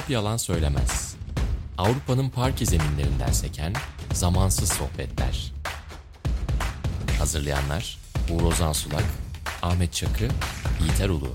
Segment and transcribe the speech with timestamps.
[0.00, 1.14] Top yalan söylemez.
[1.78, 3.72] Avrupa'nın parke zeminlerinden seken
[4.12, 5.52] zamansız sohbetler.
[7.18, 7.98] Hazırlayanlar
[8.30, 9.04] Uğur Ozan Sulak,
[9.62, 10.28] Ahmet Çakı,
[10.80, 11.28] Yiğiter Ulu.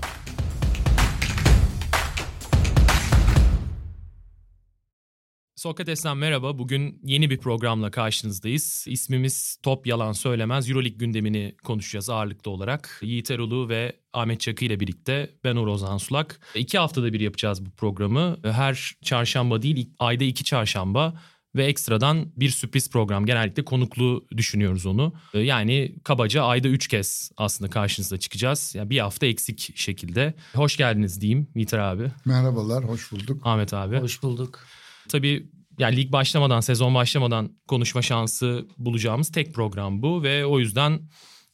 [5.66, 6.58] Sokrates'ten merhaba.
[6.58, 8.84] Bugün yeni bir programla karşınızdayız.
[8.88, 10.70] İsmimiz Top Yalan Söylemez.
[10.70, 13.00] Euroleague gündemini konuşacağız ağırlıklı olarak.
[13.02, 16.40] Yiğit Erolu ve Ahmet Çakı ile birlikte ben Uğur Ozan Sulak.
[16.54, 18.36] İki haftada bir yapacağız bu programı.
[18.42, 21.22] Her çarşamba değil, ayda iki çarşamba
[21.56, 23.26] ve ekstradan bir sürpriz program.
[23.26, 25.12] Genellikle konuklu düşünüyoruz onu.
[25.34, 28.74] Yani kabaca ayda üç kez aslında karşınıza çıkacağız.
[28.74, 30.34] Yani bir hafta eksik şekilde.
[30.54, 32.12] Hoş geldiniz diyeyim Yiğiter abi.
[32.24, 33.40] Merhabalar, hoş bulduk.
[33.44, 33.98] Ahmet abi.
[33.98, 34.66] Hoş bulduk.
[35.08, 35.46] Tabii
[35.78, 41.00] yani lig başlamadan, sezon başlamadan konuşma şansı bulacağımız tek program bu ve o yüzden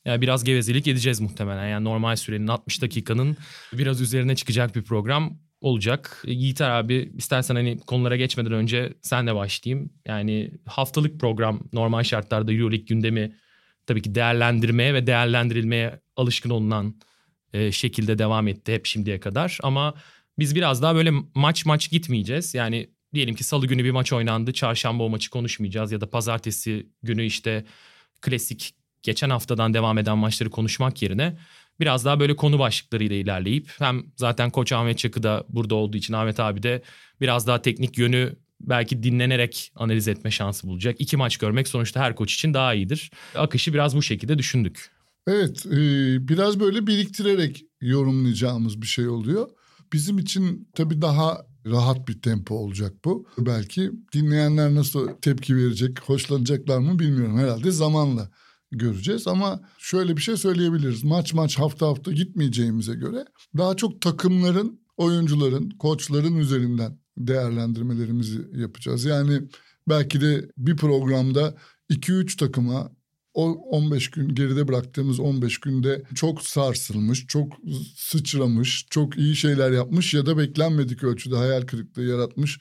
[0.05, 1.69] yani biraz gevezelik edeceğiz muhtemelen.
[1.69, 3.37] Yani normal sürenin 60 dakikanın
[3.73, 6.25] biraz üzerine çıkacak bir program olacak.
[6.27, 9.93] Yiğiter abi istersen hani konulara geçmeden önce sen de başlayayım.
[10.07, 13.37] Yani haftalık program normal şartlarda Euroleague gündemi
[13.87, 17.01] tabii ki değerlendirmeye ve değerlendirilmeye alışkın olunan
[17.53, 19.59] e, şekilde devam etti hep şimdiye kadar.
[19.63, 19.95] Ama
[20.39, 22.55] biz biraz daha böyle maç maç gitmeyeceğiz.
[22.55, 24.53] Yani diyelim ki salı günü bir maç oynandı.
[24.53, 27.65] Çarşamba o maçı konuşmayacağız ya da pazartesi günü işte
[28.21, 31.39] klasik geçen haftadan devam eden maçları konuşmak yerine
[31.81, 36.15] biraz daha böyle konu başlıklarıyla ilerleyip hem zaten koç Ahmet Çakı da burada olduğu için
[36.15, 36.83] Ahmet abi de
[37.21, 40.97] biraz daha teknik yönü belki dinlenerek analiz etme şansı bulacak.
[40.99, 43.11] İki maç görmek sonuçta her koç için daha iyidir.
[43.35, 44.91] Akışı biraz bu şekilde düşündük.
[45.27, 45.79] Evet, e,
[46.29, 49.49] biraz böyle biriktirerek yorumlayacağımız bir şey oluyor.
[49.93, 53.27] Bizim için tabii daha rahat bir tempo olacak bu.
[53.39, 57.39] Belki dinleyenler nasıl tepki verecek, hoşlanacaklar mı bilmiyorum.
[57.39, 58.31] Herhalde zamanla
[58.73, 61.05] göreceğiz ama şöyle bir şey söyleyebiliriz.
[61.05, 63.25] Maç maç hafta hafta gitmeyeceğimize göre
[63.57, 69.05] daha çok takımların, oyuncuların, koçların üzerinden değerlendirmelerimizi yapacağız.
[69.05, 69.43] Yani
[69.89, 71.55] belki de bir programda
[71.91, 72.93] 2-3 takıma
[73.35, 77.53] o 15 gün geride bıraktığımız 15 günde çok sarsılmış, çok
[77.97, 82.59] sıçramış, çok iyi şeyler yapmış ya da beklenmedik ölçüde hayal kırıklığı yaratmış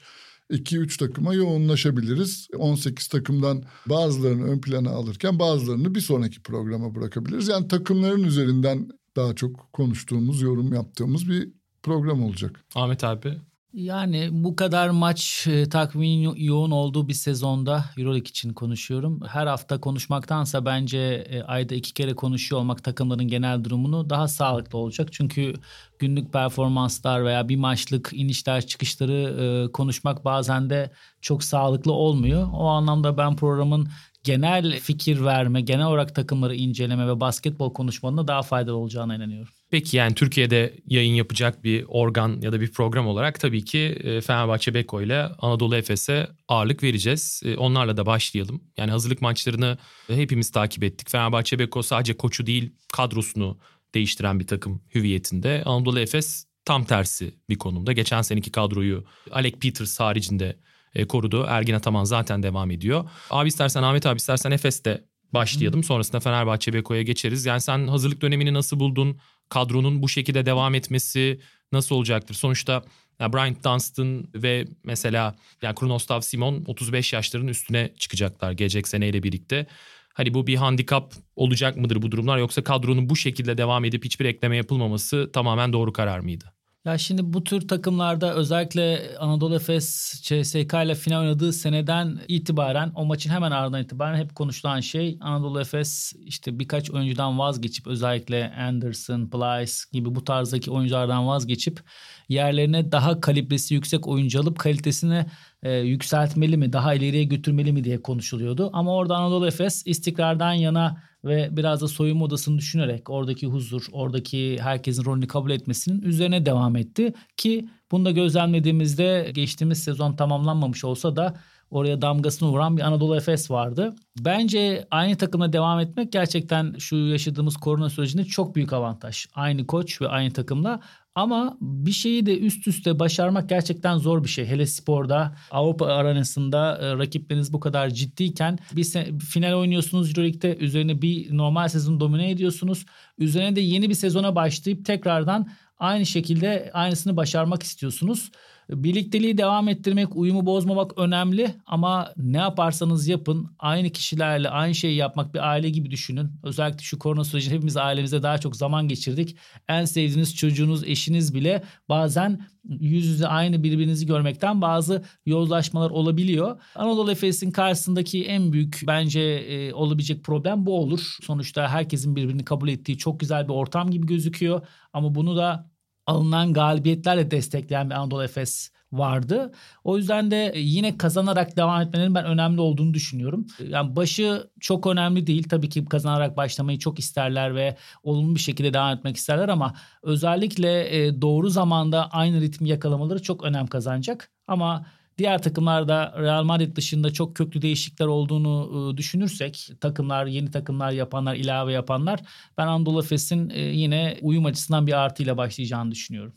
[0.50, 2.48] 2-3 takıma yoğunlaşabiliriz.
[2.56, 7.48] 18 takımdan bazılarını ön plana alırken bazılarını bir sonraki programa bırakabiliriz.
[7.48, 11.48] Yani takımların üzerinden daha çok konuştuğumuz, yorum yaptığımız bir
[11.82, 12.64] program olacak.
[12.74, 13.36] Ahmet abi
[13.74, 19.20] yani bu kadar maç e, takvimin yoğun olduğu bir sezonda Euroleague için konuşuyorum.
[19.28, 20.98] Her hafta konuşmaktansa bence
[21.30, 25.08] e, ayda iki kere konuşuyor olmak takımların genel durumunu daha sağlıklı olacak.
[25.12, 25.54] Çünkü
[25.98, 32.48] günlük performanslar veya bir maçlık inişler çıkışları e, konuşmak bazen de çok sağlıklı olmuyor.
[32.52, 33.88] O anlamda ben programın
[34.24, 39.61] genel fikir verme, genel olarak takımları inceleme ve basketbol konuşmanın daha faydalı olacağına inanıyorum.
[39.72, 44.20] Peki yani Türkiye'de yayın yapacak bir organ ya da bir program olarak tabii ki e,
[44.20, 47.42] Fenerbahçe Beko ile Anadolu Efes'e ağırlık vereceğiz.
[47.44, 48.62] E, onlarla da başlayalım.
[48.76, 49.78] Yani hazırlık maçlarını
[50.08, 51.10] hepimiz takip ettik.
[51.10, 53.58] Fenerbahçe Beko sadece koçu değil kadrosunu
[53.94, 55.62] değiştiren bir takım hüviyetinde.
[55.64, 57.92] Anadolu Efes tam tersi bir konumda.
[57.92, 60.56] Geçen seneki kadroyu Alec Peters haricinde
[60.94, 61.46] e, korudu.
[61.48, 63.10] Ergin Ataman zaten devam ediyor.
[63.30, 65.84] Abi istersen Ahmet abi istersen Efes'te başlayalım.
[65.84, 67.46] Sonrasında Fenerbahçe Beko'ya geçeriz.
[67.46, 69.18] Yani sen hazırlık dönemini nasıl buldun?
[69.52, 71.40] Kadronun bu şekilde devam etmesi
[71.72, 72.34] nasıl olacaktır?
[72.34, 72.84] Sonuçta
[73.20, 79.66] ya Bryant Dunstan ve mesela yani Krunoslav Simon 35 yaşların üstüne çıkacaklar gelecek seneyle birlikte.
[80.14, 84.24] Hani bu bir handikap olacak mıdır bu durumlar yoksa kadronun bu şekilde devam edip hiçbir
[84.24, 86.52] ekleme yapılmaması tamamen doğru karar mıydı?
[86.84, 93.04] Ya şimdi bu tür takımlarda özellikle Anadolu Efes CSK ile final oynadığı seneden itibaren o
[93.04, 99.26] maçın hemen ardından itibaren hep konuşulan şey Anadolu Efes işte birkaç oyuncudan vazgeçip özellikle Anderson,
[99.26, 101.80] Plyce gibi bu tarzdaki oyunculardan vazgeçip
[102.28, 105.26] yerlerine daha kalibresi yüksek oyuncu alıp kalitesini
[105.62, 108.70] e, yükseltmeli mi, daha ileriye götürmeli mi diye konuşuluyordu.
[108.72, 114.58] Ama orada Anadolu Efes istikrardan yana ve biraz da soyunma odasını düşünerek oradaki huzur, oradaki
[114.60, 117.12] herkesin rolünü kabul etmesinin üzerine devam etti.
[117.36, 121.34] Ki bunu da gözlemlediğimizde geçtiğimiz sezon tamamlanmamış olsa da
[121.70, 123.94] oraya damgasını vuran bir Anadolu Efes vardı.
[124.20, 129.26] Bence aynı takımla devam etmek gerçekten şu yaşadığımız korona sürecinde çok büyük avantaj.
[129.34, 130.80] Aynı koç ve aynı takımla
[131.14, 134.46] ama bir şeyi de üst üste başarmak gerçekten zor bir şey.
[134.46, 141.02] Hele sporda Avrupa arenasında e, rakipleriniz bu kadar ciddiyken bir se- final oynuyorsunuz Euroleague'de üzerine
[141.02, 142.86] bir normal sezon domine ediyorsunuz.
[143.18, 145.48] Üzerine de yeni bir sezona başlayıp tekrardan
[145.78, 148.30] aynı şekilde aynısını başarmak istiyorsunuz.
[148.70, 155.34] Birlikteliği devam ettirmek, uyumu bozmamak önemli ama ne yaparsanız yapın aynı kişilerle aynı şeyi yapmak
[155.34, 156.30] bir aile gibi düşünün.
[156.42, 159.36] Özellikle şu korona sürecinde hepimiz ailemizde daha çok zaman geçirdik.
[159.68, 166.60] En sevdiğiniz çocuğunuz, eşiniz bile bazen yüz yüze aynı birbirinizi görmekten bazı yozlaşmalar olabiliyor.
[166.74, 171.16] Anadolu Efes'in karşısındaki en büyük bence e, olabilecek problem bu olur.
[171.22, 175.71] Sonuçta herkesin birbirini kabul ettiği çok güzel bir ortam gibi gözüküyor ama bunu da
[176.06, 179.52] alınan galibiyetlerle destekleyen bir Anadolu Efes vardı.
[179.84, 183.46] O yüzden de yine kazanarak devam etmenin ben önemli olduğunu düşünüyorum.
[183.68, 185.48] Yani başı çok önemli değil.
[185.48, 190.96] Tabii ki kazanarak başlamayı çok isterler ve olumlu bir şekilde devam etmek isterler ama özellikle
[190.96, 194.30] e, doğru zamanda aynı ritmi yakalamaları çok önem kazanacak.
[194.46, 194.86] Ama
[195.18, 201.36] Diğer takımlarda Real Madrid dışında çok köklü değişiklikler olduğunu e, düşünürsek takımlar, yeni takımlar yapanlar,
[201.36, 202.20] ilave yapanlar
[202.58, 206.32] ben Anadolu Efes'in e, yine uyum açısından bir artıyla başlayacağını düşünüyorum.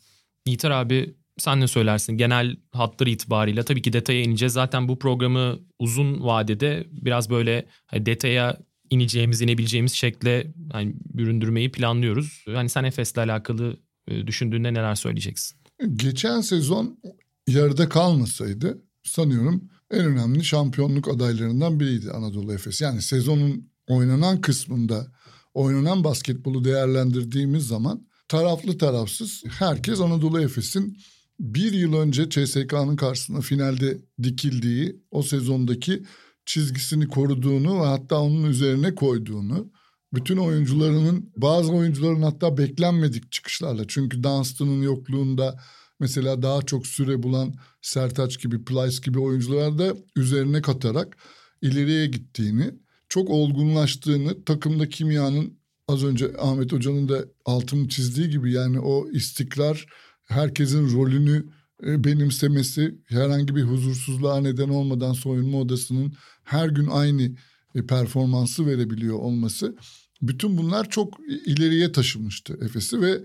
[0.45, 2.18] Yiğiter abi sen ne söylersin?
[2.18, 4.54] Genel hatları itibariyle tabii ki detaya ineceğiz.
[4.54, 8.57] Zaten bu programı uzun vadede biraz böyle hani detaya
[8.89, 12.45] ineceğimiz, inebileceğimiz şekle hani büründürmeyi planlıyoruz.
[12.54, 15.57] Hani sen Efes'le alakalı e, düşündüğünde neler söyleyeceksin?
[15.95, 16.98] Geçen sezon
[17.47, 22.81] yarıda kalmasaydı sanıyorum en önemli şampiyonluk adaylarından biriydi Anadolu Efes.
[22.81, 25.07] Yani sezonun oynanan kısmında
[25.53, 30.97] oynanan basketbolu değerlendirdiğimiz zaman taraflı tarafsız herkes Anadolu Efes'in
[31.39, 36.03] bir yıl önce CSK'nın karşısında finalde dikildiği o sezondaki
[36.45, 39.71] çizgisini koruduğunu ve hatta onun üzerine koyduğunu
[40.13, 45.59] bütün oyuncularının bazı oyuncuların hatta beklenmedik çıkışlarla çünkü Dunstan'ın yokluğunda
[46.00, 51.18] mesela daha çok süre bulan Sertaç gibi, Plyce gibi oyuncular da üzerine katarak
[51.62, 52.71] ileriye gittiğini,
[53.09, 59.86] çok olgunlaştığını, takımda kimyanın az önce Ahmet Hoca'nın da altını çizdiği gibi yani o istikrar,
[60.25, 61.45] herkesin rolünü
[61.83, 66.13] e, benimsemesi, herhangi bir huzursuzluğa neden olmadan soyunma odasının
[66.44, 67.31] her gün aynı
[67.75, 69.75] e, performansı verebiliyor olması.
[70.21, 73.21] Bütün bunlar çok ileriye taşımıştı Efes'i ve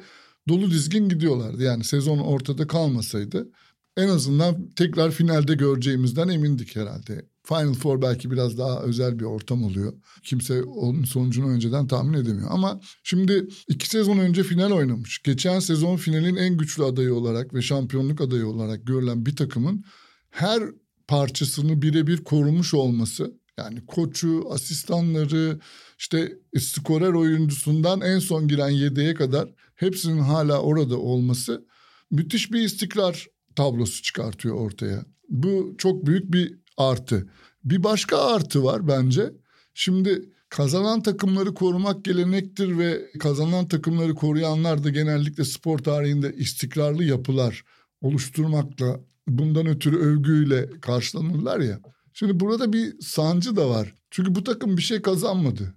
[0.48, 1.62] dolu dizgin gidiyorlardı.
[1.62, 3.48] Yani sezon ortada kalmasaydı
[3.96, 7.24] en azından tekrar finalde göreceğimizden emindik herhalde.
[7.42, 9.92] Final Four belki biraz daha özel bir ortam oluyor.
[10.22, 12.48] Kimse onun sonucunu önceden tahmin edemiyor.
[12.50, 15.22] Ama şimdi iki sezon önce final oynamış.
[15.22, 19.84] Geçen sezon finalin en güçlü adayı olarak ve şampiyonluk adayı olarak görülen bir takımın
[20.30, 20.62] her
[21.08, 25.60] parçasını birebir korumuş olması yani koçu, asistanları,
[25.98, 29.48] işte skorer oyuncusundan en son giren yedeğe kadar
[29.80, 31.66] hepsinin hala orada olması
[32.10, 35.04] müthiş bir istikrar tablosu çıkartıyor ortaya.
[35.28, 37.30] Bu çok büyük bir artı.
[37.64, 39.32] Bir başka artı var bence.
[39.74, 47.64] Şimdi kazanan takımları korumak gelenektir ve kazanan takımları koruyanlar da genellikle spor tarihinde istikrarlı yapılar
[48.00, 51.80] oluşturmakla bundan ötürü övgüyle karşılanırlar ya.
[52.12, 53.94] Şimdi burada bir sancı da var.
[54.10, 55.74] Çünkü bu takım bir şey kazanmadı.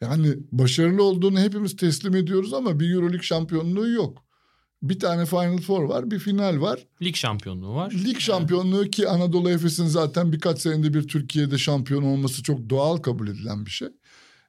[0.00, 4.26] Yani başarılı olduğunu hepimiz teslim ediyoruz ama bir Euroleague şampiyonluğu yok.
[4.82, 6.86] Bir tane Final Four var, bir final var.
[7.02, 7.92] Lig şampiyonluğu var.
[8.04, 13.28] Lig şampiyonluğu ki Anadolu Efes'in zaten birkaç senede bir Türkiye'de şampiyon olması çok doğal kabul
[13.28, 13.88] edilen bir şey.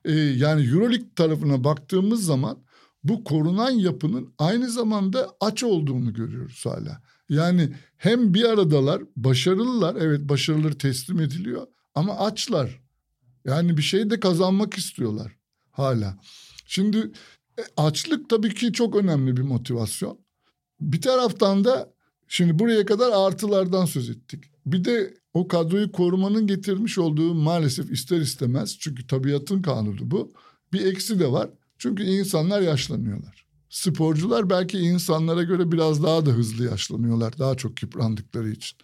[0.06, 2.58] Ee, yani Euroleague tarafına baktığımız zaman
[3.04, 7.02] bu korunan yapının aynı zamanda aç olduğunu görüyoruz hala.
[7.30, 12.82] Yani hem bir aradalar, başarılılar, evet başarıları teslim ediliyor ama açlar.
[13.46, 15.37] Yani bir şey de kazanmak istiyorlar
[15.78, 16.18] hala.
[16.66, 17.12] Şimdi
[17.60, 20.20] e, açlık tabii ki çok önemli bir motivasyon.
[20.82, 21.94] Bir taraftan da
[22.28, 24.44] şimdi buraya kadar artılardan söz ettik.
[24.66, 30.32] Bir de o kadroyu korumanın getirmiş olduğu maalesef ister istemez çünkü tabiatın kanunu bu.
[30.74, 31.50] Bir eksi de var.
[31.78, 33.48] Çünkü insanlar yaşlanıyorlar.
[33.70, 37.38] Sporcular belki insanlara göre biraz daha da hızlı yaşlanıyorlar.
[37.38, 38.78] Daha çok yıprandıkları için.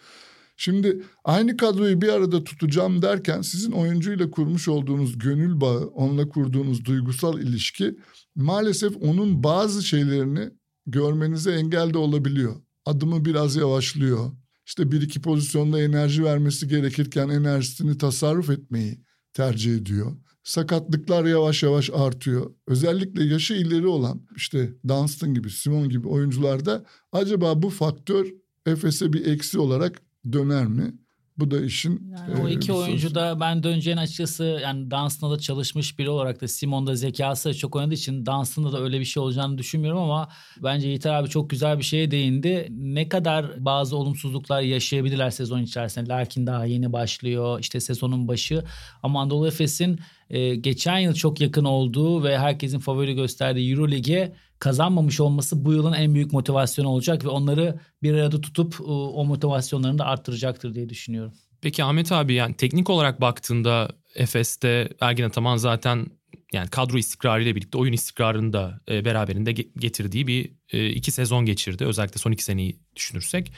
[0.57, 6.85] Şimdi aynı kadroyu bir arada tutacağım derken sizin oyuncuyla kurmuş olduğunuz gönül bağı, onunla kurduğunuz
[6.85, 7.95] duygusal ilişki
[8.35, 10.49] maalesef onun bazı şeylerini
[10.85, 12.55] görmenize engel de olabiliyor.
[12.85, 14.31] Adımı biraz yavaşlıyor.
[14.65, 20.17] İşte bir iki pozisyonda enerji vermesi gerekirken enerjisini tasarruf etmeyi tercih ediyor.
[20.43, 22.51] Sakatlıklar yavaş yavaş artıyor.
[22.67, 28.27] Özellikle yaşı ileri olan işte Dunstan gibi, Simon gibi oyuncularda acaba bu faktör
[28.65, 30.01] Efes'e bir eksi olarak
[30.31, 30.93] döner mi?
[31.37, 35.99] Bu da işin yani o iki oyuncu da ben döneceğin açıkçası yani Dunstan'da da çalışmış
[35.99, 39.99] biri olarak da Simon'da zekası çok oynadığı için Dunstan'da da öyle bir şey olacağını düşünmüyorum
[40.01, 40.29] ama
[40.63, 42.67] bence Yiğiter abi çok güzel bir şeye değindi.
[42.71, 46.09] Ne kadar bazı olumsuzluklar yaşayabilirler sezon içerisinde.
[46.09, 48.63] Larkin daha yeni başlıyor işte sezonun başı
[49.03, 49.99] ama Anadolu Efes'in
[50.29, 55.93] e, geçen yıl çok yakın olduğu ve herkesin favori gösterdiği Euroleague'e kazanmamış olması bu yılın
[55.93, 60.89] en büyük motivasyonu olacak ve onları bir arada tutup e, o motivasyonlarını da arttıracaktır diye
[60.89, 61.33] düşünüyorum.
[61.61, 66.05] Peki Ahmet abi yani teknik olarak baktığında Efes'te Ergin Ataman zaten
[66.53, 71.85] yani kadro istikrarıyla birlikte oyun istikrarını da e, beraberinde getirdiği bir e, iki sezon geçirdi.
[71.85, 73.51] Özellikle son iki seneyi düşünürsek.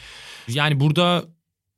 [0.48, 1.26] Yani burada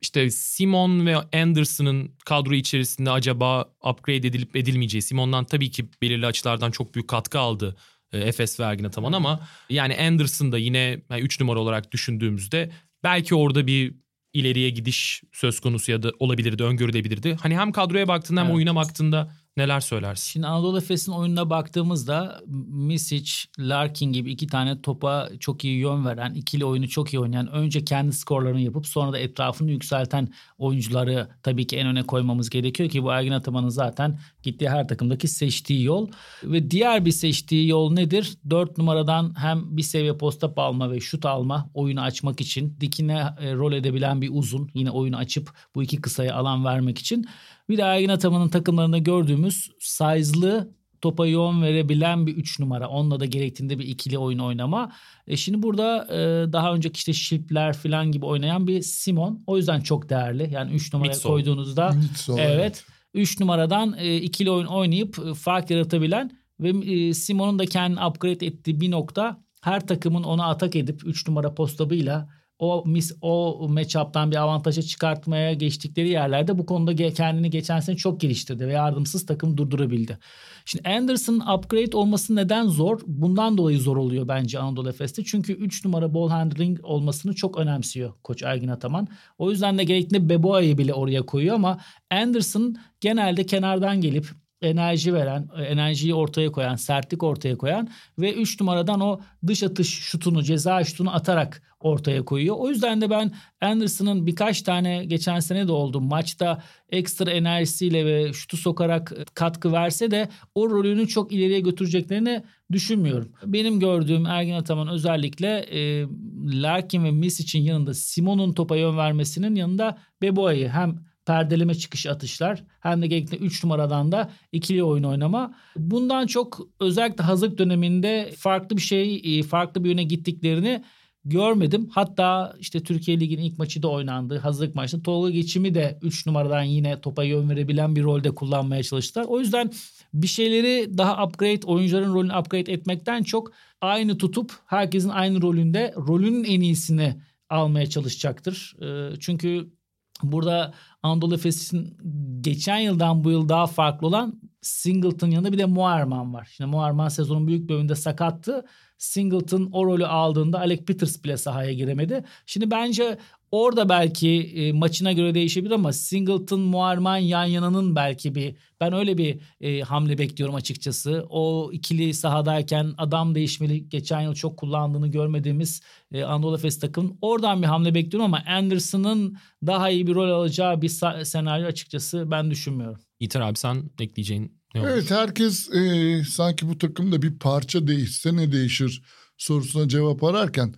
[0.02, 5.02] işte Simon ve Anderson'ın kadro içerisinde acaba upgrade edilip edilmeyeceği.
[5.02, 7.76] Simon'dan tabii ki belirli açılardan çok büyük katkı aldı
[8.14, 8.84] Efes ve Ergin
[9.14, 12.72] ama yani Anderson da yine 3 numara olarak düşündüğümüzde
[13.04, 13.96] belki orada bir
[14.34, 17.36] ileriye gidiş söz konusu ya da olabilirdi, öngörülebilirdi.
[17.42, 18.56] Hani hem kadroya baktığında hem evet.
[18.56, 20.32] oyuna baktığında Neler söylersin?
[20.32, 26.34] Şimdi Anadolu Efes'in oyununa baktığımızda Misic, Larkin gibi iki tane topa çok iyi yön veren,
[26.34, 31.68] ikili oyunu çok iyi oynayan, önce kendi skorlarını yapıp sonra da etrafını yükselten oyuncuları tabii
[31.68, 36.12] ki en öne koymamız gerekiyor ki bu Ergin Ataman'ın zaten gittiği her takımdaki seçtiği yol.
[36.44, 38.38] Ve diğer bir seçtiği yol nedir?
[38.50, 43.54] Dört numaradan hem bir seviye posta alma ve şut alma, oyunu açmak için, dikine e,
[43.54, 47.26] rol edebilen bir uzun, yine oyunu açıp bu iki kısaya alan vermek için
[47.70, 52.90] bir de Ergin Ataman'ın takımlarında gördüğümüz size'lı topa yoğun verebilen bir 3 numara.
[52.90, 54.92] Onunla da gerektiğinde bir ikili oyun oynama.
[55.28, 59.44] E şimdi burada e, daha önceki işte Şilpler falan gibi oynayan bir Simon.
[59.48, 60.50] O yüzden çok değerli.
[60.54, 61.30] Yani 3 numaraya Mitso.
[61.30, 67.60] koyduğunuzda Mitso, evet 3 numaradan e, ikili oyun oynayıp e, fark yaratabilen ve e, Simon'un
[67.60, 72.84] da kendini upgrade ettiği bir nokta her takımın ona atak edip 3 numara postabıyla o
[72.86, 78.68] mis o matchup'tan bir avantaja çıkartmaya geçtikleri yerlerde bu konuda kendini geçen sene çok geliştirdi
[78.68, 80.18] ve yardımsız takım durdurabildi.
[80.66, 83.00] Şimdi Anderson upgrade olması neden zor?
[83.08, 85.24] Bundan dolayı zor oluyor bence Anadolu Efes'te.
[85.24, 89.08] Çünkü 3 numara ball handling olmasını çok önemsiyor Koç Ergin Ataman.
[89.38, 91.78] O yüzden de gerekli Beboa'yı bile oraya koyuyor ama
[92.12, 94.28] Anderson genelde kenardan gelip
[94.62, 100.44] enerji veren, enerjiyi ortaya koyan, sertlik ortaya koyan ve 3 numaradan o dış atış şutunu,
[100.44, 102.56] ceza şutunu atarak ortaya koyuyor.
[102.60, 108.34] O yüzden de ben Anderson'ın birkaç tane geçen sene de oldu maçta ekstra enerjisiyle ve
[108.34, 113.32] şutu sokarak katkı verse de o rolünü çok ileriye götüreceklerini düşünmüyorum.
[113.46, 116.08] Benim gördüğüm Ergin Ataman özellikle e,
[116.46, 122.64] Larkin ve Miss için yanında Simon'un topa yön vermesinin yanında Beboa'yı hem perdeleme çıkış atışlar
[122.80, 125.56] hem de gerekli 3 numaradan da ikili oyun oynama.
[125.76, 130.84] Bundan çok özellikle hazırlık döneminde farklı bir şey, e, farklı bir yöne gittiklerini
[131.26, 131.90] görmedim.
[131.92, 134.38] Hatta işte Türkiye Ligi'nin ilk maçı da oynandı.
[134.38, 139.26] Hazırlık maçında Tolga Geçim'i de 3 numaradan yine topa yön verebilen bir rolde kullanmaya çalıştılar.
[139.30, 139.72] O yüzden
[140.14, 146.44] bir şeyleri daha upgrade, oyuncuların rolünü upgrade etmekten çok aynı tutup herkesin aynı rolünde rolünün
[146.44, 148.76] en iyisini almaya çalışacaktır.
[148.82, 149.78] E, çünkü
[150.24, 150.74] Burada
[151.08, 151.98] Anadolu Efes'in
[152.42, 156.50] geçen yıldan bu yıl daha farklı olan Singleton yanında bir de Muarman var.
[156.58, 158.66] Şimdi Muarman sezonun büyük bölümünde sakattı.
[158.98, 162.24] Singleton o rolü aldığında Alec Peters bile sahaya giremedi.
[162.46, 163.18] Şimdi bence
[163.52, 169.18] Orada belki e, maçına göre değişebilir ama Singleton, Muarman yan yananın belki bir ben öyle
[169.18, 171.26] bir e, hamle bekliyorum açıkçası.
[171.30, 177.62] O ikili sahadayken adam değişmeli geçen yıl çok kullandığını görmediğimiz e, Anadolu Efes takımın oradan
[177.62, 180.90] bir hamle bekliyorum ama Anderson'ın daha iyi bir rol alacağı bir
[181.24, 183.02] senaryo açıkçası ben düşünmüyorum.
[183.20, 184.90] İter abi sen ekleyeceğin ne olur?
[184.90, 189.02] Evet herkes e, sanki bu takımda bir parça değişse ne değişir
[189.38, 190.74] sorusuna cevap ararken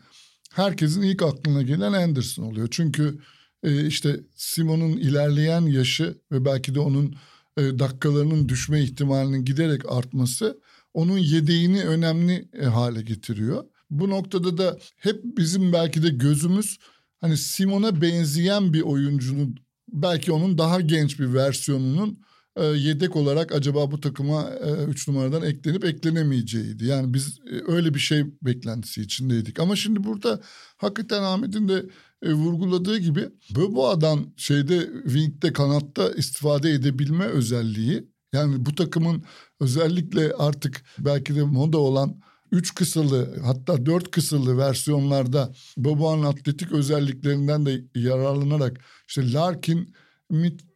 [0.54, 2.68] herkesin ilk aklına gelen Anderson oluyor.
[2.72, 3.20] Çünkü
[3.64, 7.16] e, işte Simon'un ilerleyen yaşı ve belki de onun
[7.58, 10.60] e, dakikalarının düşme ihtimalinin giderek artması
[10.94, 13.64] onun yedeğini önemli e, hale getiriyor.
[13.90, 16.78] Bu noktada da hep bizim belki de gözümüz
[17.22, 19.56] hani Simon'a benzeyen bir oyuncunun
[19.94, 22.20] belki onun daha genç bir versiyonunun
[22.60, 24.50] e, yedek olarak acaba bu takıma
[24.88, 26.86] 3 e, numaradan eklenip eklenemeyeceğiydi.
[26.86, 29.60] Yani biz e, öyle bir şey beklentisi içindeydik.
[29.60, 30.42] Ama şimdi burada
[30.78, 31.86] hakikaten Ahmet'in de
[32.26, 39.24] vurguladığı gibi Böboa'dan şeyde wing'de kanatta istifade edebilme özelliği yani bu takımın
[39.60, 47.66] özellikle artık belki de moda olan 3 kısırlı hatta 4 kısırlı versiyonlarda Boboa'nın atletik özelliklerinden
[47.66, 49.94] de yararlanarak işte Larkin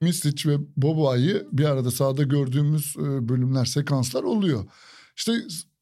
[0.01, 4.65] Misic ve Boboa'yı bir arada sahada gördüğümüz e, bölümler, sekanslar oluyor.
[5.17, 5.31] İşte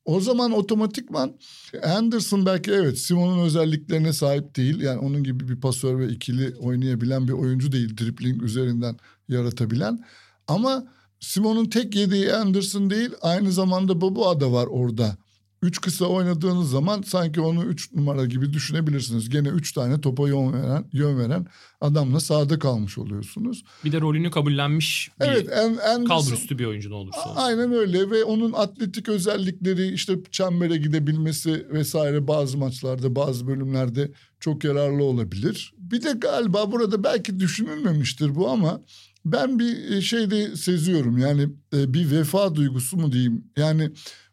[0.05, 1.39] o zaman otomatikman
[1.83, 4.81] Anderson belki evet Simon'un özelliklerine sahip değil.
[4.81, 7.97] Yani onun gibi bir pasör ve ikili oynayabilen bir oyuncu değil.
[7.97, 8.97] Dribbling üzerinden
[9.29, 10.05] yaratabilen.
[10.47, 10.87] Ama
[11.19, 15.17] Simon'un tek yediği Anderson değil aynı zamanda Boboa da var orada.
[15.61, 19.29] Üç kısa oynadığınız zaman sanki onu üç numara gibi düşünebilirsiniz.
[19.29, 21.45] Gene üç tane topa yön veren, yön veren
[21.81, 23.63] adamla sahada kalmış oluyorsunuz.
[23.85, 27.41] Bir de rolünü kabullenmiş bir Evet, en, en kalbur üstü bir oyuncu ne olursa olsun.
[27.41, 34.63] Aynen öyle ve onun atletik özellikleri işte çembere gidebilmesi vesaire bazı maçlarda bazı bölümlerde çok
[34.63, 35.73] yararlı olabilir.
[35.77, 38.81] Bir de galiba burada belki düşünülmemiştir bu ama
[39.25, 43.91] ben bir şey de seziyorum yani e, bir vefa duygusu mu diyeyim yani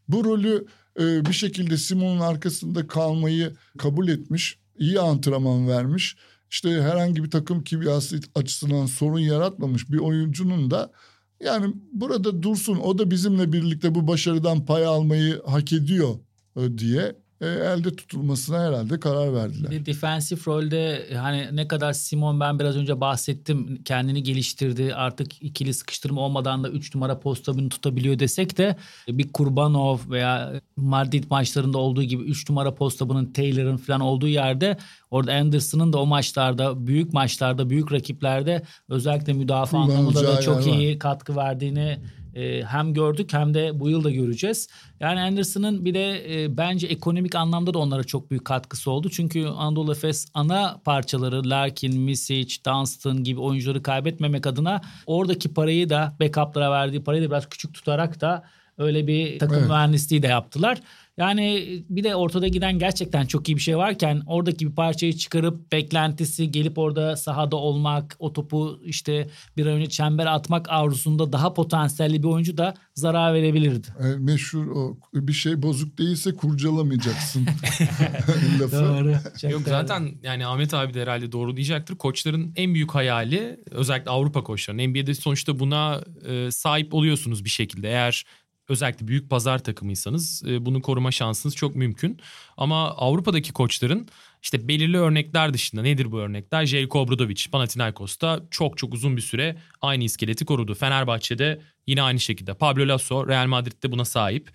[0.08, 0.66] bu rolü
[1.00, 6.16] e, bir şekilde Simon'un arkasında kalmayı kabul etmiş iyi antrenman vermiş.
[6.50, 10.92] İşte herhangi bir takım kimyası açısından sorun yaratmamış bir oyuncunun da
[11.40, 16.14] yani burada dursun o da bizimle birlikte bu başarıdan pay almayı hak ediyor
[16.56, 19.70] e, diye e, elde tutulmasına herhalde karar verdiler.
[19.70, 24.94] Bir de defensif rolde hani ne kadar Simon ben biraz önce bahsettim kendini geliştirdi.
[24.94, 28.76] Artık ikili sıkıştırma olmadan da 3 numara postabını tutabiliyor desek de
[29.08, 34.76] bir Kurbanov veya Madrid maçlarında olduğu gibi 3 numara postabının Taylor'ın falan olduğu yerde
[35.10, 40.90] orada Anderson'ın da o maçlarda büyük maçlarda büyük rakiplerde özellikle müdafaa anlamında da çok iyi
[40.90, 40.98] var.
[40.98, 41.98] katkı verdiğini
[42.38, 44.68] e, hem gördük hem de bu yıl da göreceğiz.
[45.00, 49.10] Yani Anderson'ın bir de e, bence ekonomik anlamda da onlara çok büyük katkısı oldu.
[49.10, 56.16] Çünkü Anadolu Efes ana parçaları Larkin, Misic, Dunstan gibi oyuncuları kaybetmemek adına oradaki parayı da
[56.20, 58.44] backup'lara verdiği parayı da biraz küçük tutarak da
[58.78, 59.68] öyle bir takım evet.
[59.68, 60.78] mühendisliği de yaptılar.
[61.18, 65.72] Yani bir de ortada giden gerçekten çok iyi bir şey varken oradaki bir parçayı çıkarıp
[65.72, 72.22] beklentisi gelip orada sahada olmak, o topu işte bir önce çember atmak arzusunda daha potansiyelli
[72.22, 73.88] bir oyuncu da zarar verebilirdi.
[74.00, 77.46] E, meşhur o bir şey bozuk değilse kurcalamayacaksın
[78.60, 78.76] lafı.
[78.76, 79.12] Doğru.
[79.50, 81.94] Yok zaten yani Ahmet abi de herhalde doğru diyecektir.
[81.94, 87.88] Koçların en büyük hayali özellikle Avrupa koçlarının NBA'de sonuçta buna e, sahip oluyorsunuz bir şekilde.
[87.88, 88.24] Eğer
[88.68, 92.20] özellikle büyük pazar takımıysanız e, bunu koruma şansınız çok mümkün.
[92.56, 94.08] Ama Avrupa'daki koçların
[94.42, 96.66] işte belirli örnekler dışında nedir bu örnekler?
[96.66, 100.74] Jelko Obradovic Panathinaikos'ta çok çok uzun bir süre aynı iskeleti korudu.
[100.74, 102.54] Fenerbahçe'de yine aynı şekilde.
[102.54, 104.50] Pablo Lasso Real Madrid'de buna sahip.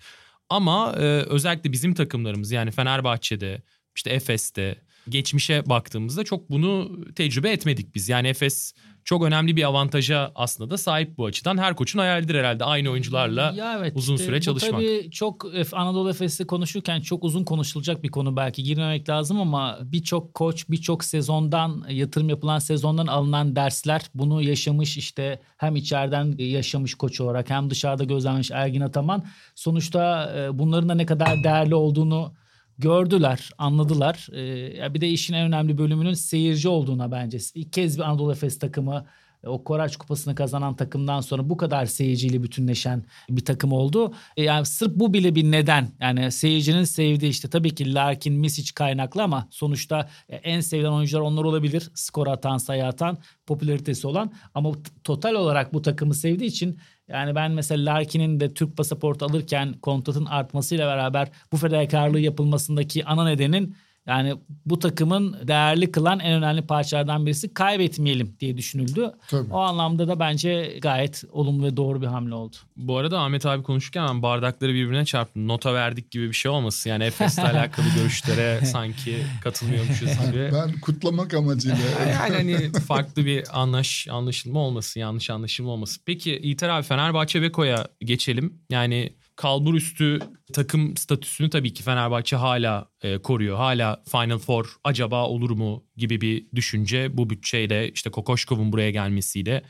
[0.48, 3.62] Ama e, özellikle bizim takımlarımız yani Fenerbahçe'de
[3.96, 4.78] işte Efes'te
[5.08, 8.08] geçmişe baktığımızda çok bunu tecrübe etmedik biz.
[8.08, 11.58] Yani Efes çok önemli bir avantaja aslında da sahip bu açıdan.
[11.58, 14.72] Her koçun hayalidir herhalde aynı oyuncularla ya evet, uzun süre çalışmak.
[14.72, 19.78] Bu tabii çok Anadolu Efes'i konuşurken çok uzun konuşulacak bir konu belki girmemek lazım ama
[19.82, 26.94] birçok koç birçok sezondan yatırım yapılan sezondan alınan dersler bunu yaşamış işte hem içeriden yaşamış
[26.94, 32.34] koç olarak hem dışarıda gözlemlemiş Ergin Ataman sonuçta e, bunların da ne kadar değerli olduğunu
[32.78, 34.28] gördüler, anladılar.
[34.32, 37.38] Ee, bir de işin en önemli bölümünün seyirci olduğuna bence.
[37.54, 39.04] İlk kez bir Anadolu Efes takımı
[39.44, 44.14] e, o Koraç Kupası'nı kazanan takımdan sonra bu kadar seyirciyle bütünleşen bir takım oldu.
[44.36, 45.88] E, yani sırf bu bile bir neden.
[46.00, 51.20] Yani seyircinin sevdiği işte tabii ki Larkin, Misic kaynaklı ama sonuçta e, en sevilen oyuncular
[51.20, 51.90] onlar olabilir.
[51.94, 54.72] Skor atan, sayı atan, popülaritesi olan ama
[55.04, 60.24] total olarak bu takımı sevdiği için yani ben mesela Larkin'in de Türk pasaportu alırken kontratın
[60.24, 64.34] artmasıyla beraber bu fedakarlığı yapılmasındaki ana nedenin yani
[64.66, 69.12] bu takımın değerli kılan en önemli parçalardan birisi kaybetmeyelim diye düşünüldü.
[69.28, 69.52] Tabii.
[69.52, 72.56] O anlamda da bence gayet olumlu ve doğru bir hamle oldu.
[72.76, 75.48] Bu arada Ahmet abi konuşurken ben bardakları birbirine çarptım.
[75.48, 76.90] Nota verdik gibi bir şey olmasın.
[76.90, 80.50] Yani Efes'le alakalı görüşlere sanki katılmıyormuşuz gibi.
[80.52, 81.76] Ben kutlamak amacıyla.
[82.08, 86.02] yani hani farklı bir anlaş anlaşılma olmasın, yanlış anlaşılma olmasın.
[86.06, 88.58] Peki İter abi Fenerbahçe Beko'ya geçelim.
[88.70, 90.18] Yani kalbur üstü
[90.52, 93.56] takım statüsünü tabii ki Fenerbahçe hala e, koruyor.
[93.56, 99.62] Hala Final Four acaba olur mu gibi bir düşünce bu bütçeyle işte Kokoşkov'un buraya gelmesiyle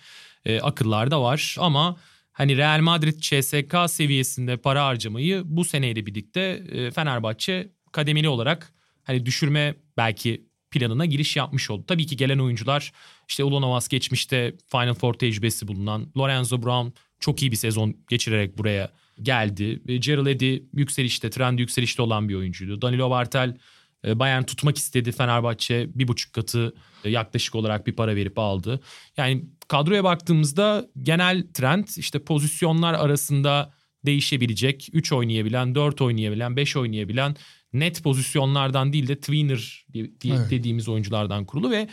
[0.44, 1.56] e, akıllarda var.
[1.58, 1.96] Ama
[2.32, 6.40] hani Real Madrid CSK seviyesinde para harcamayı bu seneyle birlikte
[6.72, 8.72] e, Fenerbahçe kademeli olarak
[9.04, 11.84] hani düşürme belki planına giriş yapmış oldu.
[11.86, 12.92] Tabii ki gelen oyuncular
[13.28, 16.88] işte Ulanovas geçmişte Final Four tecrübesi bulunan Lorenzo Brown
[17.20, 18.90] çok iyi bir sezon geçirerek buraya
[19.22, 19.82] geldi.
[20.00, 22.82] Gerald Eddy yükselişte, trend yükselişte olan bir oyuncuydu.
[22.82, 23.56] Danilo Bartel
[24.06, 25.12] e, Bayern tutmak istedi.
[25.12, 26.74] Fenerbahçe bir buçuk katı
[27.04, 28.80] e, yaklaşık olarak bir para verip aldı.
[29.16, 33.72] Yani kadroya baktığımızda genel trend işte pozisyonlar arasında
[34.06, 34.88] değişebilecek.
[34.92, 37.36] 3 oynayabilen, 4 oynayabilen, 5 oynayabilen
[37.72, 40.50] net pozisyonlardan değil de tweener evet.
[40.50, 41.88] dediğimiz oyunculardan kurulu ve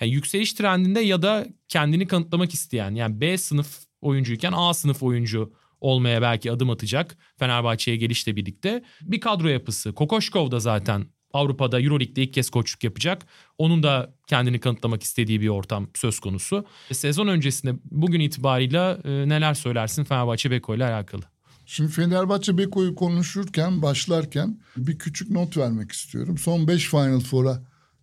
[0.00, 5.52] yani yükseliş trendinde ya da kendini kanıtlamak isteyen yani B sınıf oyuncuyken A sınıf oyuncu
[5.80, 8.84] olmaya belki adım atacak Fenerbahçe'ye gelişle birlikte.
[9.02, 9.92] Bir kadro yapısı.
[9.92, 13.26] Kokoşkov da zaten Avrupa'da Euroleague'de ilk kez koçluk yapacak.
[13.58, 16.66] Onun da kendini kanıtlamak istediği bir ortam söz konusu.
[16.92, 21.22] Sezon öncesinde bugün itibarıyla e, neler söylersin Fenerbahçe Beko ile alakalı?
[21.66, 26.38] Şimdi Fenerbahçe Beko'yu konuşurken, başlarken bir küçük not vermek istiyorum.
[26.38, 27.62] Son 5 Final Four'a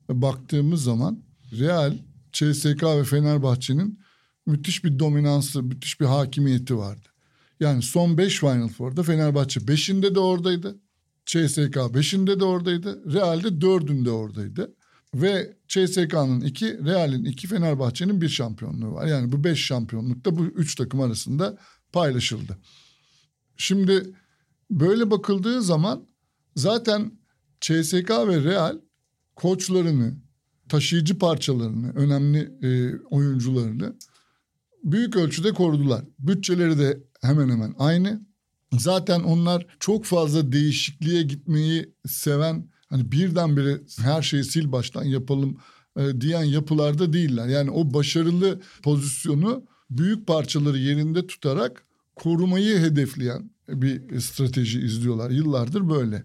[0.10, 1.24] baktığımız zaman
[1.60, 1.98] Real,
[2.32, 4.00] CSK ve Fenerbahçe'nin
[4.46, 7.13] müthiş bir dominansı, müthiş bir hakimiyeti vardı.
[7.64, 10.80] Yani son 5 Final Four'da Fenerbahçe 5'inde de oradaydı.
[11.26, 13.14] CSK 5'inde de oradaydı.
[13.14, 14.76] Real'de 4'ünde oradaydı.
[15.16, 19.08] Ve CSK'nın 2, Real'in 2, Fenerbahçe'nin bir şampiyonluğu var.
[19.08, 21.58] Yani bu 5 şampiyonlukta bu 3 takım arasında
[21.94, 22.58] paylaşıldı.
[23.58, 24.16] Şimdi
[24.72, 26.08] böyle bakıldığı zaman
[26.56, 27.12] zaten
[27.62, 28.80] CSK ve Real
[29.36, 30.16] koçlarını,
[30.70, 33.96] taşıyıcı parçalarını, önemli e, oyuncularını
[34.84, 36.06] büyük ölçüde korudular.
[36.20, 38.22] Bütçeleri de hemen hemen aynı.
[38.72, 45.58] Zaten onlar çok fazla değişikliğe gitmeyi seven hani birdenbire her şeyi sil baştan yapalım
[45.98, 47.48] e, diyen yapılarda değiller.
[47.48, 51.84] Yani o başarılı pozisyonu büyük parçaları yerinde tutarak
[52.16, 55.30] korumayı hedefleyen bir strateji izliyorlar.
[55.30, 56.24] Yıllardır böyle.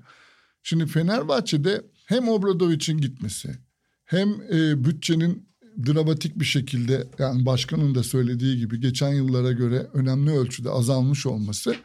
[0.62, 3.58] Şimdi Fenerbahçe'de hem Obradovic'in gitmesi
[4.04, 5.47] hem e, bütçenin
[5.86, 11.76] dramatik bir şekilde yani başkanın da söylediği gibi geçen yıllara göre önemli ölçüde azalmış olması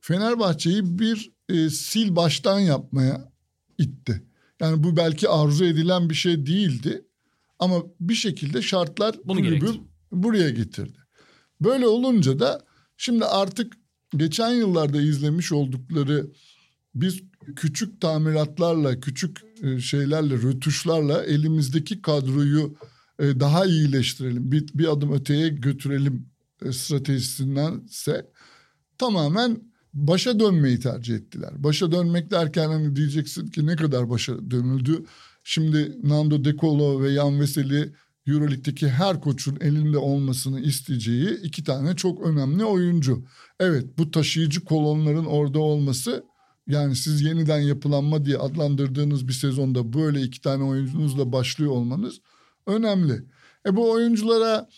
[0.00, 3.32] Fenerbahçe'yi bir e, sil baştan yapmaya
[3.78, 4.22] itti.
[4.60, 7.04] Yani bu belki arzu edilen bir şey değildi
[7.58, 9.80] ama bir şekilde şartlar Bunu kulübü gerektir.
[10.12, 10.98] buraya getirdi.
[11.60, 12.60] Böyle olunca da
[12.96, 13.72] şimdi artık
[14.16, 16.30] geçen yıllarda izlemiş oldukları
[16.94, 17.20] biz
[17.56, 22.76] küçük tamiratlarla, küçük e, şeylerle, rötuşlarla elimizdeki kadroyu
[23.18, 26.26] e, daha iyileştirelim, bir, bir adım öteye götürelim
[26.64, 27.82] e, stratejisinden
[28.98, 29.62] tamamen
[29.94, 31.50] başa dönmeyi tercih ettiler.
[31.56, 35.04] Başa dönmek derken hani diyeceksin ki ne kadar başa dönüldü.
[35.44, 37.92] Şimdi Nando De Colo ve Jan Veseli
[38.26, 43.24] Euroleague'deki her koçun elinde olmasını isteyeceği iki tane çok önemli oyuncu.
[43.60, 46.24] Evet bu taşıyıcı kolonların orada olması
[46.66, 52.20] yani siz yeniden yapılanma diye adlandırdığınız bir sezonda böyle iki tane oyuncunuzla başlıyor olmanız
[52.68, 53.24] önemli.
[53.66, 54.68] E bu oyunculara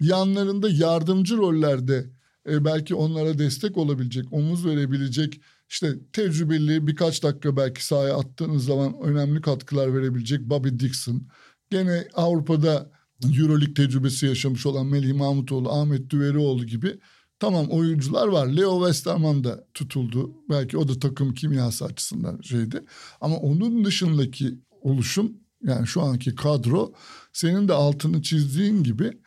[0.00, 2.10] yanlarında yardımcı rollerde
[2.48, 8.94] e, belki onlara destek olabilecek, omuz verebilecek işte tecrübeli birkaç dakika belki sahaya attığınız zaman
[9.02, 11.22] önemli katkılar verebilecek Bobby Dixon.
[11.70, 12.90] Gene Avrupa'da
[13.38, 16.98] Euroleague tecrübesi yaşamış olan Melih Mahmutoğlu, Ahmet Düverioğlu gibi
[17.40, 18.46] tamam oyuncular var.
[18.46, 20.34] Leo Westerman da tutuldu.
[20.48, 22.84] Belki o da takım kimyası açısından şeydi.
[23.20, 25.32] Ama onun dışındaki oluşum
[25.64, 26.92] yani şu anki kadro
[27.32, 29.18] senin de altını çizdiğin gibi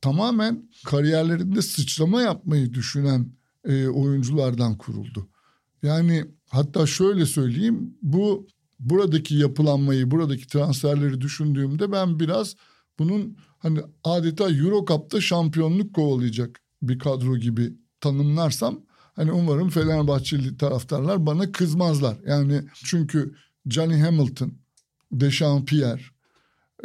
[0.00, 3.32] tamamen kariyerlerinde sıçrama yapmayı düşünen
[3.64, 5.28] e, oyunculardan kuruldu.
[5.82, 8.46] Yani hatta şöyle söyleyeyim bu
[8.80, 12.56] buradaki yapılanmayı, buradaki transferleri düşündüğümde ben biraz
[12.98, 18.80] bunun hani adeta Euro Cup'ta şampiyonluk kovalayacak bir kadro gibi tanımlarsam
[19.16, 22.16] hani umarım Fenerbahçeli taraftarlar bana kızmazlar.
[22.26, 23.34] Yani çünkü
[23.66, 24.52] Johnny Hamilton,
[25.12, 26.00] Dechampierre,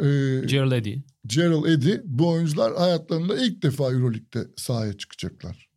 [0.00, 0.06] e,
[0.46, 0.96] Gerald Eddy.
[1.26, 5.68] Gerald Eddy bu oyuncular hayatlarında ilk defa Euroleague'de sahaya çıkacaklar.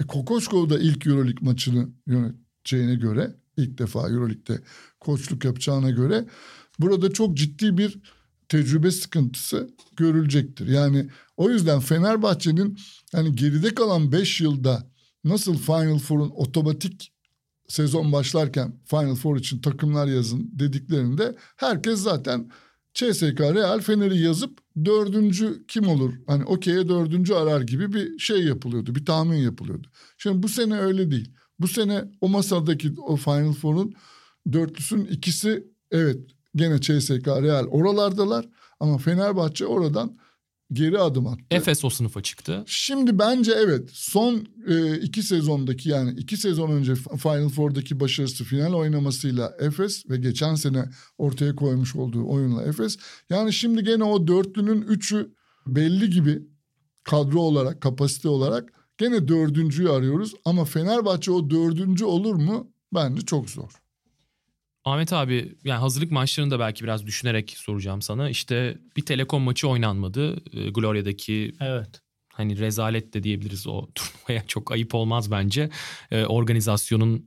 [0.00, 4.60] E, Kokoşkov da ilk Euroleague maçını yöneteceğine göre ilk defa Euroleague'de
[5.00, 6.24] koçluk yapacağına göre
[6.78, 8.00] burada çok ciddi bir
[8.48, 10.66] tecrübe sıkıntısı görülecektir.
[10.66, 12.78] Yani o yüzden Fenerbahçe'nin
[13.12, 14.90] hani geride kalan 5 yılda
[15.24, 17.12] nasıl Final Four'un otomatik
[17.68, 22.50] sezon başlarken Final Four için takımlar yazın dediklerinde herkes zaten
[22.94, 26.14] CSK Real Fener'i yazıp dördüncü kim olur?
[26.26, 28.94] Hani okey'e dördüncü arar gibi bir şey yapılıyordu.
[28.94, 29.88] Bir tahmin yapılıyordu.
[30.18, 31.32] Şimdi bu sene öyle değil.
[31.58, 33.94] Bu sene o masadaki o Final Four'un
[34.52, 36.18] dörtlüsünün ikisi evet
[36.56, 38.48] gene CSK Real oralardalar.
[38.80, 40.18] Ama Fenerbahçe oradan
[40.72, 41.44] geri adım attı.
[41.50, 42.64] Efes o sınıfa çıktı.
[42.66, 48.72] Şimdi bence evet son e, iki sezondaki yani iki sezon önce Final Four'daki başarısı final
[48.72, 50.84] oynamasıyla Efes ve geçen sene
[51.18, 52.96] ortaya koymuş olduğu oyunla Efes.
[53.30, 55.34] Yani şimdi gene o dörtlünün üçü
[55.66, 56.42] belli gibi
[57.04, 60.34] kadro olarak kapasite olarak gene dördüncüyü arıyoruz.
[60.44, 62.72] Ama Fenerbahçe o dördüncü olur mu?
[62.94, 63.70] Bence çok zor.
[64.88, 68.30] Ahmet abi yani hazırlık maçlarını da belki biraz düşünerek soracağım sana.
[68.30, 70.36] İşte bir Telekom maçı oynanmadı.
[70.52, 72.00] E, Gloria'daki Evet.
[72.32, 75.70] hani rezalet de diyebiliriz o turnuvaya çok ayıp olmaz bence.
[76.10, 77.26] E, organizasyonun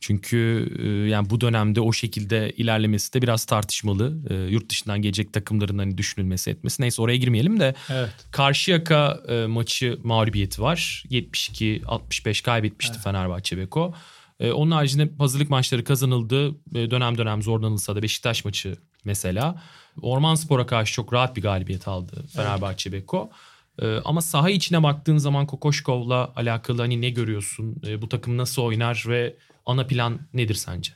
[0.00, 4.18] çünkü e, yani bu dönemde o şekilde ilerlemesi de biraz tartışmalı.
[4.30, 6.82] E, yurt dışından gelecek takımların hani düşünülmesi etmesi.
[6.82, 8.10] Neyse oraya girmeyelim de Evet.
[8.30, 11.04] Karşıyaka e, maçı mağlubiyeti var.
[11.10, 13.94] 72-65 kaybetmişti Fenerbahçe Beko.
[14.42, 16.48] E, onun haricinde hazırlık maçları kazanıldı.
[16.74, 19.62] E, dönem dönem zorlanılsa da Beşiktaş maçı mesela.
[20.02, 23.30] Orman Spor'a karşı çok rahat bir galibiyet aldı Fenerbahçe Beko.
[23.78, 27.76] Ee, ama saha içine baktığın zaman Kokoşkov'la alakalı hani ne görüyorsun?
[27.86, 30.92] Ee, bu takım nasıl oynar ve ana plan nedir sence?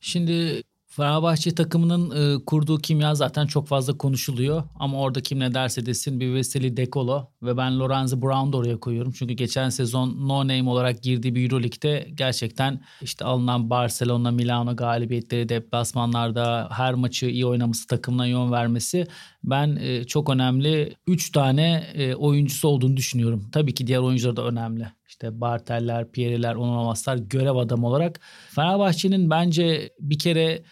[0.00, 0.62] Şimdi
[1.00, 4.62] Fenerbahçe takımının e, kurduğu kimya zaten çok fazla konuşuluyor.
[4.78, 8.80] Ama orada kim ne derse desin bir Veseli Dekolo ve ben Lorenzo Brown'u da oraya
[8.80, 9.12] koyuyorum.
[9.12, 15.48] Çünkü geçen sezon no name olarak girdiği bir Euroleague'de gerçekten işte alınan Barcelona, Milano galibiyetleri,
[15.48, 19.06] deplasmanlarda her maçı iyi oynaması, takımına yön vermesi
[19.44, 23.48] ben e, çok önemli 3 tane e, oyuncusu olduğunu düşünüyorum.
[23.52, 24.86] Tabii ki diğer oyuncular da önemli.
[25.08, 28.20] İşte Barteller, Pierre'ler, Onomaslar görev adamı olarak.
[28.50, 30.62] Fenerbahçe'nin bence bir kere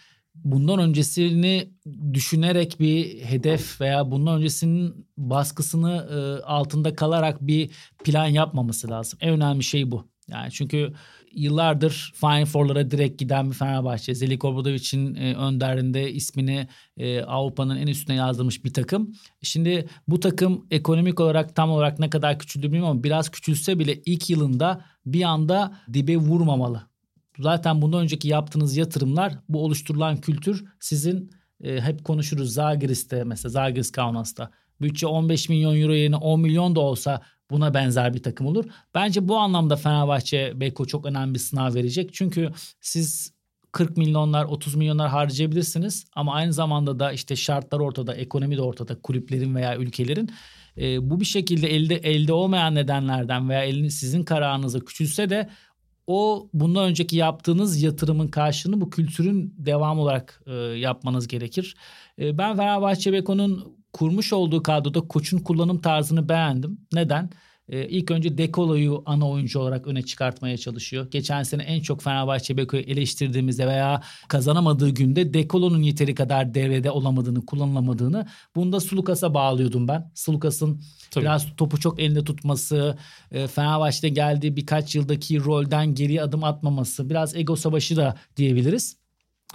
[0.43, 1.69] bundan öncesini
[2.13, 7.69] düşünerek bir hedef veya bundan öncesinin baskısını e, altında kalarak bir
[8.03, 9.19] plan yapmaması lazım.
[9.21, 10.09] En önemli şey bu.
[10.29, 10.93] Yani çünkü
[11.33, 14.15] yıllardır Final Four'lara direkt giden bir Fenerbahçe.
[14.15, 19.13] Zelik Obradovic'in e, önderinde ismini e, Avrupa'nın en üstüne yazdırmış bir takım.
[19.41, 24.01] Şimdi bu takım ekonomik olarak tam olarak ne kadar küçüldü bilmiyorum ama biraz küçülse bile
[24.05, 26.89] ilk yılında bir anda dibe vurmamalı.
[27.39, 31.31] Zaten bundan önceki yaptığınız yatırımlar bu oluşturulan kültür sizin
[31.63, 34.51] e, hep konuşuruz Zagiris'te mesela Zagiris Kaunas'ta.
[34.81, 37.21] Bütçe 15 milyon euro yerine 10 milyon da olsa
[37.51, 38.65] buna benzer bir takım olur.
[38.95, 42.13] Bence bu anlamda Fenerbahçe Beko çok önemli bir sınav verecek.
[42.13, 43.33] Çünkü siz
[43.71, 49.01] 40 milyonlar 30 milyonlar harcayabilirsiniz ama aynı zamanda da işte şartlar ortada, ekonomi de ortada
[49.01, 50.29] kulüplerin veya ülkelerin.
[50.77, 55.49] E, bu bir şekilde elde elde olmayan nedenlerden veya elini sizin kararınıza küçülse de
[56.09, 61.75] o bundan önceki yaptığınız yatırımın karşılığını bu kültürün devam olarak e, yapmanız gerekir.
[62.19, 66.81] E, ben Fenerbahçe Beko'nun kurmuş olduğu kadroda koçun kullanım tarzını beğendim.
[66.93, 67.29] Neden?
[67.69, 71.07] Ee, ilk önce Dekolo'yu ana oyuncu olarak öne çıkartmaya çalışıyor.
[71.11, 77.45] Geçen sene en çok Fenerbahçe Beko'yu eleştirdiğimizde veya kazanamadığı günde Dekolo'nun yeteri kadar devrede olamadığını,
[77.45, 80.11] kullanılamadığını bunda Sulukas'a bağlıyordum ben.
[80.15, 80.81] Sulukas'ın
[81.15, 82.97] biraz topu çok elinde tutması,
[83.31, 88.97] e, Fenerbahçe'de geldiği birkaç yıldaki rolden geri adım atmaması, biraz ego savaşı da diyebiliriz.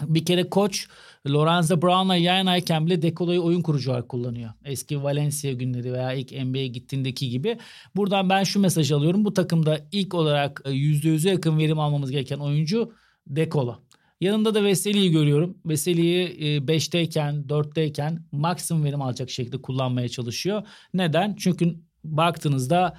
[0.00, 0.88] Bir kere koç
[1.28, 4.50] Lorenzo Brown'la yan ayken bile Dekolo'yu oyun kurucu olarak kullanıyor.
[4.64, 7.58] Eski Valencia günleri veya ilk NBA'ye gittiğindeki gibi.
[7.96, 9.24] Buradan ben şu mesajı alıyorum.
[9.24, 12.92] Bu takımda ilk olarak %100'e yakın verim almamız gereken oyuncu
[13.26, 13.76] Dekolo.
[14.20, 15.58] Yanında da Veseli'yi görüyorum.
[15.66, 16.28] Veseli'yi
[16.66, 20.62] 5'teyken, e, 4'teyken maksimum verim alacak şekilde kullanmaya çalışıyor.
[20.94, 21.34] Neden?
[21.38, 22.98] Çünkü baktığınızda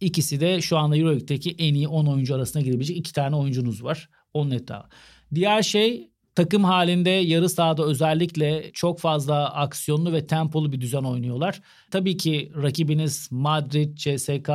[0.00, 4.08] ikisi de şu anda Euroleague'deki en iyi 10 oyuncu arasına girebilecek iki tane oyuncunuz var.
[4.34, 4.88] Onun etrafı.
[5.34, 11.60] Diğer şey Takım halinde yarı sahada özellikle çok fazla aksiyonlu ve tempolu bir düzen oynuyorlar.
[11.90, 14.50] Tabii ki rakibiniz Madrid, CSK,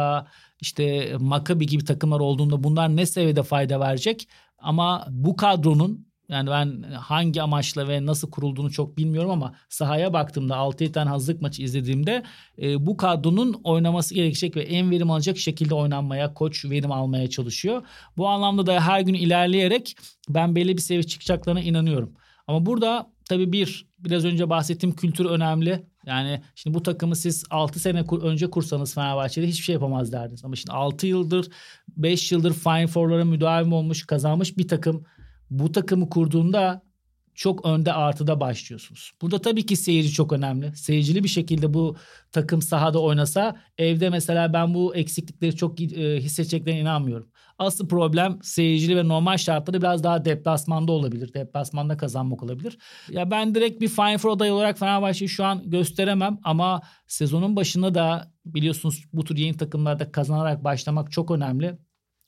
[0.62, 4.28] işte Maccabi gibi takımlar olduğunda bunlar ne seviyede fayda verecek?
[4.58, 10.56] Ama bu kadronun yani ben hangi amaçla ve nasıl kurulduğunu çok bilmiyorum ama sahaya baktığımda
[10.56, 12.24] 6-7 tane hazırlık maçı izlediğimde
[12.62, 17.82] e, bu kadronun oynaması gerekecek ve en verim alacak şekilde oynanmaya, koç verim almaya çalışıyor.
[18.18, 19.96] Bu anlamda da her gün ilerleyerek
[20.30, 22.14] ben belli bir seviye çıkacaklarına inanıyorum.
[22.48, 25.86] Ama burada tabii bir biraz önce bahsettiğim kültür önemli.
[26.06, 30.46] Yani şimdi bu takımı siz 6 sene önce kursanız Fenerbahçe'de hiçbir şey yapamaz derdiniz.
[30.46, 31.48] Ama şimdi 6 yıldır
[31.98, 35.06] 5 yıldır Final Four'lara müdavim olmuş kazanmış bir takım
[35.50, 36.86] bu takımı kurduğunda
[37.36, 39.12] çok önde artıda başlıyorsunuz.
[39.22, 40.76] Burada tabii ki seyirci çok önemli.
[40.76, 41.96] Seyircili bir şekilde bu
[42.32, 47.30] takım sahada oynasa evde mesela ben bu eksiklikleri çok e, hissedeceklerine inanmıyorum.
[47.60, 51.34] Asıl problem seyircili ve normal şartlarda biraz daha deplasmanda olabilir.
[51.34, 52.78] Deplasmanda kazanmak olabilir.
[53.10, 57.96] Ya ben direkt bir Final Four adayı olarak Fenerbahçe'yi şu an gösteremem ama sezonun başında
[57.96, 61.78] da biliyorsunuz bu tür yeni takımlarda kazanarak başlamak çok önemli.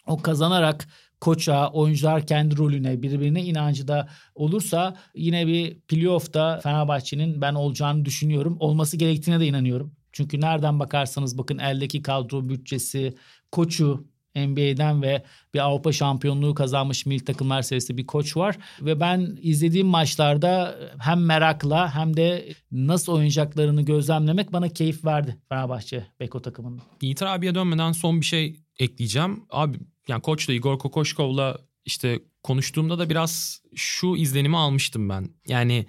[0.07, 0.87] O kazanarak
[1.21, 8.57] koça, oyuncular kendi rolüne, birbirine inancı da olursa yine bir playoff'ta Fenerbahçe'nin ben olacağını düşünüyorum.
[8.59, 9.91] Olması gerektiğine de inanıyorum.
[10.11, 13.15] Çünkü nereden bakarsanız bakın eldeki kadro bütçesi,
[13.51, 18.57] koçu NBA'den ve bir Avrupa şampiyonluğu kazanmış milli takımlar seviyesinde bir koç var.
[18.81, 26.07] Ve ben izlediğim maçlarda hem merakla hem de nasıl oynayacaklarını gözlemlemek bana keyif verdi Fenerbahçe
[26.19, 26.81] Beko takımının.
[27.01, 29.43] Yiğit abiye dönmeden son bir şey ekleyeceğim.
[29.49, 35.29] Abi yani koçla Igor Kokoşkov'la işte konuştuğumda da biraz şu izlenimi almıştım ben.
[35.47, 35.85] Yani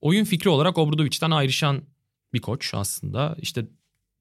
[0.00, 1.82] oyun fikri olarak Obradovic'den ayrışan
[2.32, 3.36] bir koç aslında.
[3.38, 3.66] İşte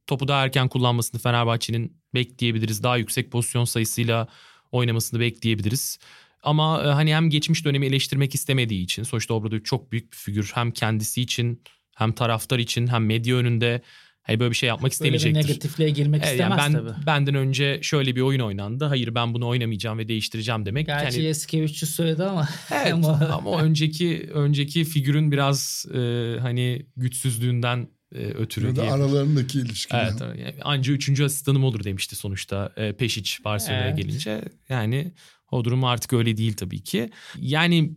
[0.07, 2.83] topu daha erken kullanmasını Fenerbahçe'nin bekleyebiliriz.
[2.83, 4.27] Daha yüksek pozisyon sayısıyla
[4.71, 5.99] oynamasını bekleyebiliriz.
[6.43, 10.51] Ama e, hani hem geçmiş dönemi eleştirmek istemediği için sonuçta Obradovic çok büyük bir figür.
[10.55, 11.63] Hem kendisi için
[11.95, 13.81] hem taraftar için hem medya önünde
[14.21, 15.35] Hani böyle bir şey yapmak istemeyecektir.
[15.35, 17.05] Böyle bir negatifliğe girmek evet, istemez yani ben, tabii.
[17.05, 18.85] Benden önce şöyle bir oyun oynandı.
[18.85, 20.85] Hayır ben bunu oynamayacağım ve değiştireceğim demek.
[20.85, 22.49] Gerçi yani, Yeskevicius söyledi ama.
[22.71, 22.93] Evet
[23.31, 25.99] ama önceki önceki figürün biraz e,
[26.39, 28.67] hani güçsüzlüğünden e, ötürü.
[28.67, 28.91] Ya da diye.
[28.91, 29.95] aralarındaki ilişki.
[29.95, 33.97] Evet, yani anca üçüncü asistanım olur demişti sonuçta e, Pešić Barcelona'ya Evet.
[33.97, 34.41] gelince.
[34.69, 35.13] Yani
[35.51, 37.09] o durum artık öyle değil tabii ki.
[37.39, 37.91] Yani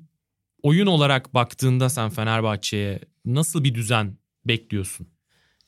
[0.62, 5.06] oyun olarak baktığında sen Fenerbahçe'ye nasıl bir düzen bekliyorsun?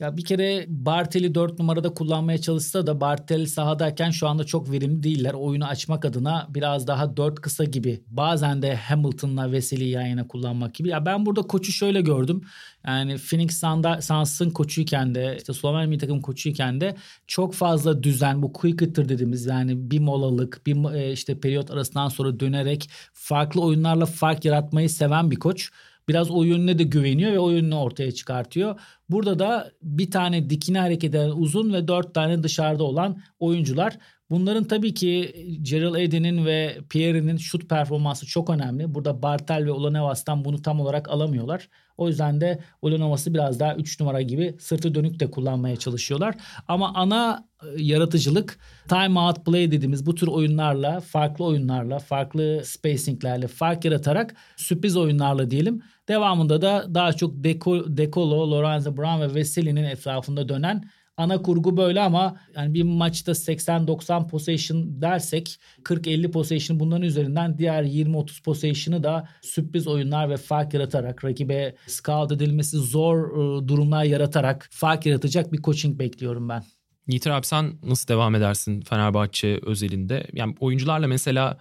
[0.04, 5.02] Ya bir kere Bartel'i 4 numarada kullanmaya çalışsa da Bartel sahadayken şu anda çok verimli
[5.02, 5.34] değiller.
[5.34, 8.02] Oyunu açmak adına biraz daha 4 kısa gibi.
[8.06, 10.88] Bazen de Hamilton'la Veseli'yi yan yana kullanmak gibi.
[10.88, 12.40] Ya ben burada koçu şöyle gördüm.
[12.86, 13.60] Yani Phoenix
[14.00, 19.08] Suns'ın koçuyken de işte Sloven milli takım koçuyken de çok fazla düzen bu quick hitter
[19.08, 24.90] dediğimiz yani bir molalık bir e, işte periyot arasından sonra dönerek farklı oyunlarla fark yaratmayı
[24.90, 25.70] seven bir koç.
[26.08, 28.80] Biraz o yönüne de güveniyor ve o yönünü ortaya çıkartıyor.
[29.10, 33.98] Burada da bir tane dikine hareket eden uzun ve dört tane dışarıda olan oyuncular.
[34.34, 38.94] Bunların tabii ki Gerald Edin'in ve Pierre'nin şut performansı çok önemli.
[38.94, 41.68] Burada Bartel ve Olanovas'tan bunu tam olarak alamıyorlar.
[41.96, 46.34] O yüzden de Olanovas'ı biraz daha 3 numara gibi sırtı dönük de kullanmaya çalışıyorlar.
[46.68, 53.46] Ama ana e, yaratıcılık time out play dediğimiz bu tür oyunlarla, farklı oyunlarla, farklı spacinglerle
[53.46, 55.82] fark yaratarak sürpriz oyunlarla diyelim.
[56.08, 60.84] Devamında da daha çok Deco, Decolo, Lorenzo Brown ve Veseli'nin etrafında dönen
[61.16, 67.84] ana kurgu böyle ama yani bir maçta 80-90 possession dersek 40-50 possession bunların üzerinden diğer
[67.84, 74.68] 20-30 possession'ı da sürpriz oyunlar ve fark yaratarak rakibe scout edilmesi zor e, durumlar yaratarak
[74.70, 76.64] fark yaratacak bir coaching bekliyorum ben.
[77.08, 80.26] Yiğiter abi sen nasıl devam edersin Fenerbahçe özelinde?
[80.32, 81.58] Yani oyuncularla mesela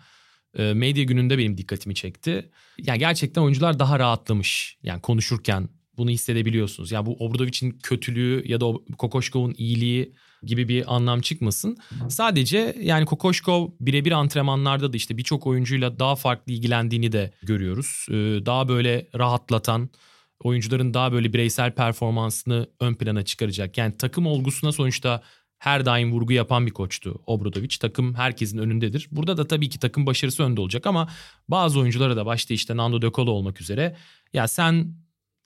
[0.57, 2.49] e, medya gününde benim dikkatimi çekti.
[2.77, 4.77] Yani gerçekten oyuncular daha rahatlamış.
[4.83, 6.91] Yani konuşurken bunu hissedebiliyorsunuz.
[6.91, 8.65] Yani bu Obradovic'in kötülüğü ya da
[8.97, 11.77] Kokoşkov'un iyiliği gibi bir anlam çıkmasın.
[12.09, 18.05] Sadece yani Kokoşkov birebir antrenmanlarda da işte birçok oyuncuyla daha farklı ilgilendiğini de görüyoruz.
[18.09, 18.13] E,
[18.45, 19.89] daha böyle rahatlatan,
[20.43, 23.77] oyuncuların daha böyle bireysel performansını ön plana çıkaracak.
[23.77, 25.21] Yani takım olgusuna sonuçta
[25.63, 27.77] her daim vurgu yapan bir koçtu Obradovic.
[27.79, 29.07] Takım herkesin önündedir.
[29.11, 31.09] Burada da tabii ki takım başarısı önde olacak ama
[31.47, 33.95] bazı oyunculara da başta işte Nando De Colo olmak üzere
[34.33, 34.95] ya sen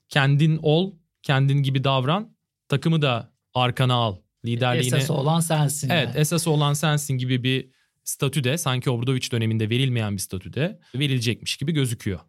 [0.08, 2.36] kendin ol, kendin gibi davran,
[2.68, 4.16] takımı da arkana al.
[4.44, 5.90] Liderliğine Esas olan sensin.
[5.90, 6.18] Evet yani.
[6.18, 7.70] esas olan sensin gibi bir
[8.04, 12.20] statüde sanki Obradovic döneminde verilmeyen bir statüde verilecekmiş gibi gözüküyor.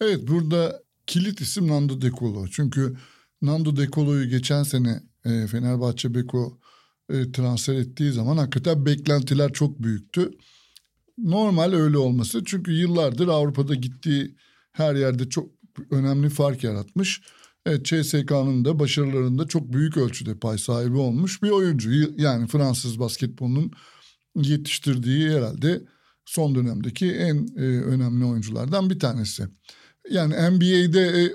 [0.00, 2.46] Evet burada kilit isim Nando De Colo.
[2.48, 2.96] Çünkü
[3.42, 6.58] Nando De Colo'yu geçen sene e, Fenerbahçe Beko
[7.10, 10.30] e, transfer ettiği zaman hakikaten beklentiler çok büyüktü.
[11.18, 12.44] Normal öyle olması.
[12.44, 14.36] Çünkü yıllardır Avrupa'da gittiği
[14.72, 15.50] her yerde çok
[15.90, 17.22] önemli fark yaratmış.
[17.66, 21.90] Evet CSK'nın da başarılarında çok büyük ölçüde pay sahibi olmuş bir oyuncu.
[22.16, 23.72] Yani Fransız basketbolunun
[24.36, 25.82] yetiştirdiği herhalde
[26.24, 29.48] son dönemdeki en e, önemli oyunculardan bir tanesi.
[30.10, 31.32] Yani NBA'de e,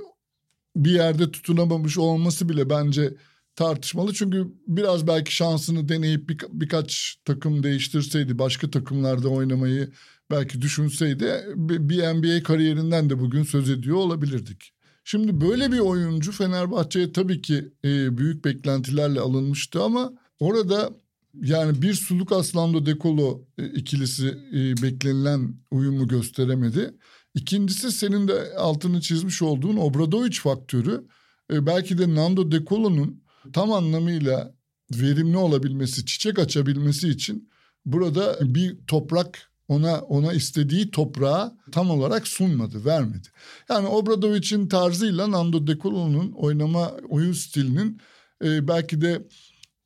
[0.76, 3.14] bir yerde tutunamamış olması bile bence
[3.58, 4.14] tartışmalı.
[4.14, 9.92] Çünkü biraz belki şansını deneyip bir, birkaç takım değiştirseydi, başka takımlarda oynamayı
[10.32, 14.74] belki düşünseydi bir NBA kariyerinden de bugün söz ediyor olabilirdik.
[15.04, 20.90] Şimdi böyle bir oyuncu Fenerbahçe'ye tabii ki e, büyük beklentilerle alınmıştı ama orada
[21.34, 26.94] yani bir Suluk Aslando Dekolo e, ikilisi e, beklenilen uyumu gösteremedi.
[27.36, 31.08] İkincisi senin de altını çizmiş olduğun Obradovic faktörü.
[31.54, 34.54] E, belki de Nando De Colo'nun tam anlamıyla
[34.92, 37.50] verimli olabilmesi, çiçek açabilmesi için
[37.86, 43.28] burada bir toprak ona ona istediği toprağı tam olarak sunmadı, vermedi.
[43.70, 48.02] Yani Obradovic'in tarzıyla Nando De Colo'nun oynama oyun stilinin
[48.44, 49.28] e, belki de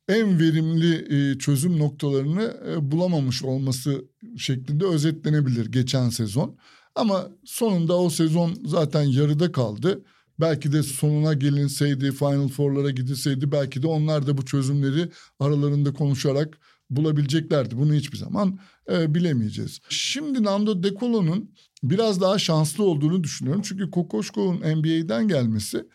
[0.08, 4.04] en verimli e, çözüm noktalarını e, bulamamış olması
[4.38, 6.56] şeklinde özetlenebilir geçen sezon.
[6.94, 10.04] Ama sonunda o sezon zaten yarıda kaldı.
[10.40, 16.58] Belki de sonuna gelinseydi, Final Four'lara gidilseydi belki de onlar da bu çözümleri aralarında konuşarak
[16.90, 17.78] bulabileceklerdi.
[17.78, 18.58] Bunu hiçbir zaman
[18.92, 19.80] e, bilemeyeceğiz.
[19.88, 21.50] Şimdi Nando De Colo'nun
[21.82, 23.62] biraz daha şanslı olduğunu düşünüyorum.
[23.64, 25.86] Çünkü Kokoşkov'un NBA'den gelmesi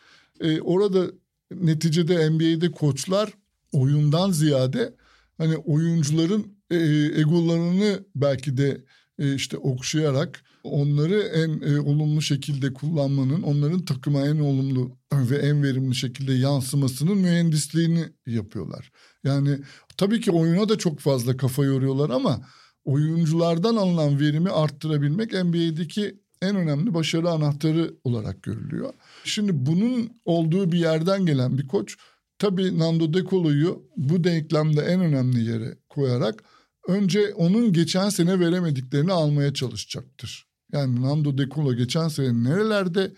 [0.42, 1.12] e, orada
[1.52, 3.34] neticede NBA'de koçlar
[3.72, 4.96] oyundan ziyade
[5.38, 6.78] hani oyuncuların e,
[7.22, 8.86] egolarını belki de
[9.20, 15.64] e, işte okşayarak onları en e, olumlu şekilde kullanmanın, onların takıma en olumlu ve en
[15.64, 18.92] verimli şekilde yansımasının mühendisliğini yapıyorlar.
[19.24, 19.60] Yani
[19.98, 22.42] tabii ki oyuna da çok fazla kafa yoruyorlar ama
[22.86, 28.94] oyunculardan alınan verimi arttırabilmek NBA'deki en önemli başarı anahtarı olarak görülüyor.
[29.24, 31.98] Şimdi bunun olduğu bir yerden gelen bir koç
[32.40, 36.44] tabii Nando De Colo'yu bu denklemde en önemli yere koyarak
[36.88, 40.47] önce onun geçen sene veremediklerini almaya çalışacaktır.
[40.74, 43.14] Yani Nando De Colo geçen sene nerelerde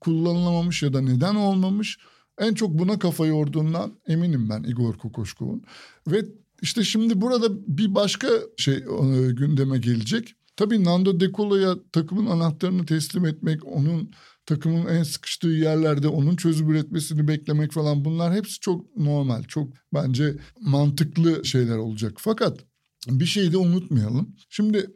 [0.00, 1.98] kullanılamamış ya da neden olmamış
[2.38, 5.62] En çok buna kafa yorduğundan eminim ben Igor Kokoşkov'un.
[6.08, 6.24] Ve
[6.62, 7.48] işte şimdi burada
[7.78, 10.34] bir başka şey e, gündeme gelecek.
[10.56, 14.10] Tabii Nando De Colo'ya takımın anahtarını teslim etmek, onun
[14.46, 19.42] takımın en sıkıştığı yerlerde onun çözüm üretmesini beklemek falan bunlar hepsi çok normal.
[19.42, 22.12] Çok bence mantıklı şeyler olacak.
[22.18, 22.60] Fakat
[23.08, 24.36] bir şey de unutmayalım.
[24.48, 24.90] Şimdi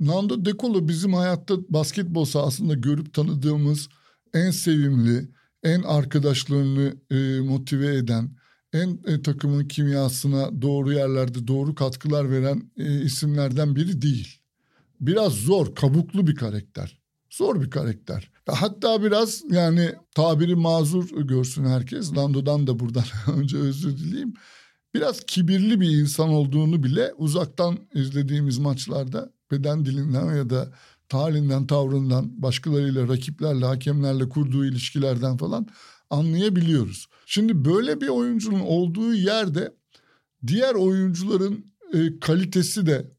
[0.00, 3.88] Nando De Colo bizim hayatta basketbol sahasında görüp tanıdığımız
[4.34, 5.28] en sevimli,
[5.62, 8.36] en arkadaşlarını e, motive eden,
[8.72, 14.40] en e, takımın kimyasına doğru yerlerde doğru katkılar veren e, isimlerden biri değil.
[15.00, 17.00] Biraz zor, kabuklu bir karakter.
[17.30, 18.30] Zor bir karakter.
[18.46, 22.16] Hatta biraz yani tabiri mazur görsün herkes.
[22.16, 23.04] Lando'dan da buradan
[23.36, 24.34] önce özür dileyeyim.
[24.94, 30.72] Biraz kibirli bir insan olduğunu bile uzaktan izlediğimiz maçlarda beden dilinden ya da
[31.12, 35.66] halinden, tavrından, başkalarıyla, rakiplerle, hakemlerle kurduğu ilişkilerden falan
[36.10, 37.06] anlayabiliyoruz.
[37.26, 39.74] Şimdi böyle bir oyuncunun olduğu yerde
[40.46, 43.10] diğer oyuncuların e, kalitesi de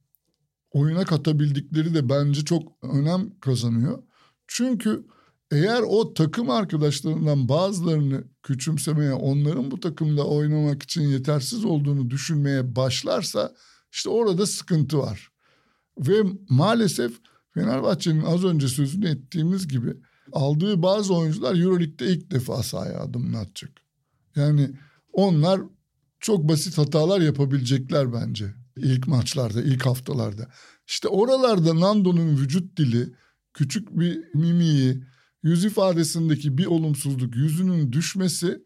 [0.71, 4.03] oyuna katabildikleri de bence çok önem kazanıyor.
[4.47, 5.05] Çünkü
[5.51, 13.55] eğer o takım arkadaşlarından bazılarını küçümsemeye, onların bu takımda oynamak için yetersiz olduğunu düşünmeye başlarsa
[13.91, 15.30] işte orada sıkıntı var.
[16.01, 17.11] Ve maalesef
[17.53, 19.93] Fenerbahçe'nin az önce sözünü ettiğimiz gibi
[20.31, 23.71] aldığı bazı oyuncular Euroleague'de ilk defa sahaya adımını atacak.
[24.35, 24.71] Yani
[25.13, 25.61] onlar
[26.19, 30.47] çok basit hatalar yapabilecekler bence ilk maçlarda, ilk haftalarda.
[30.87, 33.13] İşte oralarda Nando'nun vücut dili,
[33.53, 35.03] küçük bir mimiği,
[35.43, 38.63] yüz ifadesindeki bir olumsuzluk, yüzünün düşmesi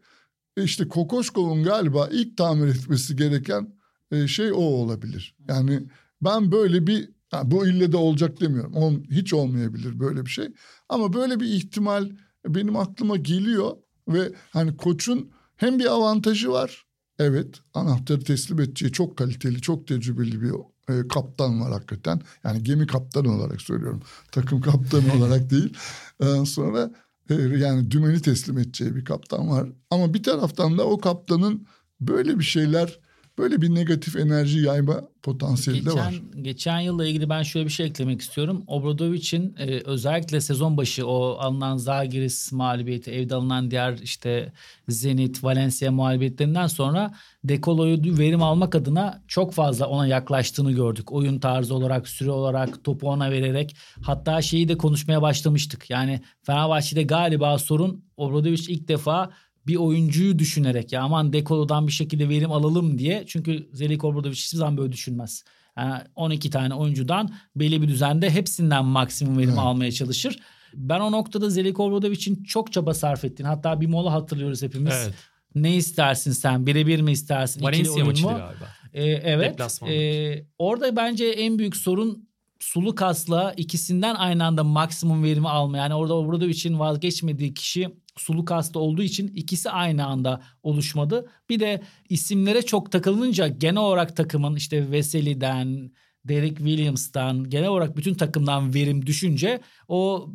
[0.56, 3.74] e işte Kokoşkov'un galiba ilk tamir etmesi gereken
[4.10, 5.36] e, şey o olabilir.
[5.48, 5.82] Yani
[6.22, 9.04] ben böyle bir Ha, bu ille de olacak demiyorum.
[9.10, 10.48] hiç olmayabilir böyle bir şey.
[10.88, 12.10] Ama böyle bir ihtimal
[12.46, 13.76] benim aklıma geliyor
[14.08, 16.86] ve hani koçun hem bir avantajı var.
[17.18, 20.52] Evet anahtarı teslim edeceği çok kaliteli, çok tecrübeli bir
[20.88, 22.20] e, kaptan var hakikaten.
[22.44, 24.02] Yani gemi kaptanı olarak söylüyorum.
[24.32, 25.76] Takım kaptanı olarak değil.
[26.20, 26.90] Ondan sonra
[27.30, 29.68] e, yani dümeni teslim edeceği bir kaptan var.
[29.90, 31.66] Ama bir taraftan da o kaptanın
[32.00, 33.00] böyle bir şeyler
[33.38, 36.14] Böyle bir negatif enerji yayma potansiyeli geçen, de var.
[36.42, 38.64] Geçen yılla ilgili ben şöyle bir şey eklemek istiyorum.
[38.66, 44.52] Obradovic'in e, özellikle sezon başı o alınan Zagiris mağlubiyeti, evde alınan diğer işte
[44.88, 47.14] Zenit, Valencia mağlubiyetlerinden sonra
[47.44, 51.12] Dekolo'yu verim almak adına çok fazla ona yaklaştığını gördük.
[51.12, 53.76] Oyun tarzı olarak, süre olarak, topu ona vererek.
[54.02, 55.90] Hatta şeyi de konuşmaya başlamıştık.
[55.90, 59.30] Yani Fenerbahçe'de galiba sorun Obradovic ilk defa
[59.66, 63.24] bir oyuncuyu düşünerek ya aman Dekolo'dan bir şekilde verim alalım diye.
[63.26, 65.44] Çünkü Zeliko burada hiçbir zaman böyle düşünmez.
[65.78, 69.58] Yani 12 tane oyuncudan belli bir düzende hepsinden maksimum verim evet.
[69.58, 70.38] almaya çalışır.
[70.74, 74.94] Ben o noktada Zeliko Obradovic'in çok çaba sarf ettiğini hatta bir mola hatırlıyoruz hepimiz.
[75.04, 75.14] Evet.
[75.54, 76.66] Ne istersin sen?
[76.66, 77.62] Birebir mi istersin?
[77.62, 78.68] Valencia maçıydı galiba.
[78.92, 79.60] Ee, evet.
[79.88, 82.28] E, orada bence en büyük sorun
[82.60, 85.76] sulu kasla ikisinden aynı anda maksimum verimi alma.
[85.78, 91.30] Yani orada Obradovic'in vazgeçmediği kişi suluk hasta olduğu için ikisi aynı anda oluşmadı.
[91.48, 95.90] Bir de isimlere çok takılınca genel olarak takımın işte Veseli'den,
[96.24, 100.30] Derek Williams'tan genel olarak bütün takımdan verim düşünce o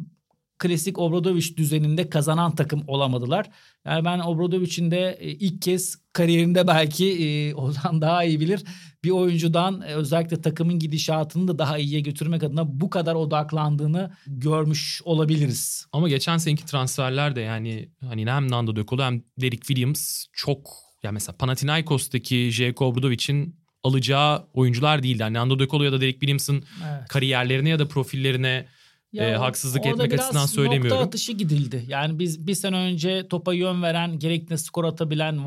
[0.62, 3.50] klasik Obradoviç düzeninde kazanan takım olamadılar.
[3.86, 8.64] Yani ben Obradovic'in de e, ilk kez kariyerinde belki e, Ozan daha iyi bilir.
[9.04, 15.02] Bir oyuncudan e, özellikle takımın gidişatını da daha iyiye götürmek adına bu kadar odaklandığını görmüş
[15.06, 15.86] olabiliriz.
[15.92, 20.70] Ama geçen seneki transferler de yani hani hem Nando De Colo hem Derek Williams çok
[21.04, 25.22] yani mesela Panathinaikos'taki Jeko Obradovic'in alacağı oyuncular değildi.
[25.22, 27.08] Yani Nando De Colo ya da Derek Williams'ın evet.
[27.10, 28.66] kariyerlerine ya da profillerine
[29.14, 30.92] ya e, haksızlık etmek açısından söylemiyorum.
[30.92, 31.86] Orada nokta atışı gidildi.
[31.88, 35.46] Yani biz bir sene önce topa yön veren, gerekli skor atabilen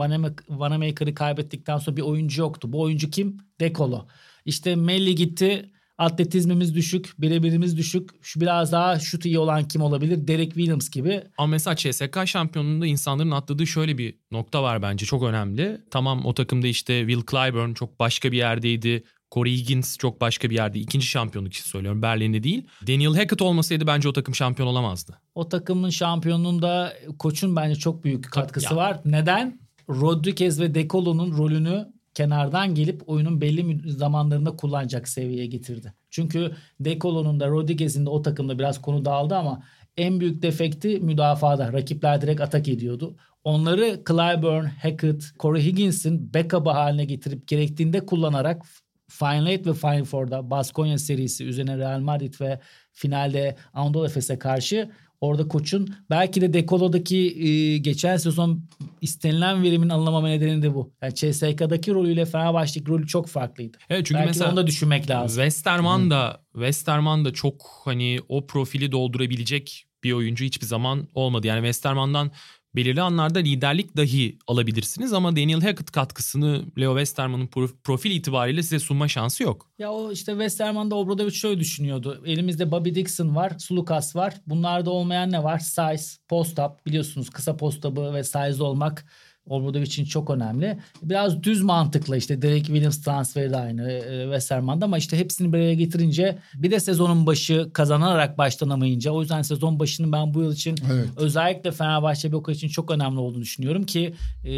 [0.48, 2.72] Vanamaker'ı kaybettikten sonra bir oyuncu yoktu.
[2.72, 3.36] Bu oyuncu kim?
[3.60, 4.06] Dekolo.
[4.44, 5.70] İşte Melli gitti.
[5.98, 8.10] Atletizmimiz düşük, birebirimiz düşük.
[8.22, 10.28] Şu biraz daha şut iyi olan kim olabilir?
[10.28, 11.22] Derek Williams gibi.
[11.38, 15.80] Ama mesela CSK şampiyonluğunda insanların atladığı şöyle bir nokta var bence çok önemli.
[15.90, 19.04] Tamam o takımda işte Will Clyburn çok başka bir yerdeydi.
[19.34, 20.78] Corey Higgins çok başka bir yerde.
[20.78, 22.02] İkinci şampiyonluk için söylüyorum.
[22.02, 22.66] Berlin'de değil.
[22.86, 25.20] Daniel Hackett olmasaydı bence o takım şampiyon olamazdı.
[25.34, 28.76] O takımın şampiyonluğunda koçun bence çok büyük katkısı ya.
[28.76, 29.00] var.
[29.04, 29.60] Neden?
[29.88, 35.94] Rodriguez ve Decolo'nun rolünü kenardan gelip oyunun belli zamanlarında kullanacak seviyeye getirdi.
[36.10, 39.62] Çünkü Decolo'nun da Rodriguez'in de o takımda biraz konu dağıldı ama
[39.96, 41.72] en büyük defekti müdafada.
[41.72, 43.16] Rakipler direkt atak ediyordu.
[43.44, 48.62] Onları Clyburn, Hackett, Corey Higgins'in backup'ı haline getirip gerektiğinde kullanarak
[49.08, 52.60] Final Eight ve Final Four'da Baskonya serisi üzerine Real Madrid ve
[52.92, 54.90] finalde Anadolu Efes'e karşı
[55.24, 58.64] Orada koçun belki de Dekolo'daki e, geçen sezon
[59.00, 60.92] istenilen verimin alınamama nedeni de bu.
[61.02, 63.78] Yani CSK'daki rolüyle Fenerbahçe'deki rolü çok farklıydı.
[63.90, 65.42] Evet çünkü belki mesela onu da düşünmek lazım.
[65.42, 71.46] Westerman da Westerman da çok hani o profili doldurabilecek bir oyuncu hiçbir zaman olmadı.
[71.46, 72.30] Yani Westerman'dan
[72.76, 77.46] belirli anlarda liderlik dahi alabilirsiniz ama Daniel Hackett katkısını Leo Westerman'ın
[77.84, 79.70] profil itibariyle size sunma şansı yok.
[79.78, 82.22] Ya o işte Westerman'da Obradovic şöyle düşünüyordu.
[82.26, 84.34] Elimizde Bobby Dixon var, Sulukas var.
[84.46, 85.58] Bunlarda olmayan ne var?
[85.58, 89.06] Size, post-up biliyorsunuz kısa post-up'ı ve size olmak
[89.48, 90.78] Obradovic için çok önemli.
[91.02, 95.58] Biraz düz mantıkla işte Derek Williams transferi de aynı e, Westerman'da ama işte hepsini bir
[95.58, 100.52] araya getirince bir de sezonun başı kazanarak başlanamayınca o yüzden sezon başının ben bu yıl
[100.52, 101.08] için evet.
[101.16, 104.14] özellikle Fenerbahçe Boka için çok önemli olduğunu düşünüyorum ki
[104.44, 104.50] e,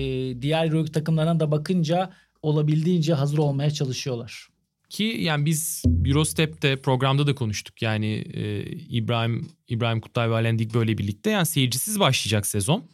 [0.42, 2.10] diğer Euroleague takımlarına da bakınca
[2.42, 4.48] olabildiğince hazır olmaya çalışıyorlar.
[4.88, 7.82] Ki yani biz Eurostep'te programda da konuştuk.
[7.82, 12.84] Yani e, İbrahim İbrahim Kutay ve Alendik böyle birlikte yani seyircisiz başlayacak sezon.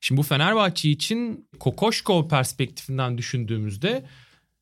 [0.00, 4.04] Şimdi bu Fenerbahçe için Kokoşkov perspektifinden düşündüğümüzde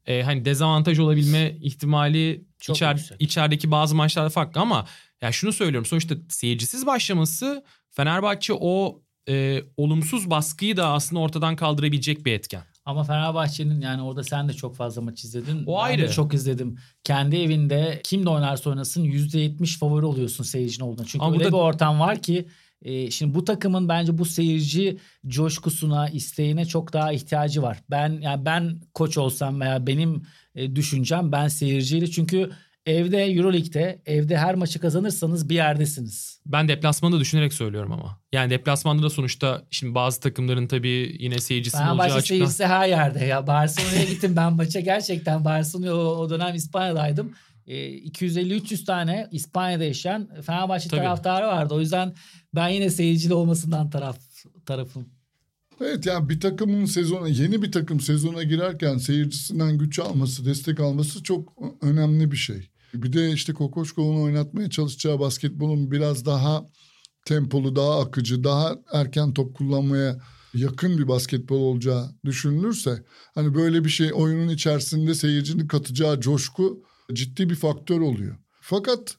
[0.07, 4.87] e, hani dezavantaj olabilme ihtimali Çok içer, içerideki bazı maçlarda farklı ama
[5.20, 12.26] ya şunu söylüyorum sonuçta seyircisiz başlaması Fenerbahçe o e, olumsuz baskıyı da aslında ortadan kaldırabilecek
[12.26, 12.62] bir etken.
[12.84, 15.62] Ama Fenerbahçe'nin yani orada sen de çok fazla maç izledin.
[15.66, 16.03] O ben ayrı.
[16.03, 16.78] de çok izledim.
[17.05, 21.05] Kendi evinde kim de oynarsa oynasın %70 favori oluyorsun seyircinin olduğunda.
[21.05, 21.49] Çünkü Ama öyle da...
[21.49, 22.49] bir ortam var ki
[22.87, 27.78] e, şimdi bu takımın bence bu seyirci coşkusuna, isteğine çok daha ihtiyacı var.
[27.91, 30.22] Ben yani ben koç olsam veya benim
[30.55, 32.51] e, düşüncem ben seyirciyle çünkü
[32.87, 36.41] evde Euroleague'de evde her maçı kazanırsanız bir yerdesiniz.
[36.47, 38.20] Ben deplasmanı da düşünerek söylüyorum ama.
[38.32, 42.22] Yani deplasmanda da sonuçta şimdi bazı takımların tabii yine seyircisinin ben olacağı açıktan.
[42.22, 43.47] seyircisi her yerde ya.
[43.47, 47.32] Barcelona'ya gittim ben maça gerçekten Barcelona o, o dönem İspanya'daydım.
[47.67, 51.01] 250-300 tane İspanya'da yaşayan Fenerbahçe Tabii.
[51.01, 51.75] taraftarı vardı.
[51.75, 52.14] O yüzden
[52.55, 54.19] ben yine seyircili olmasından taraf
[54.67, 55.09] tarafım.
[55.81, 61.23] Evet yani bir takımın sezona yeni bir takım sezona girerken seyircisinden güç alması, destek alması
[61.23, 61.53] çok
[61.83, 62.71] önemli bir şey.
[62.95, 66.67] Bir de işte Kokoşkov'un oynatmaya çalışacağı basketbolun biraz daha
[67.25, 70.19] tempolu, daha akıcı, daha erken top kullanmaya
[70.55, 73.03] yakın bir basketbol olacağı düşünülürse
[73.35, 76.83] hani böyle bir şey oyunun içerisinde seyircinin katacağı coşku
[77.13, 78.37] ciddi bir faktör oluyor.
[78.61, 79.17] Fakat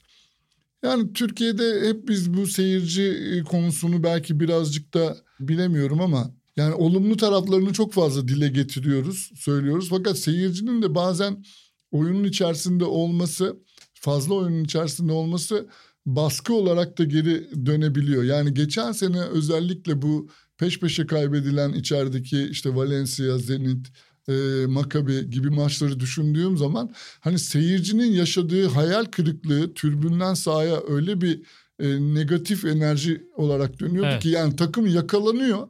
[0.84, 7.18] yani Türkiye'de hep biz bu seyirci e, konusunu belki birazcık da bilemiyorum ama yani olumlu
[7.18, 9.90] taraflarını çok fazla dile getiriyoruz, söylüyoruz.
[9.90, 11.44] Fakat seyircinin de bazen
[11.92, 13.58] oyunun içerisinde olması,
[13.94, 15.70] fazla oyunun içerisinde olması
[16.06, 18.24] baskı olarak da geri dönebiliyor.
[18.24, 23.88] Yani geçen sene özellikle bu peş peşe kaybedilen içerideki işte Valencia, Zenit,
[24.30, 31.42] e, Makabi gibi maçları düşündüğüm zaman hani seyircinin yaşadığı hayal kırıklığı türbünden sahaya öyle bir
[31.80, 34.24] e, negatif enerji olarak dönüyordu evet.
[34.24, 35.68] ki yani takım yakalanıyor.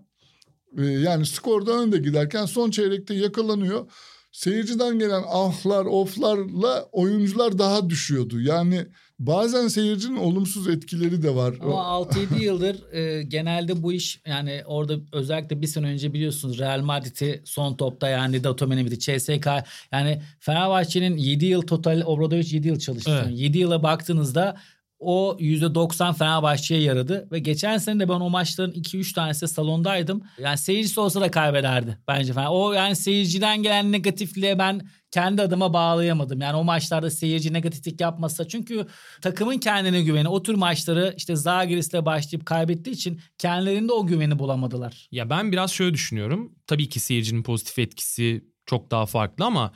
[0.78, 3.92] E, yani skorda önde giderken son çeyrekte yakalanıyor.
[4.32, 8.42] Seyirciden gelen ahlar, oflarla oyuncular daha düşüyordu.
[8.42, 8.88] Yani
[9.20, 11.54] Bazen seyircinin olumsuz etkileri de var.
[11.62, 16.82] Ama 6-7 yıldır e, genelde bu iş yani orada özellikle bir sene önce biliyorsunuz Real
[16.82, 19.48] Madrid'i son topta yani Datomene'di, CSK
[19.92, 23.24] yani Fenerbahçe'nin 7 yıl total Obradovic 7 yıl çalıştı.
[23.26, 23.40] Evet.
[23.40, 24.58] 7 yıla baktığınızda
[25.00, 30.24] o %90 Fenerbahçe'ye yaradı ve geçen sene de ben o maçların 2-3 tanesi salondaydım.
[30.40, 32.48] Yani seyircisi olsa da kaybederdi bence falan.
[32.52, 36.42] O yani seyirciden gelen negatifliğe ben kendi adıma bağlayamadım.
[36.42, 38.88] Yani o maçlarda seyirci negatiflik yapmasa çünkü
[39.22, 45.08] takımın kendine güveni o tür maçları işte Zagiris'le başlayıp kaybettiği için kendilerinde o güveni bulamadılar.
[45.12, 46.56] Ya ben biraz şöyle düşünüyorum.
[46.68, 49.72] Tabii ki seyircinin pozitif etkisi çok daha farklı ama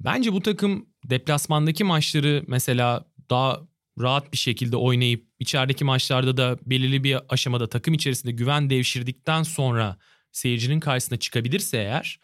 [0.00, 3.60] bence bu takım deplasmandaki maçları mesela daha
[4.00, 9.96] rahat bir şekilde oynayıp içerideki maçlarda da belirli bir aşamada takım içerisinde güven devşirdikten sonra
[10.32, 12.20] seyircinin karşısına çıkabilirse eğer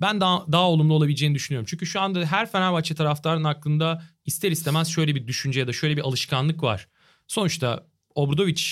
[0.00, 1.66] ben daha, daha olumlu olabileceğini düşünüyorum.
[1.70, 5.96] Çünkü şu anda her Fenerbahçe taraftarının aklında ister istemez şöyle bir düşünce ya da şöyle
[5.96, 6.88] bir alışkanlık var.
[7.26, 8.62] Sonuçta Obradovic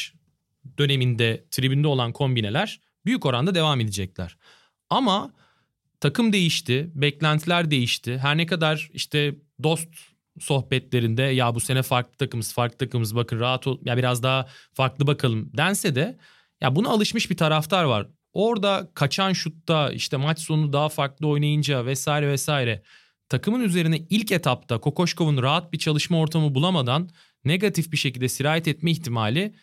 [0.78, 4.36] döneminde tribünde olan kombineler büyük oranda devam edecekler.
[4.90, 5.32] Ama
[6.00, 8.18] takım değişti, beklentiler değişti.
[8.18, 9.88] Her ne kadar işte dost
[10.40, 15.06] sohbetlerinde ya bu sene farklı takımız, farklı takımız bakın rahat ol ya biraz daha farklı
[15.06, 16.18] bakalım dense de
[16.60, 18.08] ya buna alışmış bir taraftar var.
[18.36, 22.82] Orada kaçan şutta işte maç sonu daha farklı oynayınca vesaire vesaire
[23.28, 27.08] takımın üzerine ilk etapta Kokoşkov'un rahat bir çalışma ortamı bulamadan
[27.44, 29.54] negatif bir şekilde sirayet etme ihtimali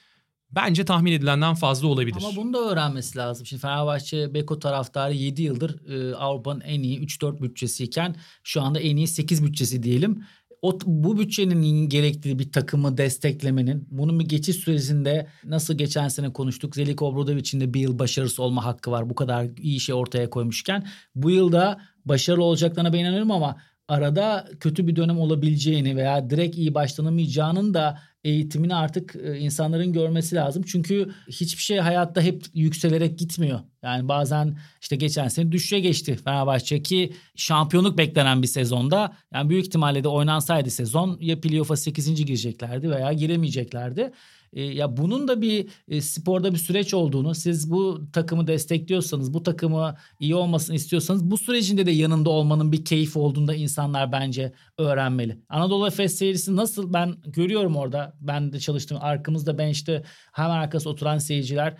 [0.52, 2.18] bence tahmin edilenden fazla olabilir.
[2.18, 3.46] Ama bunu da öğrenmesi lazım.
[3.46, 8.96] Şimdi Fenerbahçe Beko taraftarı 7 yıldır e, Avrupa'nın en iyi 3-4 bütçesiyken şu anda en
[8.98, 10.24] iyi 8 bütçesi diyelim.
[10.64, 16.76] O, bu bütçenin gerektiği bir takımı desteklemenin bunun bir geçiş sürecinde nasıl geçen sene konuştuk
[16.76, 20.88] Zeliko Obradovic'in de bir yıl başarısı olma hakkı var bu kadar iyi şey ortaya koymuşken.
[21.16, 23.58] Bu yılda başarılı olacaklarına ben inanıyorum ama
[23.88, 30.36] arada kötü bir dönem olabileceğini veya direkt iyi başlanamayacağının da eğitimini artık e, insanların görmesi
[30.36, 30.64] lazım.
[30.68, 33.60] Çünkü hiçbir şey hayatta hep yükselerek gitmiyor.
[33.84, 39.66] Yani bazen işte geçen sene düşüşe geçti Fenerbahçe ki şampiyonluk beklenen bir sezonda yani büyük
[39.66, 42.26] ihtimalle de oynansaydı sezon ya playoff'a 8.
[42.26, 44.12] gireceklerdi veya giremeyeceklerdi.
[44.54, 49.44] E, ya bunun da bir e, sporda bir süreç olduğunu, siz bu takımı destekliyorsanız, bu
[49.44, 54.54] takımı iyi olmasını istiyorsanız bu sürecinde de yanında olmanın bir keyfi olduğunu da insanlar bence
[54.78, 55.40] öğrenmeli.
[55.50, 58.14] Anadolu Efes seyircisi nasıl ben görüyorum orada.
[58.22, 61.78] Ben de çalıştım arkamızda ben işte hemen arkası oturan seyirciler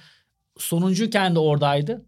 [0.58, 2.06] sonuncuyken de oradaydı.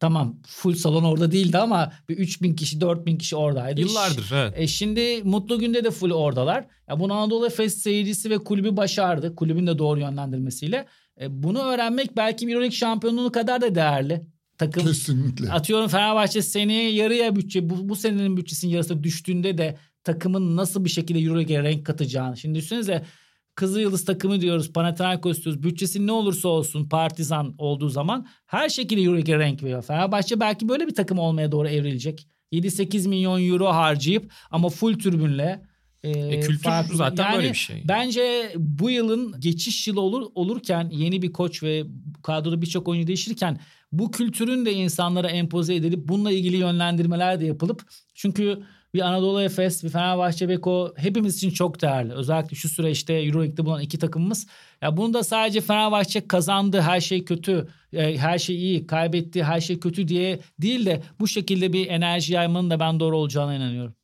[0.00, 3.80] Tamam full salon orada değildi ama bir 3000 kişi 4000 kişi oradaydı.
[3.80, 4.52] Yıllardır evet.
[4.56, 6.66] E şimdi Mutlu Gün'de de full oradalar.
[6.88, 9.34] Ya bunu Anadolu Efes seyircisi ve kulübü başardı.
[9.34, 10.86] Kulübün de doğru yönlendirmesiyle.
[11.20, 14.22] E bunu öğrenmek belki bir Euroleague şampiyonluğu kadar da değerli.
[14.58, 15.52] Takım Kesinlikle.
[15.52, 20.90] atıyorum Fenerbahçe seneye yarıya bütçe bu, bu senenin bütçesinin yarısı düştüğünde de takımın nasıl bir
[20.90, 22.36] şekilde Euroleague'e renk katacağını.
[22.36, 23.04] Şimdi düşünsenize
[23.58, 25.62] Kızıl Yıldız takımı diyoruz, Panathinaikos diyoruz.
[25.62, 29.82] Bütçesi ne olursa olsun Partizan olduğu zaman her şekilde Euroleague'e renk veriyor.
[29.82, 32.26] Fenerbahçe belki böyle bir takım olmaya doğru evrilecek.
[32.52, 35.62] 7-8 milyon euro harcayıp ama full türbünle
[36.02, 37.82] e, E, kültür farklı- zaten böyle bir şey.
[37.88, 41.84] Bence bu yılın geçiş yılı olur olurken yeni bir koç ve
[42.22, 43.60] kadroda birçok oyuncu değişirken
[43.92, 47.82] bu kültürün de insanlara empoze edilip bununla ilgili yönlendirmeler de yapılıp
[48.14, 48.62] çünkü
[48.94, 52.12] bir Anadolu Efes, bir Fenerbahçe Beko hepimiz için çok değerli.
[52.12, 54.46] Özellikle şu süreçte Euroleague'de bulunan iki takımımız.
[54.82, 59.60] Ya bunu da sadece Fenerbahçe kazandı, her şey kötü, e, her şey iyi, kaybetti, her
[59.60, 63.94] şey kötü diye değil de bu şekilde bir enerji yaymanın da ben doğru olacağına inanıyorum.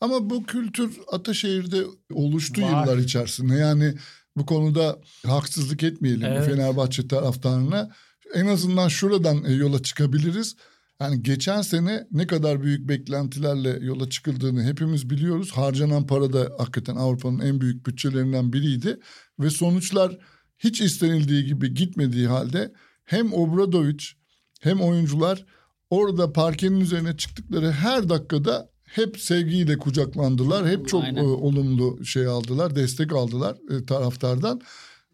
[0.00, 1.82] Ama bu kültür Ataşehir'de
[2.12, 2.68] oluştu Var.
[2.68, 3.54] yıllar içerisinde.
[3.54, 3.94] Yani
[4.36, 6.46] bu konuda haksızlık etmeyelim Evet.
[6.46, 7.90] Fenerbahçe taraftarına.
[8.34, 10.56] En azından şuradan e, yola çıkabiliriz.
[11.04, 15.50] Yani geçen sene ne kadar büyük beklentilerle yola çıkıldığını hepimiz biliyoruz.
[15.52, 19.00] Harcanan para da hakikaten Avrupa'nın en büyük bütçelerinden biriydi.
[19.40, 20.18] Ve sonuçlar
[20.58, 22.72] hiç istenildiği gibi gitmediği halde
[23.04, 24.04] hem Obradovic
[24.60, 25.46] hem oyuncular
[25.90, 30.68] orada parkenin üzerine çıktıkları her dakikada hep sevgiyle kucaklandılar.
[30.68, 31.24] Hep çok Aynen.
[31.24, 34.60] e, olumlu şey aldılar, destek aldılar e, taraftardan.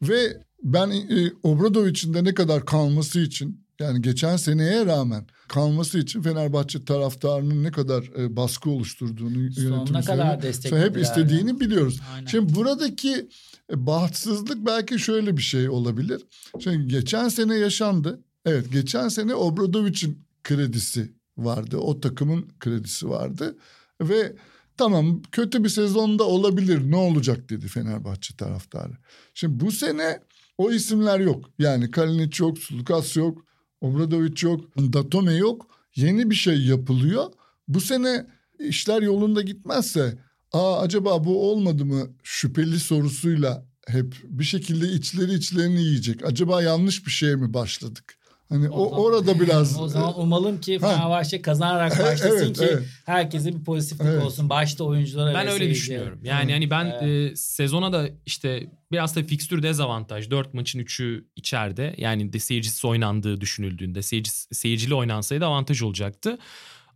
[0.03, 6.23] Ve ben e, Obradovic'in de ne kadar kalması için yani geçen seneye rağmen kalması için
[6.23, 12.01] Fenerbahçe taraftarının ne kadar e, baskı oluşturduğunu Sonuna yönetim kadar desteklediler hep istediğini biliyoruz.
[12.15, 12.27] Aynen.
[12.27, 13.29] Şimdi buradaki
[13.73, 16.23] e, bahtsızlık belki şöyle bir şey olabilir.
[16.61, 18.21] Şimdi geçen sene yaşandı.
[18.45, 21.77] Evet geçen sene Obradovic'in kredisi vardı.
[21.77, 23.57] O takımın kredisi vardı.
[24.01, 24.37] Ve
[24.77, 28.93] tamam kötü bir sezonda olabilir ne olacak dedi Fenerbahçe taraftarı.
[29.35, 30.21] Şimdi bu sene
[30.59, 31.51] o isimler yok.
[31.59, 33.45] Yani Kalinic yok, Sulukas yok,
[33.81, 35.67] Obradovic yok, Datome yok.
[35.97, 37.27] Yeni bir şey yapılıyor.
[37.69, 38.27] Bu sene
[38.59, 40.19] işler yolunda gitmezse
[40.53, 46.25] aa acaba bu olmadı mı şüpheli sorusuyla hep bir şekilde içleri içlerini yiyecek.
[46.25, 48.20] Acaba yanlış bir şeye mi başladık?
[48.51, 50.79] Hani o, zaman- orada biraz O zaman umalım ki.
[50.79, 52.87] Fenerbahçe kazanarak Evet, başlasın evet, ki evet.
[53.07, 54.23] herkese bir pozitiflik Evet.
[54.25, 54.49] olsun.
[54.49, 56.21] Başta oyunculara Ben öyle düşünüyorum.
[56.23, 60.31] Yani hani ben e, sezona da işte biraz da fikstür dezavantaj.
[60.31, 61.95] 4 maçın 3'ü içeride.
[61.99, 66.39] Yani de seyircisiz oynandığı düşünüldüğünde seyirci, seyircili oynansaydı avantaj olacaktı.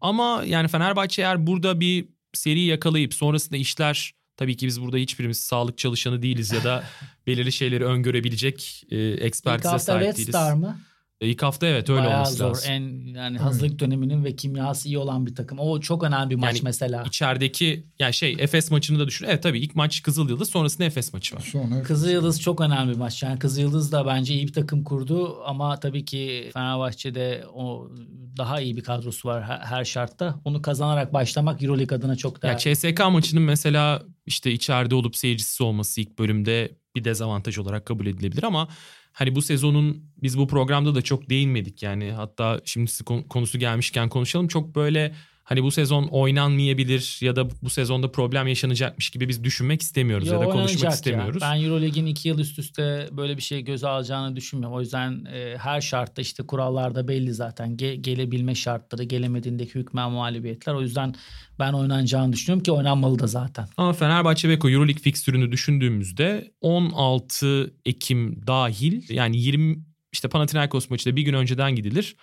[0.01, 5.39] Ama yani Fenerbahçe eğer burada bir seri yakalayıp sonrasında işler tabii ki biz burada hiçbirimiz
[5.39, 6.85] sağlık çalışanı değiliz ya da
[7.27, 10.29] belirli şeyleri öngörebilecek e, ekspertize sahip Red değiliz.
[10.29, 10.79] Star mı?
[11.25, 12.49] E, İlk hafta evet öyle Bayağı olması zor.
[12.51, 12.72] lazım.
[12.72, 15.59] En yani hazırlık döneminin ve kimyası iyi olan bir takım.
[15.59, 17.03] O çok önemli bir maç Yani mesela.
[17.07, 19.27] İçerideki yani şey Efes maçını da düşün.
[19.29, 21.41] Evet tabii ilk maç Kızılyıldız sonrasında Efes maçı var.
[21.53, 23.22] sonra Kızıl Yıldız çok önemli bir maç.
[23.22, 27.91] Yani Kızıl Yıldız da bence iyi bir takım kurdu ama tabii ki Fenerbahçe'de o
[28.39, 30.41] daha iyi bir kadrosu var her, şartta.
[30.45, 32.77] Onu kazanarak başlamak EuroLeague adına çok Ya değerli.
[32.77, 38.43] CSK maçının mesela işte içeride olup seyircisi olması ilk bölümde bir dezavantaj olarak kabul edilebilir
[38.43, 38.68] ama
[39.15, 42.12] hani bu sezonun biz bu programda da çok değinmedik yani.
[42.12, 42.91] Hatta şimdi
[43.29, 44.49] konusu gelmişken konuşalım.
[44.49, 49.82] Çok böyle hani bu sezon oynanmayabilir ya da bu sezonda problem yaşanacakmış gibi biz düşünmek
[49.82, 50.90] istemiyoruz ya, Yo, da konuşmak ya.
[50.90, 51.42] istemiyoruz.
[51.42, 54.76] Ben Euroleague'in iki yıl üst üste böyle bir şey göze alacağını düşünmüyorum.
[54.76, 57.76] O yüzden e, her şartta işte kurallarda belli zaten.
[57.76, 60.74] Ge- gelebilme şartları, gelemediğindeki hükmen mağlubiyetler.
[60.74, 61.14] O yüzden
[61.59, 63.68] ben oynanacağını düşünüyorum ki oynanmalı da zaten.
[63.76, 69.76] Ama Fenerbahçe Beko Euroleague fikstürünü düşündüğümüzde 16 Ekim dahil yani 20
[70.12, 72.16] işte Panathinaikos maçı da bir gün önceden gidilir.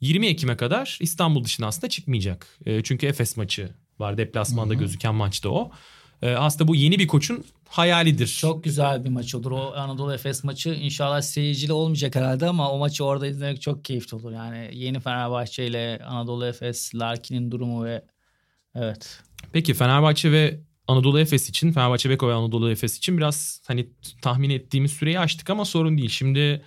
[0.00, 2.46] 20 Ekim'e kadar İstanbul dışına aslında çıkmayacak.
[2.66, 4.80] E, çünkü Efes maçı var deplasmanda Hı hı.
[4.80, 5.70] gözüken maçta o.
[6.22, 8.26] E, aslında bu yeni bir koçun hayalidir.
[8.26, 9.50] Çok güzel bir maç olur.
[9.50, 14.16] O Anadolu Efes maçı inşallah seyircili olmayacak herhalde ama o maçı orada izlemek çok keyifli
[14.16, 14.32] olur.
[14.32, 18.04] Yani yeni Fenerbahçe ile Anadolu Efes, Larkin'in durumu ve
[18.74, 19.20] evet.
[19.52, 23.88] Peki Fenerbahçe ve Anadolu Efes için, Fenerbahçe Beko ve Anadolu Efes için biraz hani
[24.22, 26.08] tahmin ettiğimiz süreyi açtık ama sorun değil.
[26.08, 26.62] Şimdi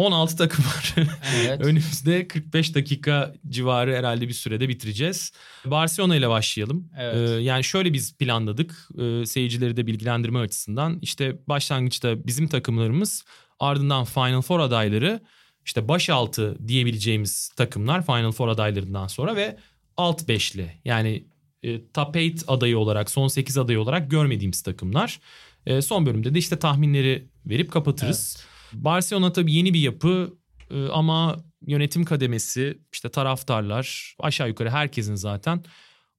[0.00, 0.94] 16 takım var.
[1.36, 1.60] Evet.
[1.64, 5.32] Önümüzde 45 dakika civarı herhalde bir sürede bitireceğiz.
[5.64, 6.88] Barcelona ile başlayalım.
[6.98, 7.30] Evet.
[7.30, 10.98] Ee, yani şöyle biz planladık ee, seyircileri de bilgilendirme açısından.
[11.02, 13.24] İşte başlangıçta bizim takımlarımız
[13.60, 15.20] ardından Final Four adayları
[15.64, 19.56] işte başaltı diyebileceğimiz takımlar Final Four adaylarından sonra ve
[19.96, 21.24] alt beşli yani
[21.62, 25.20] e, top 8 adayı olarak son 8 adayı olarak görmediğimiz takımlar.
[25.66, 28.49] E, son bölümde de işte tahminleri verip kapatırız.
[28.72, 30.34] Barcelona tabii yeni bir yapı
[30.70, 35.64] e, ama yönetim kademesi işte taraftarlar aşağı yukarı herkesin zaten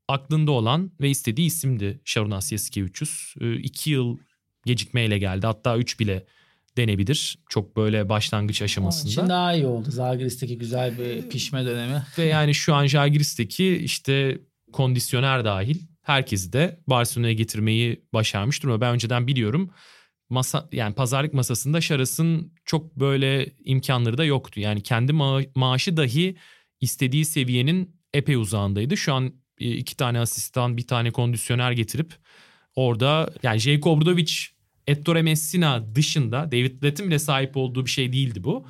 [0.07, 3.35] aklında olan ve istediği isimdi Şarunas Yasikevicius.
[3.41, 4.17] E, iki yıl
[4.65, 6.25] gecikmeyle geldi hatta üç bile
[6.77, 7.39] denebilir.
[7.49, 9.11] Çok böyle başlangıç aşamasında.
[9.11, 9.91] için daha iyi oldu.
[9.91, 12.03] Zagris'teki güzel bir pişme dönemi.
[12.17, 14.41] Ve yani şu an Žalgiris'teki işte
[14.73, 18.81] kondisyoner dahil herkesi de Barcelona'ya getirmeyi başarmış durumda.
[18.81, 19.71] Ben önceden biliyorum.
[20.31, 24.59] Masa yani pazarlık masasında Şaras'ın çok böyle imkanları da yoktu.
[24.59, 26.35] Yani kendi ma- maaşı dahi
[26.81, 28.97] istediği seviyenin epey uzağındaydı.
[28.97, 32.13] Şu an e, iki tane asistan, bir tane kondisyoner getirip
[32.75, 34.33] orada yani Jake Obradovic,
[34.87, 38.67] Ettore Messina dışında David Blatt'in bile sahip olduğu bir şey değildi bu.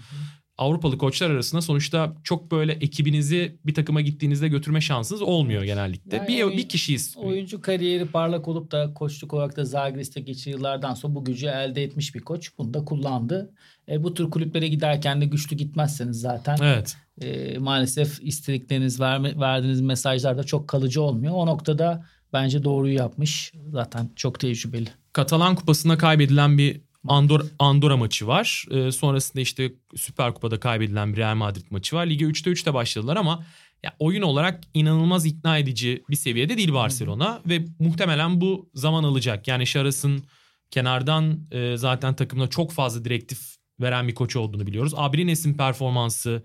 [0.62, 6.18] Avrupalı koçlar arasında sonuçta çok böyle ekibinizi bir takıma gittiğinizde götürme şansınız olmuyor genellikle.
[6.18, 7.14] Yani bir oyun- bir kişiyiz.
[7.18, 11.84] Oyuncu kariyeri parlak olup da koçluk olarak da Zagris'te geçirdiği yıllardan sonra bu gücü elde
[11.84, 12.51] etmiş bir koç.
[12.57, 13.51] Bunu da kullandı.
[13.89, 16.95] E, bu tür kulüplere giderken de güçlü gitmezseniz zaten Evet.
[17.22, 21.34] e, maalesef istedikleriniz verme, verdiğiniz mesajlar da çok kalıcı olmuyor.
[21.36, 23.51] O noktada bence doğruyu yapmış.
[23.72, 24.88] Zaten çok tecrübeli.
[25.14, 28.65] Katalan Kupası'nda kaybedilen bir Andor Andorra maçı var.
[28.71, 32.05] Ee, sonrasında işte Süper Kupa'da kaybedilen bir Real Madrid maçı var.
[32.05, 33.45] Lige 3'te 3'te başladılar ama
[33.83, 39.47] ya oyun olarak inanılmaz ikna edici bir seviyede değil Barcelona ve muhtemelen bu zaman alacak.
[39.47, 40.23] Yani Şaras'ın
[40.71, 44.93] kenardan e, zaten takımda çok fazla direktif veren bir koç olduğunu biliyoruz.
[44.95, 46.43] Abrines'in performansı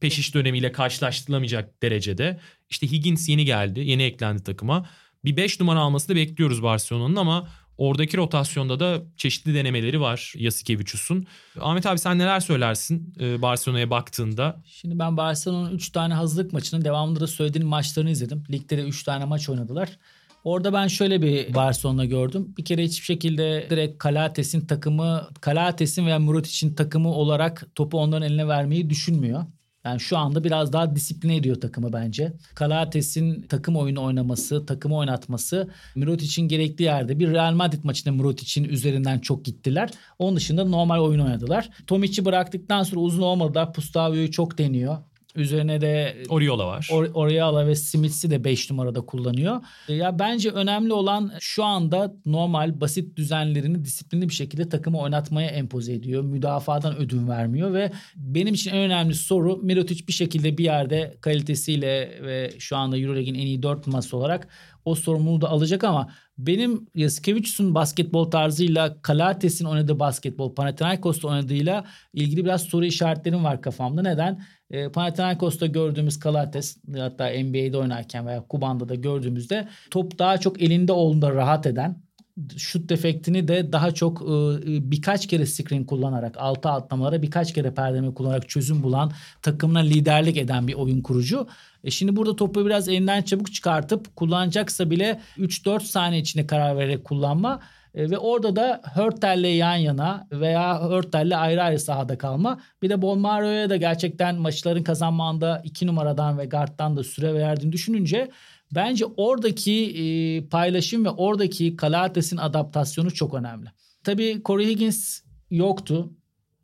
[0.00, 2.40] peşiş dönemiyle karşılaştırılamayacak derecede.
[2.70, 4.86] İşte Higgins yeni geldi, yeni eklendi takıma.
[5.24, 7.48] Bir 5 numara almasını bekliyoruz Barcelona'nın ama
[7.78, 11.26] oradaki rotasyonda da çeşitli denemeleri var Yasikevicius'un.
[11.60, 14.62] Ahmet abi sen neler söylersin e, Barcelona'ya baktığında?
[14.64, 18.44] Şimdi ben Barcelona'nın 3 tane hazırlık maçının devamında da söylediğim maçlarını izledim.
[18.50, 19.98] Ligde de 3 tane maç oynadılar.
[20.44, 22.54] Orada ben şöyle bir Barcelona gördüm.
[22.58, 28.48] Bir kere hiçbir şekilde direkt Kalates'in takımı, Kalates'in veya Murotic'in takımı olarak topu onların eline
[28.48, 29.44] vermeyi düşünmüyor.
[29.88, 32.32] Yani şu anda biraz daha disipline ediyor takımı bence.
[32.54, 39.18] Kalates'in takım oyunu oynaması, takımı oynatması Mirotic'in gerektiği yerde bir Real Madrid maçında Mirotic'in üzerinden
[39.18, 39.90] çok gittiler.
[40.18, 41.70] Onun dışında normal oyun oynadılar.
[41.86, 43.72] Tomic'i bıraktıktan sonra uzun olmadılar.
[43.72, 44.96] Pustavio'yu çok deniyor.
[45.38, 46.88] Üzerine de Oriola var.
[46.92, 49.60] Or- Oriala ve Smiths'i de 5 numarada kullanıyor.
[49.88, 55.92] Ya bence önemli olan şu anda normal basit düzenlerini disiplinli bir şekilde takımı oynatmaya empoze
[55.92, 56.22] ediyor.
[56.22, 62.18] Müdafadan ödün vermiyor ve benim için en önemli soru Mirotic bir şekilde bir yerde kalitesiyle
[62.22, 64.48] ve şu anda EuroLeague'in en iyi 4 numarası olarak
[64.88, 66.08] o sorumluluğu da alacak ama
[66.38, 71.84] benim Yasikevicius'un basketbol tarzıyla Kalates'in oynadığı basketbol, Panathinaikos'ta oynadığıyla
[72.14, 74.02] ilgili biraz soru işaretlerim var kafamda.
[74.02, 74.42] Neden?
[74.70, 80.92] E, Panathinaikos'ta gördüğümüz Kalates hatta NBA'de oynarken veya Kuban'da da gördüğümüzde top daha çok elinde
[80.92, 82.08] olduğunda rahat eden
[82.56, 88.14] şut defektini de daha çok e, birkaç kere screen kullanarak altı atlamalara birkaç kere perdeme
[88.14, 89.12] kullanarak çözüm bulan
[89.42, 91.46] takımına liderlik eden bir oyun kurucu.
[91.84, 97.04] E şimdi burada topu biraz elinden çabuk çıkartıp kullanacaksa bile 3-4 saniye içinde karar vererek
[97.04, 97.60] kullanma
[97.94, 102.60] e, ve orada da Hörtel'le yan yana veya Hörtel'le ayrı ayrı sahada kalma.
[102.82, 108.30] Bir de Bolmaro'ya da gerçekten maçların kazanmanda 2 numaradan ve guard'dan da süre verdiğini düşününce
[108.74, 110.04] bence oradaki e,
[110.48, 113.68] paylaşım ve oradaki Kalates'in adaptasyonu çok önemli.
[114.04, 115.20] Tabii Corey Higgins
[115.50, 116.10] yoktu.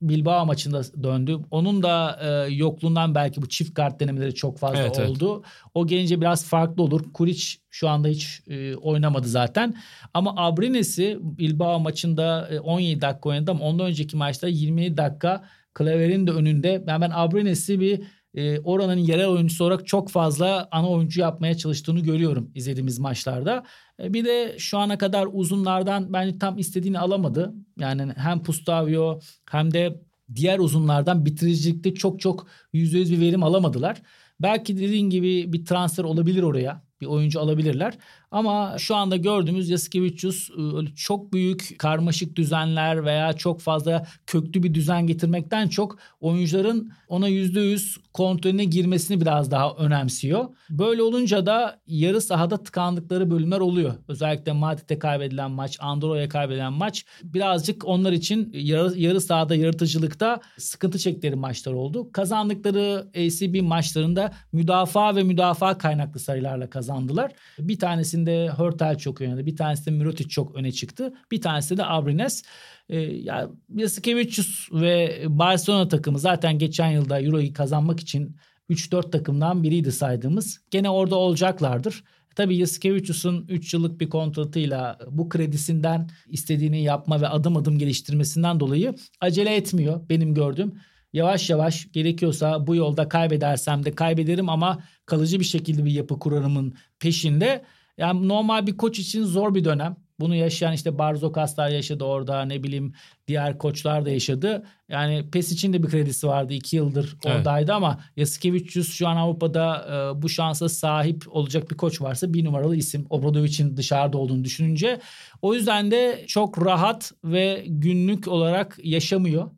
[0.03, 1.39] Bilbao maçında döndü.
[1.51, 5.11] Onun da e, yokluğundan belki bu çift kart denemeleri çok fazla Evet, evet.
[5.11, 5.43] oldu.
[5.75, 7.13] O gelince biraz farklı olur.
[7.13, 9.75] Kuric şu anda hiç e, oynamadı zaten.
[10.15, 16.27] Ama Abrines'i Bilbao maçında e, 17 dakika oynadı ama ondan önceki maçta 27 dakika Klaver'in
[16.27, 16.85] de önünde.
[16.87, 18.01] Ben, ben Abrines'i bir
[18.35, 23.65] e, oranın yerel oyuncusu olarak çok fazla ana oyuncu yapmaya çalıştığını görüyorum izlediğimiz maçlarda.
[24.03, 27.55] E, bir de şu ana kadar uzunlardan bence tam istediğini alamadı.
[27.79, 29.21] Yani hem Pustavio
[29.51, 30.01] hem de
[30.35, 34.03] diğer uzunlardan bitiricilikte çok çok %100 bir verim alamadılar.
[34.41, 36.85] Belki dediğin gibi bir transfer olabilir oraya.
[37.01, 37.95] bir oyuncu alabilirler.
[38.31, 44.75] Ama şu anda gördüğümüz Yasikevicius e, çok büyük karmaşık düzenler veya çok fazla köklü bir
[44.75, 50.45] düzen getirmekten çok oyuncuların ona %100 kontrolüne girmesini biraz daha önemsiyor.
[50.71, 53.95] Böyle olunca da yarı sahada tıkandıkları bölümler oluyor.
[54.09, 60.99] Özellikle Madrid'e kaybedilen maç, Andorra'ya kaybedilen maç birazcık onlar için yarı, yarı sahada yaratıcılıkta sıkıntı
[60.99, 62.13] çektikleri maçlar oldu.
[62.13, 67.33] Kazandıkları ACB maçlarında müdafaa ve müdafaa kaynaklı sayılarla kazandılar.
[67.59, 69.47] Bir tanesinde Hörtel çok oynadı.
[69.47, 71.15] Bir tanesinde Mirotic çok öne çıktı.
[71.31, 72.43] Bir tanesinde de Abrines.
[72.89, 78.37] E, ya Yasikevicius ve Barcelona takımı zaten geçen yılda Euro'yu kazanmak için
[78.71, 80.61] 3-4 takımdan biriydi saydığımız.
[80.71, 82.05] Gene orada olacaklardır.
[82.37, 88.95] Tabii Yasikevicius'un 3 yıllık bir kontratıyla bu kredisinden istediğini yapma ve adım adım geliştirmesinden dolayı
[89.21, 90.75] acele etmiyor benim gördüğüm.
[91.13, 96.75] Yavaş yavaş gerekiyorsa bu yolda kaybedersem de kaybederim ama kalıcı bir şekilde bir yapı kurarımın
[96.99, 97.65] peşinde.
[97.99, 99.97] Yani normal bir koç için zor bir dönem.
[100.21, 102.93] Bunu yaşayan işte Barzokaslar yaşadı orada ne bileyim
[103.29, 104.67] diğer koçlar da yaşadı.
[104.89, 107.71] Yani PES için de bir kredisi vardı iki yıldır oradaydı evet.
[107.71, 112.77] ama Yasikevicius şu an Avrupa'da e, bu şansa sahip olacak bir koç varsa bir numaralı
[112.77, 113.07] isim.
[113.11, 115.01] Obradovic'in dışarıda olduğunu düşününce.
[115.43, 119.51] O yüzden de çok rahat ve günlük olarak yaşamıyor.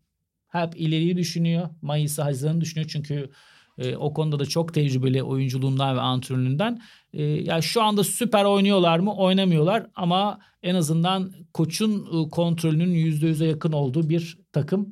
[0.49, 1.69] Hep ileriyi düşünüyor.
[1.83, 3.31] Mayıs'ı Haziran'ı düşünüyor çünkü
[3.79, 6.81] e, o konuda da çok tecrübeli oyunculuğundan ve antrenörlüğünden.
[7.17, 9.15] E, ya şu anda süper oynuyorlar mı?
[9.15, 14.89] Oynamıyorlar ama en azından koçun e, kontrolünün %100'e yakın olduğu bir takım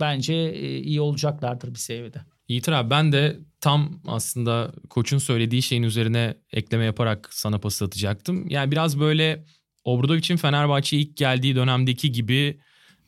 [0.00, 2.20] bence e, iyi olacaklardır bir seviyede.
[2.48, 8.48] Yiğitir abi ben de tam aslında koçun söylediği şeyin üzerine ekleme yaparak sana pas atacaktım.
[8.48, 9.44] Yani biraz böyle
[9.84, 12.60] Obradovic'in Fenerbahçe'ye ilk geldiği dönemdeki gibi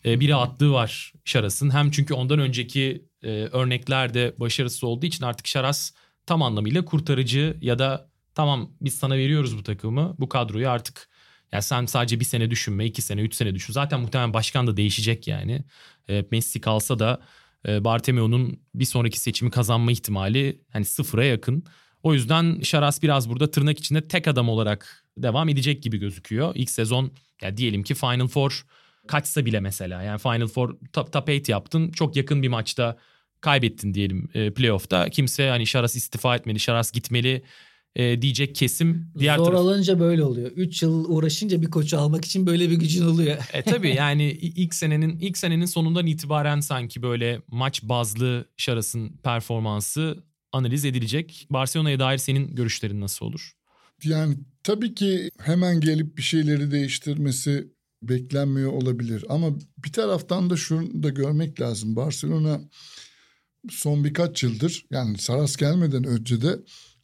[0.05, 1.71] e, bir rahatlığı var Şaras'ın.
[1.71, 3.07] Hem çünkü ondan önceki
[3.53, 5.93] örneklerde başarısız olduğu için artık Şaras
[6.27, 11.09] tam anlamıyla kurtarıcı ya da tamam biz sana veriyoruz bu takımı bu kadroyu artık
[11.53, 13.73] yani sen sadece bir sene düşünme iki sene üç sene düşün.
[13.73, 15.65] Zaten muhtemelen başkan da değişecek yani.
[16.09, 17.21] E, Messi kalsa da
[17.69, 21.65] e, Bartomeu'nun bir sonraki seçimi kazanma ihtimali hani sıfıra yakın.
[22.03, 26.53] O yüzden Şaras biraz burada tırnak içinde tek adam olarak devam edecek gibi gözüküyor.
[26.55, 27.13] İlk sezon
[27.43, 28.67] ya diyelim ki Final Four
[29.09, 32.97] kaçsa bile mesela yani Final Four top, top 8 yaptın çok yakın bir maçta
[33.41, 35.09] kaybettin diyelim e, playoff'ta.
[35.11, 37.43] Kimse hani Şaras istifa etmeli, Şaras gitmeli
[37.97, 39.11] e, diyecek kesim.
[39.19, 39.59] Diğer Zor taraf...
[39.59, 40.51] alınca böyle oluyor.
[40.51, 43.37] 3 yıl uğraşınca bir koçu almak için böyle bir gücün oluyor.
[43.53, 50.25] e tabii yani ilk senenin ilk senenin sonundan itibaren sanki böyle maç bazlı Şaras'ın performansı
[50.53, 51.47] analiz edilecek.
[51.51, 53.53] Barcelona'ya dair senin görüşlerin nasıl olur?
[54.05, 57.69] Yani tabii ki hemen gelip bir şeyleri değiştirmesi
[58.03, 59.25] beklenmiyor olabilir.
[59.29, 59.47] Ama
[59.85, 61.97] bir taraftan da şunu da görmek lazım.
[61.97, 62.61] Barcelona
[63.71, 66.59] son birkaç yıldır yani Saras gelmeden önce de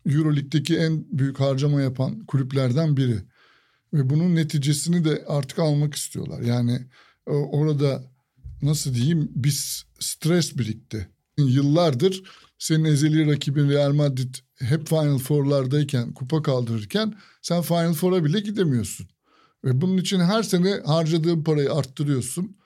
[0.07, 3.17] Euroleague'deki en büyük harcama yapan kulüplerden biri.
[3.93, 6.41] Ve bunun neticesini de artık almak istiyorlar.
[6.41, 6.87] Yani
[7.27, 8.05] orada
[8.63, 11.09] nasıl diyeyim bir stres birikti.
[11.39, 12.23] Yıllardır
[12.59, 19.07] senin ezeli rakibin Real Madrid hep Final Four'lardayken, kupa kaldırırken sen Final Four'a bile gidemiyorsun.
[19.65, 22.57] Ve bunun için her sene harcadığın parayı arttırıyorsun.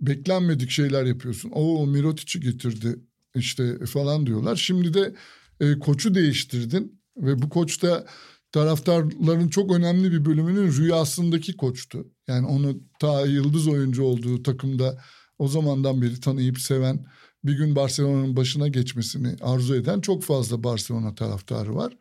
[0.00, 1.50] Beklenmedik şeyler yapıyorsun.
[1.54, 2.98] O Mirotic'i getirdi
[3.34, 4.56] işte falan diyorlar.
[4.56, 5.14] Şimdi de
[5.62, 8.06] e, koçu değiştirdin ve bu koç da
[8.52, 12.06] taraftarların çok önemli bir bölümünün rüyasındaki koçtu.
[12.28, 15.02] Yani onu ta yıldız oyuncu olduğu takımda
[15.38, 17.06] o zamandan beri tanıyıp seven
[17.44, 21.96] bir gün Barcelona'nın başına geçmesini arzu eden çok fazla Barcelona taraftarı var.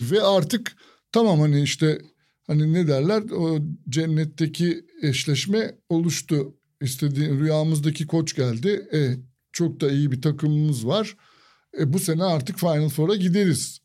[0.00, 0.76] Ve artık
[1.12, 1.98] tamam hani işte
[2.46, 6.54] hani ne derler o cennetteki eşleşme oluştu.
[6.82, 8.88] İstediği rüyamızdaki koç geldi.
[8.92, 9.16] E,
[9.52, 11.16] çok da iyi bir takımımız var.
[11.78, 13.80] E, bu sene artık Final Four'a gideriz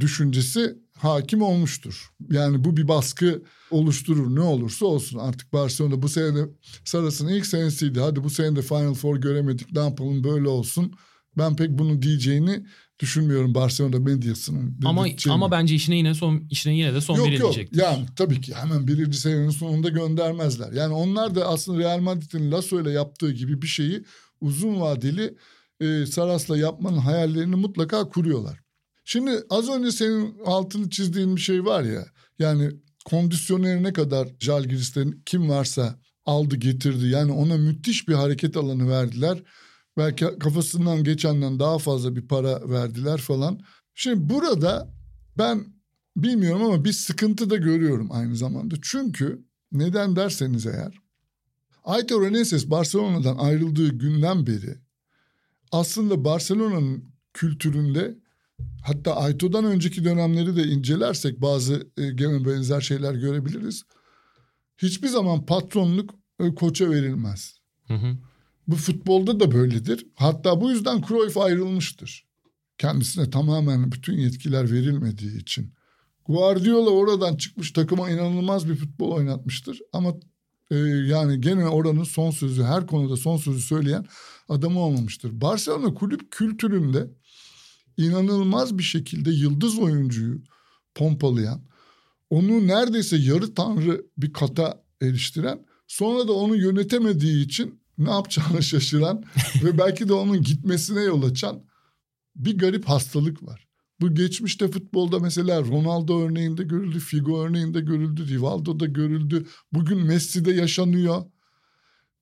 [0.00, 2.10] düşüncesi hakim olmuştur.
[2.30, 5.18] Yani bu bir baskı oluşturur ne olursa olsun.
[5.18, 6.48] Artık Barcelona bu sene de
[6.84, 8.00] Saras'ın ilk senesiydi.
[8.00, 10.92] Hadi bu sene de Final Four göremedik ne yapalım böyle olsun.
[11.38, 12.66] Ben pek bunu diyeceğini
[12.98, 14.78] düşünmüyorum Barcelona medyasının.
[14.84, 17.78] Ama ama bence işine yine son işine yine de son yok, verilecektir.
[17.78, 20.72] Yok yani tabii ki hemen birinci senenin sonunda göndermezler.
[20.72, 24.04] Yani onlar da aslında Real Madrid'in Lasso ile yaptığı gibi bir şeyi
[24.40, 25.36] uzun vadeli
[25.82, 28.60] e, Saras'la yapmanın hayallerini mutlaka kuruyorlar.
[29.04, 32.06] Şimdi az önce senin altını çizdiğin bir şey var ya.
[32.38, 32.70] Yani
[33.04, 37.06] kondisyoneri ne kadar Jalgiris'ten kim varsa aldı getirdi.
[37.06, 39.42] Yani ona müthiş bir hareket alanı verdiler.
[39.96, 43.60] Belki kafasından geçenden daha fazla bir para verdiler falan.
[43.94, 44.94] Şimdi burada
[45.38, 45.64] ben
[46.16, 48.74] bilmiyorum ama bir sıkıntı da görüyorum aynı zamanda.
[48.82, 51.02] Çünkü neden derseniz eğer
[51.84, 54.81] Aitor Reneses Barcelona'dan ayrıldığı günden beri
[55.72, 58.18] aslında Barcelona'nın kültüründe
[58.82, 63.82] hatta Ayto'dan önceki dönemleri de incelersek bazı e, gene benzer şeyler görebiliriz.
[64.78, 67.58] Hiçbir zaman patronluk e, koça verilmez.
[67.86, 68.16] Hı hı.
[68.66, 70.06] Bu futbolda da böyledir.
[70.14, 72.26] Hatta bu yüzden Cruyff ayrılmıştır.
[72.78, 75.74] Kendisine tamamen bütün yetkiler verilmediği için.
[76.26, 79.78] Guardiola oradan çıkmış takıma inanılmaz bir futbol oynatmıştır.
[79.92, 80.14] Ama
[80.70, 84.06] e, yani gene oranın son sözü her konuda son sözü söyleyen
[84.48, 85.40] adamı olmamıştır.
[85.40, 87.10] Barcelona kulüp kültüründe
[87.96, 90.42] inanılmaz bir şekilde yıldız oyuncuyu
[90.94, 91.62] pompalayan,
[92.30, 99.24] onu neredeyse yarı tanrı bir kata eriştiren, sonra da onu yönetemediği için ne yapacağını şaşıran
[99.64, 101.64] ve belki de onun gitmesine yol açan
[102.36, 103.68] bir garip hastalık var.
[104.00, 109.46] Bu geçmişte futbolda mesela Ronaldo örneğinde görüldü, Figo örneğinde görüldü, Rivaldo'da görüldü.
[109.72, 111.24] Bugün Messi'de yaşanıyor.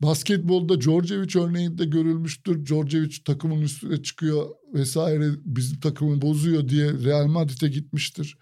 [0.02, 2.66] Basketbolda Djordjevic örneğinde görülmüştür.
[2.66, 8.38] Djordjevic takımın üstüne çıkıyor vesaire bizim takımı bozuyor diye Real Madrid'e gitmiştir.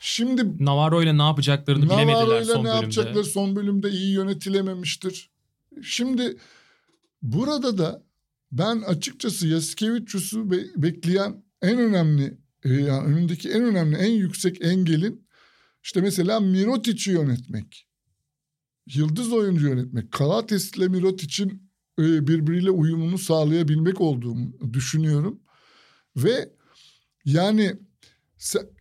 [0.00, 2.76] Şimdi Navarro ile ne yapacaklarını bilemediler Navarro'yla son ne bölümde.
[2.76, 5.30] yapacakları son bölümde iyi yönetilememiştir.
[5.82, 6.36] Şimdi
[7.22, 8.02] burada da
[8.52, 15.26] ben açıkçası Yasikevicius'u be- bekleyen en önemli e, yani önündeki en önemli en yüksek engelin
[15.82, 17.86] işte mesela Mirotic'i yönetmek.
[18.94, 20.12] Yıldız oyuncu yönetmek.
[20.12, 25.40] Kalates ile Mirotic'in e, birbiriyle uyumunu sağlayabilmek olduğumu düşünüyorum.
[26.16, 26.52] Ve
[27.24, 27.76] yani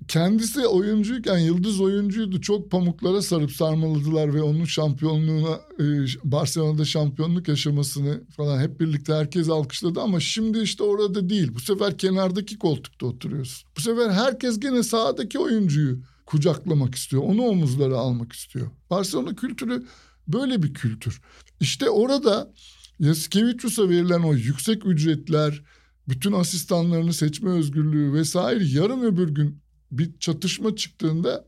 [0.07, 2.41] kendisi oyuncuyken yıldız oyuncuydu.
[2.41, 5.84] Çok pamuklara sarıp sarmaladılar ve onun şampiyonluğuna e,
[6.24, 11.53] Barcelona'da şampiyonluk yaşamasını falan hep birlikte herkes alkışladı ama şimdi işte orada değil.
[11.53, 13.70] Bu sefer kenardaki koltukta oturuyorsun.
[13.78, 15.99] Bu sefer herkes gene sahadaki oyuncuyu
[16.30, 17.24] kucaklamak istiyor.
[17.24, 18.72] Onu omuzlara almak istiyor.
[18.90, 19.86] Barcelona kültürü
[20.28, 21.22] böyle bir kültür.
[21.60, 22.54] İşte orada
[23.00, 25.64] Yasikevicius'a verilen o yüksek ücretler,
[26.10, 29.62] bütün asistanlarını seçme özgürlüğü vesaire yarın öbür gün
[29.92, 31.46] bir çatışma çıktığında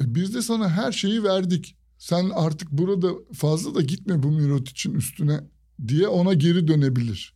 [0.00, 1.76] e, biz de sana her şeyi verdik.
[1.98, 5.40] Sen artık burada fazla da gitme bu Mirotic'in üstüne
[5.88, 7.34] diye ona geri dönebilir.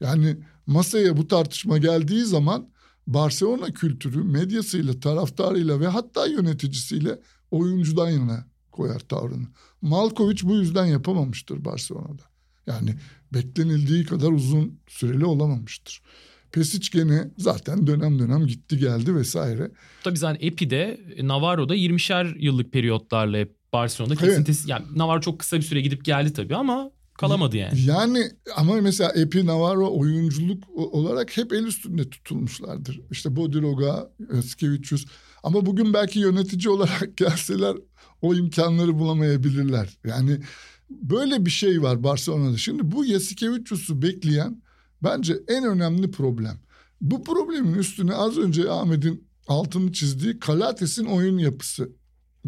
[0.00, 2.68] Yani masaya bu tartışma geldiği zaman
[3.14, 7.18] Barcelona kültürü medyasıyla, taraftarıyla ve hatta yöneticisiyle
[7.50, 9.46] oyuncudan yana koyar tavrını.
[9.82, 12.22] Malkovic bu yüzden yapamamıştır Barcelona'da.
[12.66, 12.94] Yani
[13.34, 16.02] beklenildiği kadar uzun süreli olamamıştır.
[16.52, 19.70] Pesic gene zaten dönem dönem gitti geldi vesaire.
[20.04, 24.28] Tabii zaten Epi'de Navarro'da 20'şer yıllık periyotlarla hep Barcelona'da Evet.
[24.28, 24.68] kesintisiz.
[24.68, 26.90] Yani Navarro çok kısa bir süre gidip geldi tabii ama
[27.20, 27.80] kalamadı yani.
[27.80, 33.00] Yani ama mesela Epi Navarro oyunculuk olarak hep el üstünde tutulmuşlardır.
[33.10, 34.10] İşte Bodiroga,
[34.46, 35.04] Skevicius.
[35.42, 37.76] Ama bugün belki yönetici olarak gelseler
[38.22, 39.98] o imkanları bulamayabilirler.
[40.04, 40.40] Yani
[40.90, 42.56] böyle bir şey var Barcelona'da.
[42.56, 44.62] Şimdi bu Yasikevicius'u bekleyen
[45.02, 46.58] bence en önemli problem.
[47.00, 51.90] Bu problemin üstüne az önce Ahmet'in altını çizdiği Kalates'in oyun yapısı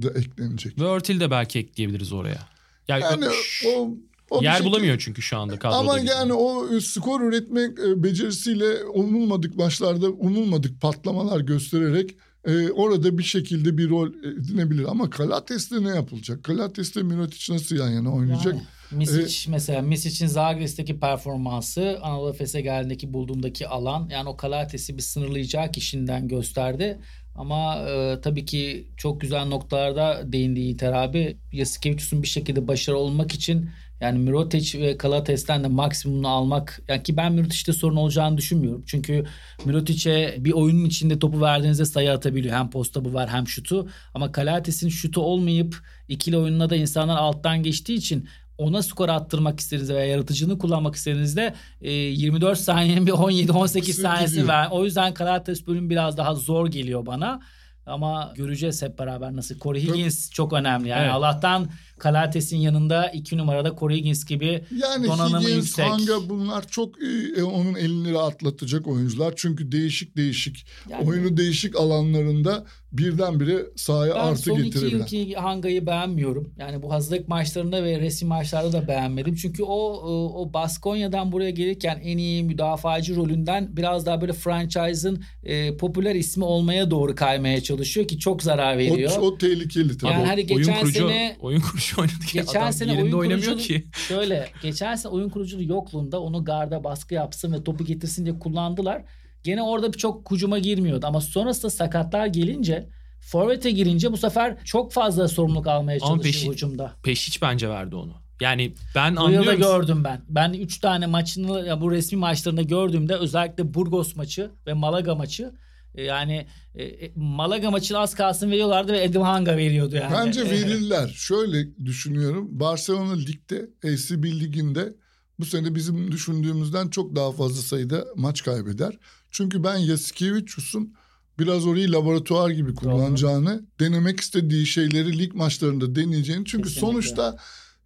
[0.02, 0.80] da eklenecek.
[0.80, 2.48] Ve Örtil de belki ekleyebiliriz oraya.
[2.88, 3.26] Yani, Yani
[3.66, 3.96] o,
[4.38, 5.78] o yer şekilde- bulamıyor çünkü şu anda kadroda.
[5.78, 6.08] Ama bizim.
[6.08, 12.10] yani o e, skor üretme e, becerisiyle umulmadık maçlarda umulmadık patlamalar göstererek
[12.44, 14.84] e, orada bir şekilde bir rol edinebilir.
[14.90, 16.44] Ama Kalates'te ne yapılacak?
[16.44, 18.54] Kalates'te Mirotic nasıl yan yana oynayacak?
[18.54, 18.62] Yani
[18.92, 25.74] Misic mesela Misic'in Zagres'teki performansı Anadolu Efes'e geldiğindeki bulduğundaki alan yani o Kalates'i bir sınırlayacak
[25.74, 26.98] kişinden gösterdi.
[27.34, 31.36] Ama e, tabii ki çok güzel noktalarda değindi Yiğiter abi.
[31.52, 33.70] Yasikevicius'un bir şekilde başarılı olmak için
[34.00, 38.82] yani Mirotic ve Kalates'ten de maksimumunu almak yani ki ben Mirotic'te sorun olacağını düşünmüyorum.
[38.86, 39.24] Çünkü
[39.64, 42.56] Mirotic'e bir oyunun içinde topu verdiğinizde sayı atabiliyor.
[42.56, 43.88] Hem posta bu var hem şutu.
[44.14, 45.76] Ama Kalates'in şutu olmayıp
[46.08, 48.28] ikili oyununa da insanlar alttan geçtiği için
[48.58, 54.48] ona skor attırmak istediğinizde veya yaratıcılığını kullanmak istediğinizde e, 24 saniyenin bir 17-18 Kısır saniyesi
[54.48, 54.68] ver.
[54.70, 57.40] O yüzden Kalates bölüm biraz daha zor geliyor bana.
[57.86, 59.58] Ama göreceğiz hep beraber nasıl.
[59.58, 60.88] Corey Higgins çok önemli.
[60.88, 61.12] Yani Evet.
[61.12, 61.68] Allah'tan
[62.02, 65.84] Kalates'in yanında iki numarada Corey Higgins gibi Yani donanımı Higgins, yüksek.
[65.84, 69.32] Hanga bunlar çok e, e, onun elini rahatlatacak oyuncular.
[69.36, 74.98] Çünkü değişik değişik Yani- oyunu değişik alanlarında birdenbire sahaya Ben artı son iki getirebilen.
[74.98, 76.52] yılki Hanga'yı beğenmiyorum.
[76.58, 79.34] Yani bu hazırlık maçlarında ve resim maçlarda da beğenmedim.
[79.34, 85.24] Çünkü o o- o Baskonya'dan buraya gelirken en iyi müdafacı rolünden biraz daha böyle franchise'ın
[85.44, 89.12] e, popüler ismi olmaya doğru kaymaya çalışıyor ki çok zarar veriyor.
[89.18, 90.12] O, o tehlikeli tabii.
[90.12, 93.30] Yani hani oyun geçen kurucu, sene- oyun kurucu oynadı ki Geçen adam sene yerinde oyun
[93.30, 93.86] oynamıyor ki.
[94.08, 99.02] Şöyle geçen sene oyun kuruculuğu yokluğunda onu garda baskı yapsın ve topu getirsin diye kullandılar.
[99.44, 102.88] Gene orada çok hücuma girmiyordu ama sonrasında sakatlar gelince
[103.20, 106.92] Forvet'e girince bu sefer çok fazla sorumluluk almaya çalışıyor hücumda.
[107.02, 108.12] Peşiç bence verdi onu.
[108.40, 109.60] Yani ben Bu yılda anlıyorum.
[109.60, 110.20] gördüm ben.
[110.28, 115.52] Ben 3 tane maçını ya bu resmi maçlarında gördüğümde özellikle Burgos maçı ve Malaga maçı
[115.94, 120.12] yani e, e, Malaga maçını az kalsın veriyorlardı ve Edim Hanga veriyordu yani.
[120.12, 121.08] Bence verirler.
[121.08, 122.48] Şöyle düşünüyorum.
[122.50, 124.94] Barcelona ligde, ACB liginde
[125.38, 128.98] bu sene bizim düşündüğümüzden çok daha fazla sayıda maç kaybeder.
[129.30, 130.94] Çünkü ben Yasikevicius'un
[131.38, 136.44] biraz orayı laboratuvar gibi kullanacağını, denemek istediği şeyleri lig maçlarında deneyeceğini.
[136.44, 136.92] Çünkü Kesinlikle.
[136.92, 137.36] sonuçta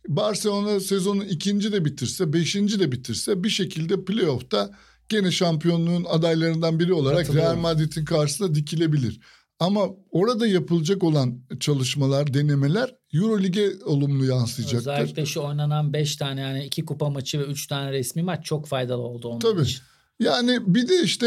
[0.08, 4.70] Barcelona sezonu ikinci de bitirse, beşinci de bitirse bir şekilde playoff'ta
[5.08, 7.34] gene şampiyonluğun adaylarından biri olarak.
[7.34, 9.20] Real Madrid'in karşısında dikilebilir.
[9.60, 14.90] Ama orada yapılacak olan çalışmalar, denemeler Eurolig'e olumlu yansıyacaktır.
[14.90, 18.66] Özellikle şu oynanan 5 tane yani 2 kupa maçı ve 3 tane resmi maç çok
[18.66, 19.62] faydalı oldu onun Tabii.
[19.62, 19.80] için.
[20.20, 21.26] Yani bir de işte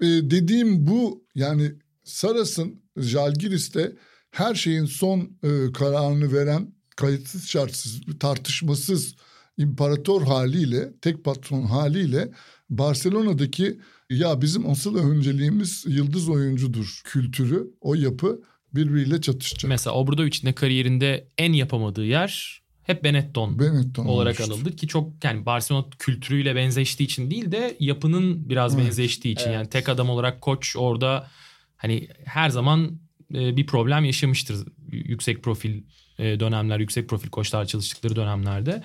[0.00, 1.72] e, dediğim bu yani
[2.04, 3.96] Saras'ın Jalgiris'te
[4.30, 9.14] her şeyin son e, kararını veren kayıtsız şartsız tartışmasız
[9.56, 12.32] imparator haliyle tek patron haliyle
[12.70, 13.78] Barcelona'daki
[14.10, 18.40] ya bizim asıl önceliğimiz yıldız oyuncudur kültürü o yapı
[18.74, 19.68] birbiriyle çatışacak.
[19.68, 24.54] Mesela Obradovic'in de kariyerinde en yapamadığı yer hep Benetton Benetton olarak olmuştu.
[24.54, 28.84] anıldı ki çok yani Barcelona kültürüyle benzeştiği için değil de yapının biraz Evet.
[28.84, 29.54] benzeştiği için Evet.
[29.54, 31.30] yani tek adam olarak koç orada
[31.76, 32.98] hani her zaman
[33.34, 35.82] e, bir problem yaşamıştır yüksek profil
[36.18, 38.82] e, dönemler yüksek profil koçlar çalıştıkları dönemlerde.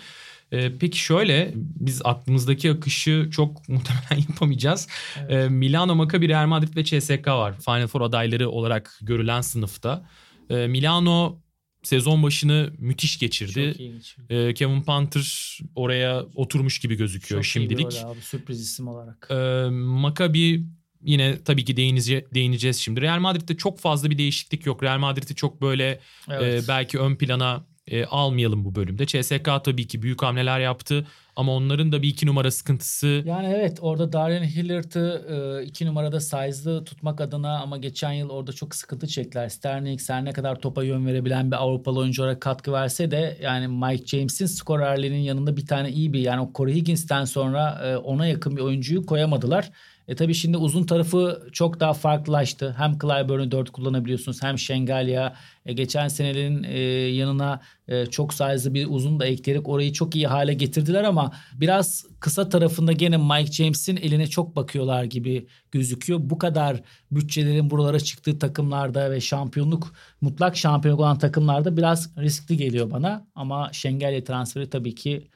[0.51, 4.87] E, Peki şöyle biz aklımızdaki akışı çok muhtemelen yapamayacağız.
[5.29, 7.53] E, Milano, Maccabi, Real Madrid ve CSK var.
[7.65, 10.05] Final Four adayları olarak görülen sınıfta.
[10.49, 11.39] E, Milano
[11.83, 13.53] sezon başını müthiş geçirdi.
[13.53, 14.29] Çok geçiyor.
[14.29, 17.85] Ee, Kevin Panther oraya oturmuş gibi gözüküyor Çok şimdilik.
[18.03, 19.27] rol abi, sürpriz isim olarak.
[19.31, 20.65] Ee, Maccabi
[21.03, 23.01] yine tabii ki değinice, değineceğiz şimdi.
[23.01, 24.83] Real Madrid'de çok fazla bir değişiklik yok.
[24.83, 26.63] Real Madrid'i çok böyle Evet.
[26.63, 29.05] e, belki ön plana e, almayalım bu bölümde.
[29.05, 33.77] CSK tabii ki büyük hamleler yaptı ama onların da bir iki numara sıkıntısı Yani evet
[33.81, 39.07] orada Darian Hilliard'ı e, iki numarada size'lı tutmak adına ama geçen yıl orada çok sıkıntı
[39.07, 39.49] çektiler.
[39.49, 43.67] Sterling her ne kadar topa yön verebilen bir Avrupalı oyuncu olarak katkı verse de yani
[43.67, 48.27] Mike James'in skorerliğinin yanında bir tane iyi bir yani o Corey Higgins'ten sonra e, ona
[48.27, 49.71] yakın bir oyuncuyu koyamadılar.
[50.10, 52.76] E tabii şimdi uzun tarafı çok daha farklılaştı.
[52.78, 55.36] Hem Clyburn'u 4 kullanabiliyorsunuz hem Şengalya.
[55.66, 56.80] E, geçen senelerin e,
[57.16, 62.05] yanına e, çok size'lı bir uzun da ekleyerek orayı çok iyi hale getirdiler ama biraz
[62.20, 66.20] kısa tarafında gene Mike James'in eline çok bakıyorlar gibi gözüküyor.
[66.24, 66.82] Bu kadar
[67.12, 73.28] bütçelerin buralara çıktığı takımlarda ve şampiyonluk mutlak şampiyonluk olan takımlarda biraz riskli geliyor bana.
[73.36, 75.28] Ama Şengelya transferi tabii ki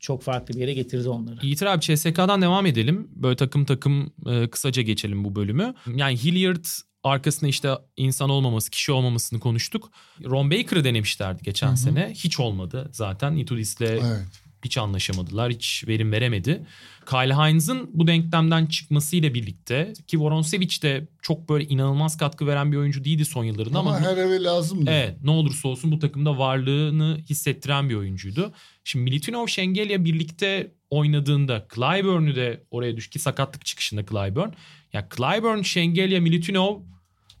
[0.00, 1.38] çok farklı bir yere getirdi onları.
[1.42, 3.08] Yiğiter abi CSK'dan devam edelim.
[3.14, 5.74] Böyle takım takım e, kısaca geçelim bu bölümü.
[5.94, 6.64] Yani Hilliard
[7.04, 9.90] arkasında işte insan olmaması, kişi olmamasını konuştuk.
[10.24, 12.10] Ron Baker'ı denemişlerdi geçen sene.
[12.14, 13.36] Hiç olmadı zaten.
[13.36, 14.26] Itudis'le Evet.
[14.64, 15.52] Hiç anlaşamadılar.
[15.52, 16.66] Hiç verim veremedi.
[17.10, 22.76] Kyle Hines'ın bu denklemden çıkmasıyla birlikte ki Voronsevic de çok böyle inanılmaz katkı veren bir
[22.76, 24.84] oyuncu değildi son yıllarında ama, Ama her eve lazım.
[24.88, 28.52] Evet ne olursa olsun bu takımda varlığını hissettiren bir oyuncuydu.
[28.84, 34.48] Şimdi Militinov Şengelya birlikte oynadığında Clyburn'u de oraya düş ki sakatlık çıkışında Clyburn.
[34.92, 36.80] Ya Clyburn, Şengelya, Militinov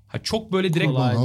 [0.08, 1.16] ha çok böyle direkt Kolay.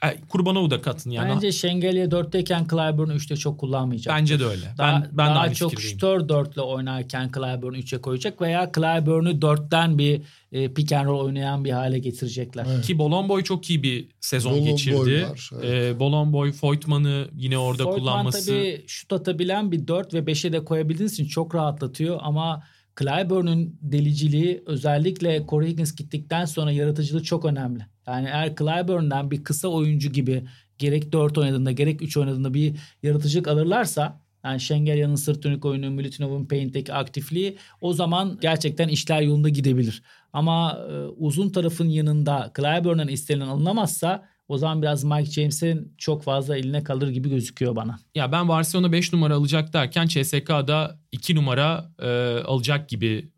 [0.00, 0.16] Kurbanov.
[0.16, 1.30] Ay, Kurbanov'u da katın yani.
[1.34, 4.16] Bence Şengelya 4'teyken Clyburn'u 3'te çok kullanmayacak.
[4.16, 4.74] Bence de öyle.
[4.78, 5.94] Daha, ben ben de daha aynı çok fikirdeyim.
[5.94, 10.22] şütör 4 ile oynarken Clyburn'u 3'e koyacak veya Clyburn'u 4'ten bir
[10.52, 12.66] e, pick and roll oynayan bir hale getirecekler.
[12.70, 12.86] Evet.
[12.86, 15.26] Ki Bolonboy çok iyi bir sezon Bolonboy geçirdi.
[15.30, 15.64] var, evet.
[15.64, 18.46] Ee, Bolonboy, Voigtman'ı yine orada Fortman kullanması.
[18.46, 22.62] tabii şut atabilen bir 4 ve 5'e de koyabildiğiniz için çok rahatlatıyor ama
[22.98, 27.86] Clyburn'un deliciliği özellikle Corey Higgins gittikten sonra yaratıcılığı çok önemli.
[28.06, 30.44] Yani eğer Clyburn'dan bir kısa oyuncu gibi
[30.78, 36.44] gerek 4 oynadığında gerek 3 oynadığında bir yaratıcılık alırlarsa yani Şengelya'nın sırt dönük oyunu, Milutinov'un
[36.44, 40.02] paint'teki aktifliği o zaman gerçekten işler yolunda gidebilir.
[40.32, 46.56] Ama e, uzun tarafın yanında Clyburn'un istenilen alınamazsa o zaman biraz Mike James'in çok fazla
[46.56, 47.98] eline kalır gibi gözüküyor bana.
[48.14, 52.08] Ya ben Barcelona 5 numara alacak derken CSK'da 2 numara e,
[52.44, 53.30] alacak gibi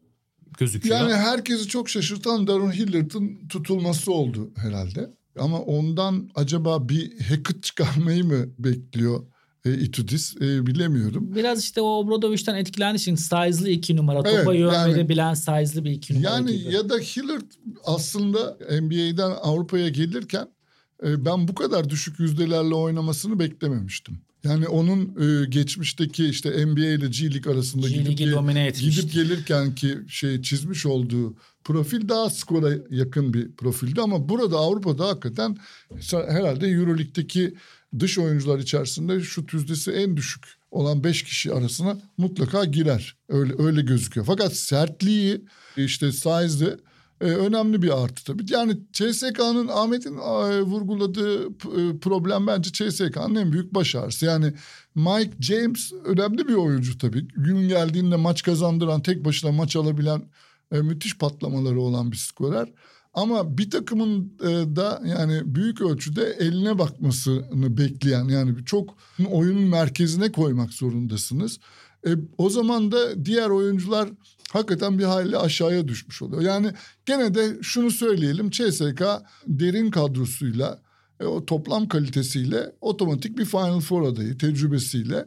[0.59, 0.97] gözüküyor.
[1.01, 5.11] Yani herkesi çok şaşırtan Darren Hilliard'ın tutulması oldu herhalde.
[5.39, 9.25] Ama ondan acaba bir Hackett çıkarmayı mı bekliyor
[9.65, 11.35] e, Itudis e, bilemiyorum.
[11.35, 14.23] Biraz işte o Obradovic'den etkilendiği için size'lı iki numara.
[14.29, 16.75] Evet, Topa yön yani- verebilen size'lı bir iki numara Yani gibi.
[16.75, 17.51] ya da Hillard
[17.85, 20.49] aslında NBA'den Avrupa'ya gelirken
[21.03, 24.19] ben bu kadar düşük yüzdelerle oynamasını beklememiştim.
[24.45, 28.35] Yani onun e, geçmişteki işte NBA ile G League arasında G gidip, ge-
[28.81, 35.09] gidip gelirken ki şey çizmiş olduğu profil daha skora yakın bir profildi ama burada Avrupa'da
[35.09, 35.57] hakikaten
[36.11, 37.55] herhalde Euroleague'deki
[37.99, 43.17] dış oyuncular içerisinde şut yüzdesi en düşük olan 5 kişi arasına mutlaka girer.
[43.29, 44.27] Öyle öyle gözüküyor.
[44.27, 45.45] Fakat sertliği
[45.77, 46.81] işte size'ı
[47.21, 48.45] e, önemli bir artı tabii.
[48.49, 54.27] Yani CSK'nın Ahmet'in e, vurguladığı e, problem bence CSK'nın en büyük baş ağrısı.
[54.27, 54.53] Yani
[54.95, 57.29] Mike James önemli bir oyuncu tabii.
[57.29, 60.23] Gün geldiğinde maç kazandıran, tek başına maç alabilen
[60.73, 62.73] e, müthiş patlamaları olan bir skorer.
[63.15, 68.95] Ama bir takımın e, da yani büyük ölçüde eline bakmasını bekleyen yani çok
[69.31, 71.59] oyunun merkezine koymak zorundasınız.
[72.07, 74.09] E, o zaman da diğer oyuncular
[74.51, 76.43] hakikaten bir hayli aşağıya düşmüş oluyor.
[76.43, 76.73] Yani
[77.07, 79.03] gene de şunu söyleyelim CSK
[79.47, 80.81] derin kadrosuyla
[81.21, 85.27] e, o toplam kalitesiyle otomatik bir Final Four adayı tecrübesiyle.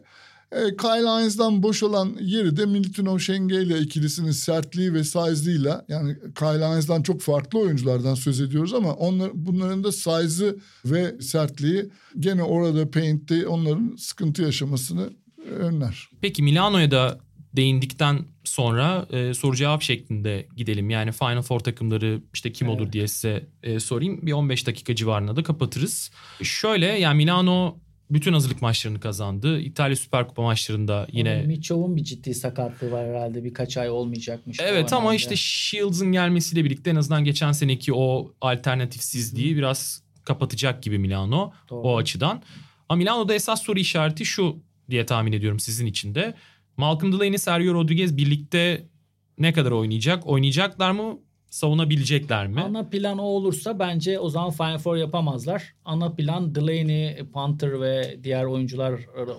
[0.52, 6.18] E, Kyle Hines'dan boş olan yeri de Militinov Şenge ile ikilisinin sertliği ve size'ıyla yani
[6.40, 11.90] Kyle Hines'dan çok farklı oyunculardan söz ediyoruz ama onlar, bunların da size'ı ve sertliği
[12.20, 15.10] gene orada Paint'te onların sıkıntı yaşamasını
[15.50, 16.10] önler.
[16.22, 17.20] Peki Milano'ya da
[17.56, 20.90] değindikten sonra e, soru cevap şeklinde gidelim.
[20.90, 22.80] Yani Final Four takımları işte kim evet.
[22.80, 24.20] olur diye size e, sorayım.
[24.22, 26.12] Bir 15 dakika civarında da kapatırız.
[26.42, 27.78] Şöyle yani Milano
[28.10, 29.60] bütün hazırlık maçlarını kazandı.
[29.60, 31.42] İtalya Süper Kupa maçlarında yine...
[31.42, 33.44] Mitchell'un bir ciddi sakatlığı var herhalde.
[33.44, 34.60] Birkaç ay olmayacakmış.
[34.62, 39.58] Evet ama işte Shields'ın gelmesiyle birlikte en azından geçen seneki o alternatifsizliği Hı.
[39.58, 41.88] biraz kapatacak gibi Milano Doğru.
[41.88, 42.42] o açıdan.
[42.90, 44.58] Ama Milano'da esas soru işareti şu
[44.94, 46.34] diye tahmin ediyorum sizin için de.
[46.78, 48.90] Malcolm Delaney, Sergio Rodriguez birlikte
[49.38, 50.28] ne kadar oynayacak?
[50.28, 51.20] Oynayacaklar mı?
[51.54, 52.62] Savunabilecekler mi?
[52.62, 55.74] Ana plan o olursa bence o zaman Final Four yapamazlar.
[55.86, 58.94] Ana plan Delaney, Panther ve diğer oyuncular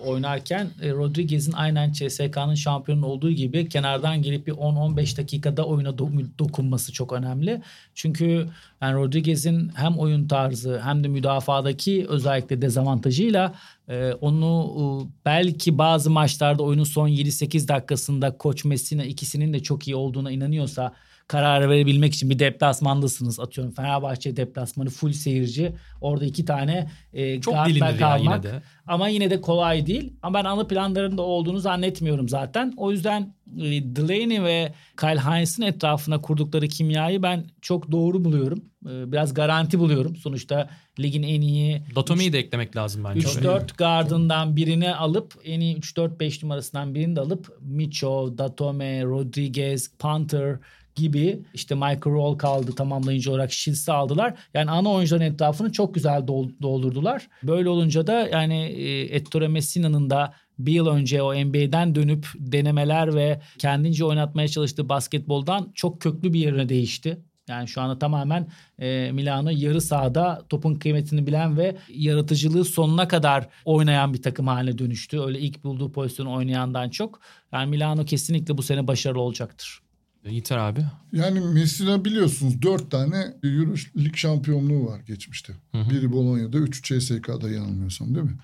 [0.05, 5.97] oynarken e, Rodriguez'in aynen CSK'nın şampiyonu olduğu gibi kenardan gelip bir 10-15 dakikada oyuna
[6.39, 7.61] dokunması çok önemli.
[7.95, 8.47] Çünkü
[8.81, 13.53] yani Rodriguez'in hem oyun tarzı hem de müdafadaki özellikle dezavantajıyla
[13.89, 19.95] e, onu belki bazı maçlarda oyunun son 7-8 dakikasında Koç Messina ikisinin de çok iyi
[19.95, 20.93] olduğuna inanıyorsa
[21.27, 23.39] kararı verebilmek için bir deplasmandasınız.
[23.39, 25.75] Atıyorum Fenerbahçe deplasmanı full seyirci.
[26.01, 28.61] Orada iki tane e, çok kalmak yani yine de.
[28.87, 30.13] ama yine de kolay değil.
[30.21, 32.73] Ama ben ana planlarında olduğunu zannetmiyorum zaten.
[32.77, 38.65] O yüzden e, Delaney ve Kyle Hines'in etrafına kurdukları kimyayı ben çok doğru buluyorum.
[38.85, 40.15] E, biraz garanti buluyorum.
[40.15, 40.69] Sonuçta
[40.99, 43.27] ligin en iyi Datome'yi de eklemek lazım bence.
[43.27, 50.57] 3-4 gardından birini alıp en iyi 3-4-5 numarasından birini de alıp Micho, Datome, Rodriguez, Panther
[50.95, 54.33] gibi işte Michael Roll kaldı tamamlayıcı olarak Shields'i aldılar.
[54.53, 56.27] Yani ana oyuncuların etrafını çok güzel
[56.61, 57.27] doldurdular.
[57.43, 63.15] Böyle olunca da yani e, Ettore Messina'nın da bir yıl önce o NBA'den dönüp denemeler
[63.15, 67.17] ve kendince oynatmaya çalıştığı basketboldan çok köklü bir yerine değişti.
[67.47, 68.47] Yani şu anda tamamen
[68.79, 74.77] e, Milano yarı sahada topun kıymetini bilen ve yaratıcılığı sonuna kadar oynayan bir takım haline
[74.77, 75.21] dönüştü.
[75.21, 77.19] Öyle ilk bulduğu pozisyonu oynayandan çok.
[77.51, 79.84] Yani Milano kesinlikle bu sene başarılı olacaktır.
[80.25, 80.85] Yiğiter abi.
[81.13, 85.53] Yani Messina biliyorsunuz dört tane Euro Lig şampiyonluğu var geçmişte.
[85.71, 85.89] Hı hı.
[85.89, 88.37] Biri Bolonya'da, üçü CSK'da yanılmıyorsam değil mi?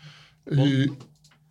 [0.58, 0.88] Bol ee,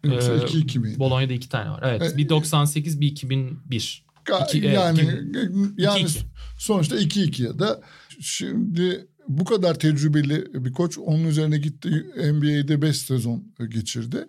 [0.04, 0.98] yoksa 2-2 miydi?
[0.98, 1.80] Bolonya'da iki tane var.
[1.82, 2.12] Evet.
[2.14, 4.04] Ee, bir 98, bir 2001.
[4.24, 6.18] Ka- iki, yani e, yani iki,
[6.58, 7.80] sonuçta 2-2 ya da
[8.20, 14.26] şimdi bu kadar tecrübeli bir koç onun üzerine gitti NBA'de 5 sezon geçirdi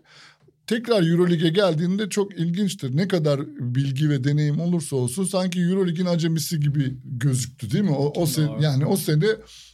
[0.68, 2.98] tekrar Euroleague'e geldiğinde çok ilginçtir.
[2.98, 7.92] Ne kadar bilgi ve deneyim olursa olsun sanki Euroleague'in acemisi gibi gözüktü değil mi?
[7.92, 9.26] O, o sen, yani o sene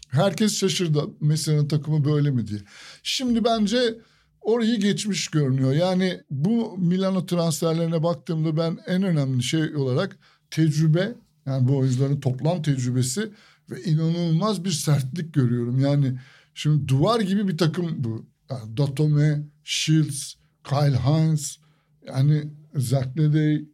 [0.09, 1.03] herkes şaşırdı.
[1.19, 2.59] Messi'nin takımı böyle mi diye.
[3.03, 3.95] Şimdi bence
[4.41, 5.73] orayı geçmiş görünüyor.
[5.73, 10.18] Yani bu Milano transferlerine baktığımda ben en önemli şey olarak
[10.51, 11.15] tecrübe
[11.45, 13.30] yani bu oyuncuların toplam tecrübesi
[13.72, 15.80] ve inanılmaz bir sertlik görüyorum.
[15.80, 16.19] Yani
[16.53, 18.26] şimdi duvar gibi bir takım bu.
[18.49, 20.34] Yani Datome, Shields,
[20.69, 21.57] Kyle Hines
[22.07, 22.44] yani
[22.76, 23.65] Zakledey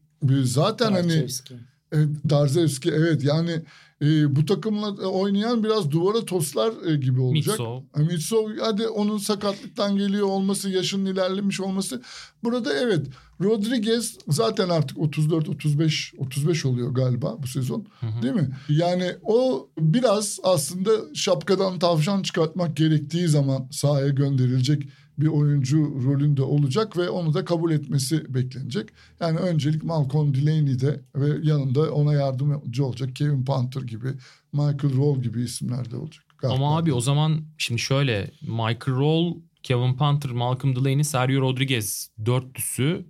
[0.44, 1.54] zaten Darzevski.
[1.92, 3.62] hani e, Darzevski evet yani
[4.02, 7.60] e, bu takımla oynayan biraz duvara toslar e, gibi olacak.
[7.60, 7.82] Mitsov.
[7.98, 12.02] E, Mitsov hadi onun sakatlıktan geliyor olması, yaşının ilerlemiş olması.
[12.44, 13.08] Burada evet
[13.42, 17.86] Rodriguez zaten artık 34 35 35 oluyor galiba bu sezon.
[18.00, 18.22] Hı hı.
[18.22, 18.50] Değil mi?
[18.70, 24.84] Yani o biraz aslında şapkadan tavşan çıkartmak gerektiği zaman sahaya gönderilecek
[25.18, 28.90] bir oyuncu rolünde olacak ve onu da kabul etmesi beklenecek.
[29.20, 34.08] Yani öncelik Malcolm Delaney'de ve yanında ona yardımcı olacak Kevin Panther gibi,
[34.54, 36.24] Michael Roll gibi isimler de olacak.
[36.38, 36.56] Galiba.
[36.56, 43.06] Ama abi o zaman şimdi şöyle Michael Roll, Kevin Panther, Malcolm Delaney, Sergio Rodriguez dörtlüsü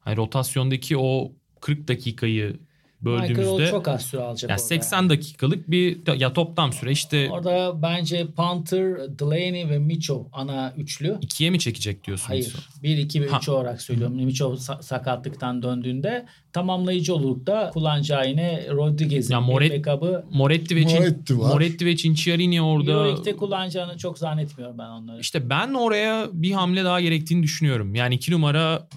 [0.00, 2.58] hani rotasyondaki o 40 dakikayı
[3.04, 5.10] böldüğümüzde Michael çok az süre alacak yani orada 80 yani.
[5.10, 11.18] dakikalık bir ya toplam süre işte Orada bence Panther, Delaney ve Micho ana üçlü.
[11.20, 12.30] ikiye mi çekecek diyorsunuz?
[12.30, 12.54] Hayır.
[12.82, 13.38] 1, 2 ve Ha.
[13.42, 14.16] 3 olarak söylüyorum.
[14.16, 20.82] Micho sa- sakatlıktan döndüğünde tamamlayıcı olurlukta kullanacağı yine Rodriguez'in Ya bir Moret- backup'ı Moretti ve
[20.82, 21.48] Cin- Moretti var.
[21.52, 25.20] Moretti ve Cinciarini orada Euroleague'de kullanacağını çok zannetmiyorum ben onları.
[25.20, 27.94] İşte ben oraya bir hamle daha gerektiğini düşünüyorum.
[27.94, 28.88] Yani iki numara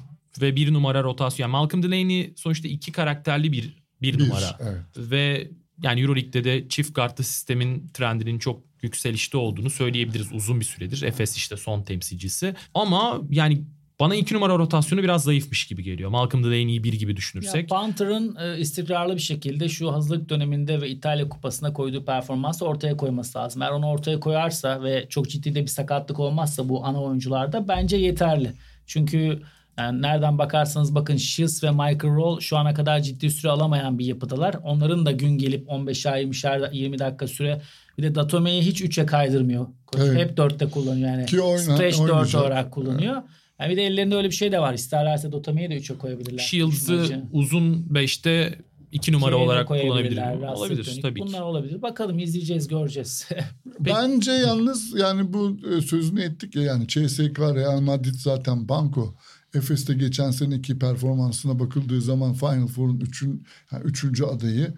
[0.41, 1.43] ve bir numara rotasyon.
[1.43, 4.57] Yani Malcolm Delaney sonuçta iki karakterli bir bir, Bir, numara.
[4.59, 4.81] evet.
[5.11, 5.51] Ve
[5.83, 11.01] yani Euroleague'de de çift kartlı sistemin trendinin çok yükselişte olduğunu söyleyebiliriz uzun bir süredir.
[11.01, 12.55] Efes işte son temsilcisi.
[12.73, 13.63] Ama yani
[13.99, 16.09] bana iki numara rotasyonu biraz zayıfmış gibi geliyor.
[16.09, 17.69] Malcolm Delaney'i bir gibi Ya düşünürsek.
[17.69, 23.37] Panther'ın e, istikrarlı bir şekilde şu hazırlık döneminde ve İtalya Kupası'na koyduğu performansı ortaya koyması
[23.37, 23.61] lazım.
[23.61, 27.97] Eğer onu ortaya koyarsa ve çok ciddi de bir sakatlık olmazsa bu ana oyuncularda bence
[27.97, 28.53] yeterli.
[28.85, 29.41] Çünkü
[29.77, 34.05] yani nereden bakarsanız bakın Shields ve Michael Roll şu ana kadar ciddi süre alamayan bir
[34.05, 34.55] yapıdalar.
[34.63, 37.61] Onların da gün gelip 15'er 20'şer 20 dakika süre
[37.97, 39.67] bir de Datome'yi hiç 3'e kaydırmıyor.
[39.97, 40.17] Evet.
[40.17, 41.25] Hep 4'te kullanıyor yani.
[41.25, 42.41] Ki oyna- Stretch 4 oynayacak.
[42.41, 43.15] olarak kullanıyor.
[43.59, 44.73] Yani bir de ellerinde öyle bir şey de var.
[44.73, 46.43] İsterlerse Datome'yi de 3'e koyabilirler.
[46.43, 48.59] Shields'ı uzun 5'te
[48.91, 50.21] iki numara İkiye de olarak kullanabilir.
[50.55, 51.01] Olabilir Dönük.
[51.01, 51.27] tabii ki.
[51.27, 51.81] Bunlar olabilir.
[51.81, 53.29] Bakalım izleyeceğiz göreceğiz.
[53.79, 59.15] Bence yalnız yani bu e, sözünü ettik ya yani CSK Real Madrid zaten banko.
[59.53, 64.73] Efes'te geçen seneki performansına bakıldığı zaman Final Four'un üçün, yani üçüncü adayı.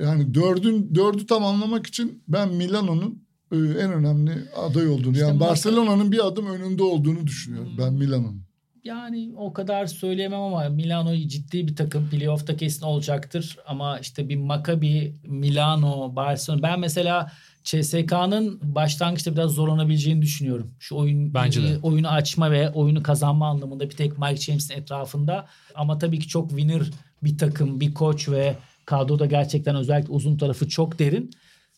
[0.00, 3.22] Yani dördün, dördü tamamlamak için ben Milano'nun
[3.52, 8.42] e, en önemli aday olduğunu İşte yani Barcelona'nın bir adım önünde olduğunu düşünüyorum ben Milano'nun.
[8.84, 12.08] yani o kadar söyleyemem ama Milano ciddi bir takım.
[12.10, 13.56] Playoff'ta kesin olacaktır.
[13.66, 16.62] Ama işte bir Maccabi, Milano, Barcelona.
[16.62, 17.32] Ben mesela
[17.64, 20.70] CSK'nın başlangıçta biraz zorlanabileceğini düşünüyorum.
[20.78, 21.78] Şu oyun Bence de.
[21.82, 25.46] oyunu açma ve oyunu kazanma anlamında bir tek Mike James'in etrafında.
[25.74, 26.82] Ama tabii ki çok winner
[27.22, 31.30] bir takım, bir koç ve kadroda gerçekten özellikle uzun tarafı çok derin.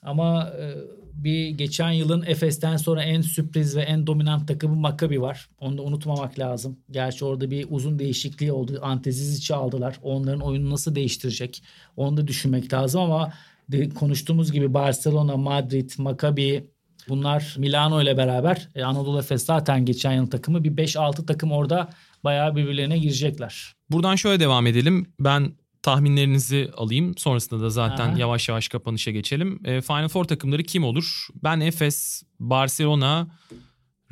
[0.02, 0.74] Ama e,
[1.12, 5.48] bir geçen yılın Efes'ten sonra en sürpriz ve en dominant takımı Maccabi var.
[5.60, 6.78] Onu da unutmamak lazım.
[6.90, 8.78] Gerçi orada bir uzun değişikliği oldu.
[8.82, 9.98] Antezizic'i aldılar.
[10.02, 11.62] Onların oyunu nasıl değiştirecek?
[11.96, 13.32] Onu da düşünmek lazım ama
[13.68, 16.64] de, konuştuğumuz gibi Barcelona, Madrid, Maccabi
[17.08, 21.90] bunlar Milano ile beraber e, Anadolu Efes zaten geçen yıl takımı bir 5-6 takım orada
[22.24, 23.74] bayağı birbirlerine girecekler.
[23.90, 25.06] Buradan şöyle devam edelim.
[25.20, 25.52] Ben
[25.82, 27.14] tahminlerinizi alayım.
[27.18, 28.18] Sonrasında da zaten Aha.
[28.18, 29.60] yavaş yavaş kapanışa geçelim.
[29.64, 31.26] E, Final Four takımları kim olur?
[31.42, 33.28] Ben Efes, Barcelona,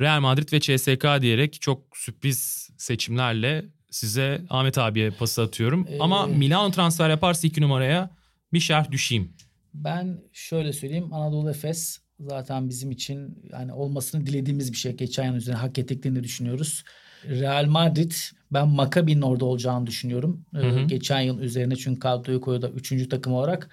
[0.01, 5.87] Real Madrid ve CSK diyerek çok sürpriz seçimlerle size Ahmet abiye pası atıyorum.
[5.89, 8.09] Ee, Ama Milano transfer yaparsa iki numaraya
[8.53, 9.33] bir şerh düşeyim.
[9.83, 14.91] Ben şöyle söyleyeyim Anadolu Efes zaten bizim için yani olmasını dilediğimiz bir şey.
[14.93, 16.83] Geçen yıl üzerine hak ettiklerini düşünüyoruz.
[17.29, 18.11] Real Madrid
[18.51, 20.45] ben Maccabi'nin orada olacağını düşünüyorum.
[20.55, 20.87] Ee, Hı hı.
[20.87, 23.69] geçen yıl üzerine çünkü kadroyu koyuyor da üçüncü takım olarak.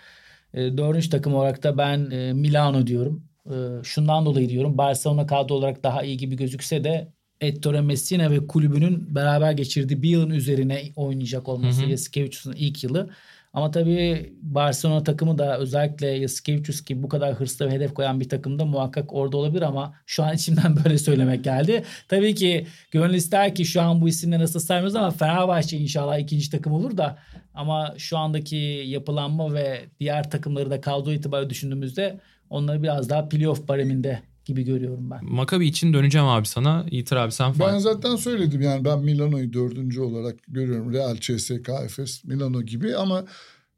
[0.55, 3.25] Ee, dördüncü takım olarak da ben e, Milano diyorum.
[3.47, 3.53] Ee,
[3.83, 9.15] şundan dolayı diyorum Barcelona kadro olarak daha iyi gibi gözükse de Ettore Messina ve kulübünün
[9.15, 11.85] beraber geçirdiği bir yılın üzerine oynayacak olması.
[11.85, 13.11] Yasikevicius'un ilk yılı.
[13.53, 18.29] Ama tabii Barcelona takımı da özellikle Yasikevicius gibi bu kadar hırslı ve hedef koyan bir
[18.29, 21.85] takımda muhakkak orada olabilir ama şu an içimden böyle söylemek geldi.
[22.09, 26.51] Tabii ki gönül ister ki şu an bu isimle nasıl saymıyoruz ama Fenerbahçe inşallah ikinci
[26.51, 27.19] takım olur da
[27.55, 28.57] ama şu andaki
[28.87, 32.21] yapılanma ve diğer takımları da kadro itibariyle düşündüğümüzde
[32.51, 35.25] onları biraz daha playoff bareminde gibi görüyorum ben.
[35.25, 36.87] Maccabi için döneceğim abi sana.
[36.91, 37.79] Yiğitir abi sen Ben falan.
[37.79, 40.93] zaten söyledim yani ben Milano'yu dördüncü olarak görüyorum.
[40.93, 43.25] Real, CSK, Efes, Milano gibi ama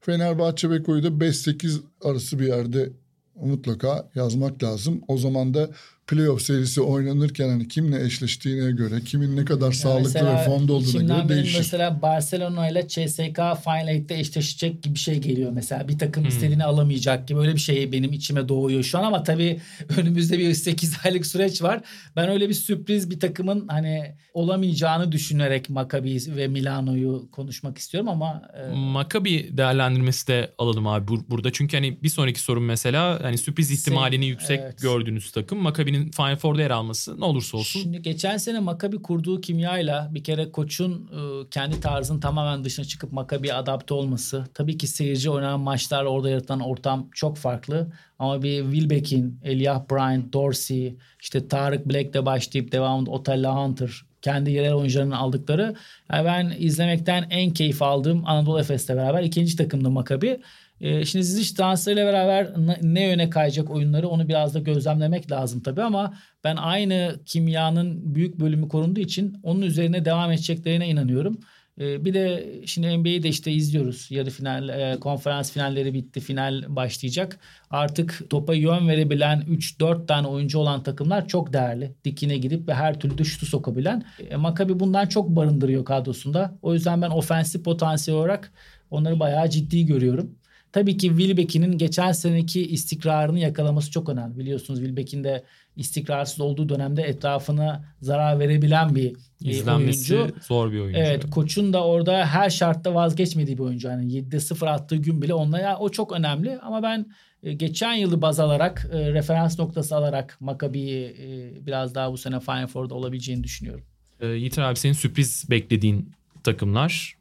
[0.01, 2.93] Fenerbahçe Beko'yu da 5-8 arası bir yerde
[3.41, 5.01] mutlaka yazmak lazım.
[5.09, 5.71] O zaman da
[6.07, 11.19] playoff serisi oynanırken hani kimle eşleştiğine göre, kimin ne kadar sağlıklı Mesela ve formda olduğuna
[11.19, 11.59] göre değişir.
[11.59, 15.89] Mesela Barcelona ile CSK Final Eight'te eşleşecek gibi bir şey geliyor mesela.
[15.89, 16.29] Bir takım Hmm.
[16.29, 19.61] istediğini alamayacak gibi öyle bir şey benim içime doğuyor şu an ama tabii
[19.99, 21.81] önümüzde bir 8 aylık süreç var.
[22.17, 28.43] Ben öyle bir sürpriz bir takımın hani olamayacağını düşünerek Maccabi ve Milano'yu konuşmak istiyorum ama
[28.73, 31.53] e, Maccabi değerlendirmesi de alalım abi bur- burada.
[31.53, 34.81] Çünkü hani bir sonraki sorun mesela hani sürpriz ihtimalini Sen- yüksek evet.
[34.83, 35.59] gördüğünüz takım.
[35.95, 37.81] Maccabi'nin Final Four'da yer alması ne olursa olsun.
[37.81, 43.13] Şimdi geçen sene Maccabi kurduğu kimyayla bir kere koçun e, kendi tarzının tamamen dışına çıkıp
[43.13, 44.45] Maccabi'ye adapte olması.
[44.55, 47.93] Tabii ki seyirci oynanan maçlar orada yaratılan ortam çok farklı.
[48.19, 54.73] Ama bir Wilbeck'in, Elijah Bryant, Dorsey, işte Tarık Black'le başlayıp devamında Otella Hunter kendi yerel
[54.73, 55.75] oyuncularının aldıkları.
[56.13, 60.41] Yani ben izlemekten en keyif aldığım Anadolu Efes'le beraber ikinci takımda Maccabi.
[60.81, 65.61] Ee, şimdi Zizic transferiyle beraber ne- ne yöne kayacak oyunları onu biraz da gözlemlemek lazım
[65.63, 66.15] tabii ama
[66.45, 71.39] ben aynı kimyanın büyük bölümü korunduğu için onun üzerine devam edeceklerine inanıyorum.
[71.81, 74.07] E, bir de şimdi NBA'yi de işte izliyoruz.
[74.11, 76.21] Yarı final, e, konferans finalleri bitti.
[76.21, 77.39] Final başlayacak.
[77.71, 81.95] Artık topa yön verebilen 3-4 tane oyuncu olan takımlar çok değerli.
[82.05, 84.05] Dikine gidip ve her türlü de şutu sokabilen.
[84.31, 86.59] E, Maccabi bundan çok barındırıyor kadrosunda.
[86.63, 88.53] O yüzden ben ofensif potansiyel olarak
[88.91, 90.35] onları bayağı ciddi görüyorum.
[90.75, 94.39] Tabii ki Wilbeck'in geçen seneki istikrarını yakalaması çok önemli.
[94.39, 95.45] Biliyorsunuz Wilbeck'in de
[95.77, 99.11] istikrarsız olduğu dönemde etrafına zarar verebilen bir
[99.45, 100.35] e, İzlenmesi oyuncu.
[100.43, 100.99] zor bir oyuncu.
[101.01, 103.89] Evet koçun da orada her şartta vazgeçmediği bir oyuncu.
[103.89, 106.59] Yani 7'de 0 attığı gün bile onunla ya o çok önemli.
[106.59, 107.07] Ama ben
[107.43, 112.41] e, geçen yılı baz alarak e, referans noktası alarak Maccabi'yi e, biraz daha bu sene
[112.41, 113.85] Final Four'da olabileceğini düşünüyorum.
[114.21, 116.13] Ee, Yiğiter abi senin sürpriz beklediğin
[116.45, 117.15] takımlar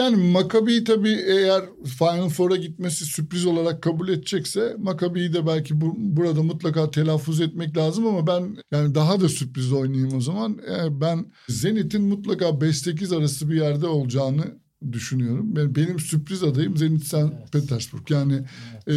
[0.00, 5.94] Yani Maccabi tabii eğer Final Four'a gitmesi sürpriz olarak kabul edecekse Maccabi'yi de belki bu,
[5.96, 10.58] burada mutlaka telaffuz etmek lazım ama ben yani daha da sürpriz oynayayım o zaman.
[10.68, 14.44] Ee, ben Zenit'in mutlaka 5-8 arası bir yerde olacağını
[14.92, 15.56] düşünüyorum.
[15.56, 17.14] Ben, benim sürpriz adayım Zenit St.
[17.14, 17.52] Evet.
[17.52, 18.10] Petersburg.
[18.10, 18.44] Yani
[18.90, 18.94] e,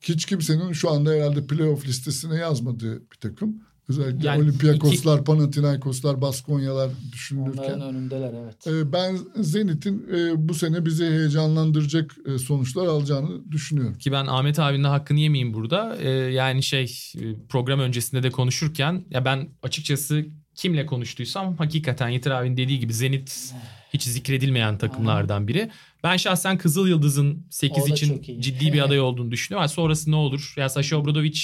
[0.00, 3.62] hiç kimsenin şu anda herhalde playoff listesine yazmadığı bir takım.
[3.88, 7.62] Özellikle Yani Olympiakoslar, Panathinaikoslar, Baskonyalar düşünülürken.
[7.62, 8.66] Onların önündeler evet.
[8.66, 13.98] Ee, Ben Zenit'in e, bu sene bizi heyecanlandıracak e, sonuçlar alacağını düşünüyorum.
[13.98, 15.96] ki ben Ahmet abinin de hakkını yemeyeyim burada.
[15.96, 16.84] Ee, yani şey
[17.14, 22.94] e, program öncesinde de konuşurken ya ben açıkçası kimle konuştuysam hakikaten Yiğiter abinin dediği gibi
[22.94, 23.54] Zenit
[23.92, 25.70] hiç zikredilmeyen takımlardan biri.
[26.04, 29.62] Ben şahsen Kızıl Yıldız'ın 8 O da için ciddi bir aday olduğunu düşünüyorum.
[29.62, 30.54] Yani sonrası ne olur?
[30.56, 31.40] Ya Sasha Obradovic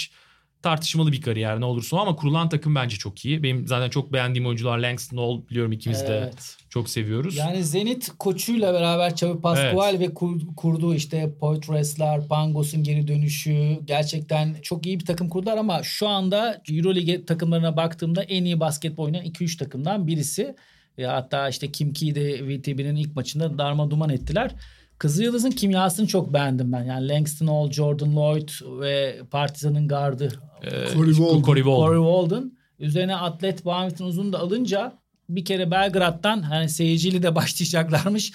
[0.63, 3.43] tartışmalı bir kariyer ne olursa ama kurulan takım bence çok iyi.
[3.43, 6.57] Benim zaten çok beğendiğim oyuncular Langston Hall biliyorum ikimiz de Evet.
[6.71, 7.37] çok seviyoruz.
[7.37, 14.55] Yani Zenit koçuyla beraber Xavi Pascual ve kur- kurduğu işte Poitras'lar, Pangos'un geri dönüşü gerçekten
[14.63, 19.25] çok iyi bir takım kurdular ama şu anda Euroleague takımlarına baktığımda en iyi basketbol oynayan
[19.25, 20.55] 2-3 takımdan birisi.
[20.99, 24.55] Ya hatta işte Kim Key'i de VTB'nin ilk maçında darma duman ettiler.
[24.99, 26.85] Kızılyıldız'ın kimyasını çok beğendim ben.
[26.85, 28.49] Yani Langston Hall, Jordan Lloyd
[28.81, 31.43] ve Partizan'ın gardı Ee, Corey Walden.
[31.43, 31.87] Corey Walden.
[31.87, 32.53] Corey Walden.
[32.79, 34.93] Üzerine atlet Bahamit'in uzun da alınca
[35.29, 38.33] bir kere Belgrad'dan hani seyirciyle de başlayacaklarmış.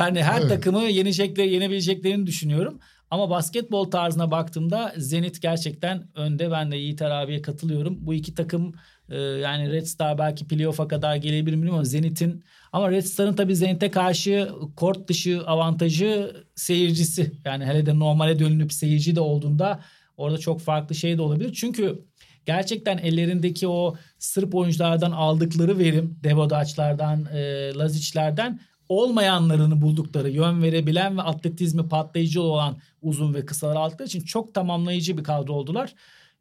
[0.00, 0.50] Yani her Evet.
[0.50, 2.78] takımı yenecekleri, yenebileceklerini düşünüyorum.
[3.10, 6.50] Ama basketbol tarzına baktığımda Zenit gerçekten önde.
[6.50, 7.96] Ben de Yiğiter abiye katılıyorum.
[8.00, 8.74] Bu iki takım
[9.08, 13.34] e, yani Red Star belki playoff'a kadar gelebilir mi bilmiyorum ama Zenit'in ama Red Star'ın
[13.34, 17.32] tabii Zenit'e karşı kort dışı avantajı seyircisi.
[17.44, 19.80] Yani hele de normale dönülüp seyirci de olduğunda
[20.16, 21.52] orada çok farklı şey de olabilir.
[21.52, 22.04] Çünkü
[22.46, 31.22] gerçekten ellerindeki o Sırp oyunculardan aldıkları verim, Devodaçlardan, e, Lazic'lerden olmayanlarını buldukları, yön verebilen ve
[31.22, 35.94] atletizmi patlayıcı olan uzun ve kısalar aldıkları için çok tamamlayıcı bir kadro oldular.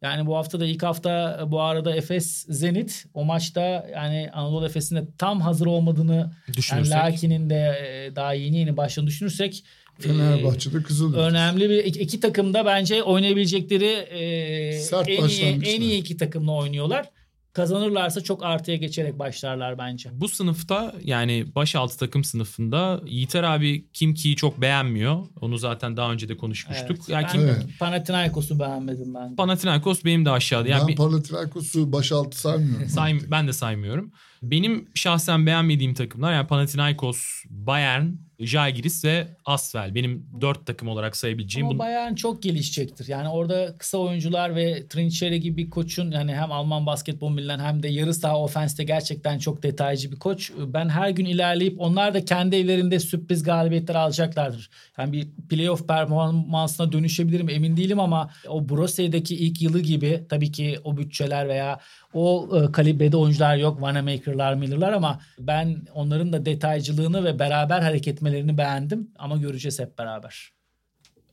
[0.05, 4.95] Yani bu hafta da ilk hafta bu arada Efes Zenit o maçta yani Anadolu Efes'in
[4.95, 6.93] de tam hazır olmadığını yani Düşünürsek.
[6.93, 9.63] Lakin'in de e, daha yeni yeni başladığını düşünürsek
[9.99, 15.43] e, Fenerbahçe'de Kızıl önemli bir iki, iki takım da bence oynayabilecekleri e, Sert en iyi
[15.43, 17.09] en iyi iki takımla oynuyorlar.
[17.55, 20.09] Kazanırlarsa çok artıya geçerek başlarlar bence.
[20.13, 25.25] Bu sınıfta yani baş altı takım sınıfında Yiğiter abi Kim Ki'yi çok beğenmiyor.
[25.41, 26.97] Onu zaten daha önce de konuşmuştuk.
[26.99, 27.09] Evet.
[27.09, 27.65] Yani ben Kim, Evet.
[27.79, 29.35] Panathinaikos'u beğenmedim ben.
[29.35, 30.69] Panathinaikos benim de aşağıda.
[30.69, 32.89] Yani ben bir- Panathinaikos'u başaltı saymıyorum.
[32.89, 34.11] Say, ben de saymıyorum.
[34.43, 37.19] Benim şahsen beğenmediğim takımlar yani Panathinaikos,
[37.49, 38.05] Bayern,
[38.39, 39.95] Žalgiris ve Asvel.
[39.95, 41.67] Benim dört takım olarak sayabileceğim.
[41.67, 43.07] Ama Bun- Bayern çok gelişecektir.
[43.07, 47.83] Yani orada kısa oyuncular ve Trinçeri gibi bir koçun yani hem Alman basketbol bilinen hem
[47.83, 50.51] de yarı saha ofenste gerçekten çok detaycı bir koç.
[50.67, 54.69] Ben her gün ilerleyip onlar da kendi evlerinde sürpriz galibiyetler alacaklardır.
[54.97, 60.51] Yani bir playoff performansına dönüşebilir mi emin değilim ama o Brose'deki ilk yılı gibi tabii
[60.51, 61.79] ki o bütçeler veya
[62.15, 63.81] o e, kalibrede oyuncular yok.
[63.81, 69.11] Vanamaker'lar, Miller'lar ama ben onların da detaycılığını ve beraber hareket etmelerini beğendim.
[69.19, 70.49] Ama göreceğiz hep beraber.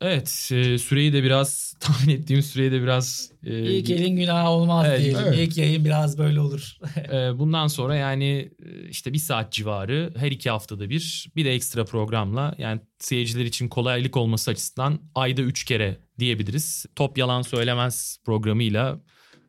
[0.01, 4.87] Evet e, süreyi de biraz tahmin ettiğim süreyi de biraz e, İlk elin günahı olmaz
[4.89, 5.21] Evet, diyelim.
[5.27, 5.39] evet.
[5.39, 6.77] İlk yayın biraz böyle olur.
[7.13, 11.53] e, bundan sonra yani e, işte bir saat civarı her iki haftada bir bir de
[11.55, 16.87] ekstra programla yani seyirciler için kolaylık olması açısından ayda üç kere diyebiliriz.
[16.97, 19.01] Top Yalan Söylemez programıyla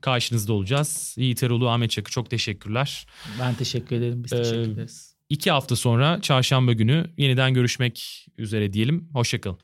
[0.04, 1.16] karşınızda olacağız.
[1.18, 3.06] Yiğit Erol'u, Ahmet Çakı çok teşekkürler.
[3.40, 4.24] ben teşekkür ederim.
[4.24, 5.16] Biz Ee, teşekkür ederiz.
[5.30, 9.10] İki hafta sonra çarşamba günü yeniden görüşmek üzere diyelim.
[9.14, 9.60] Hoşçakalın.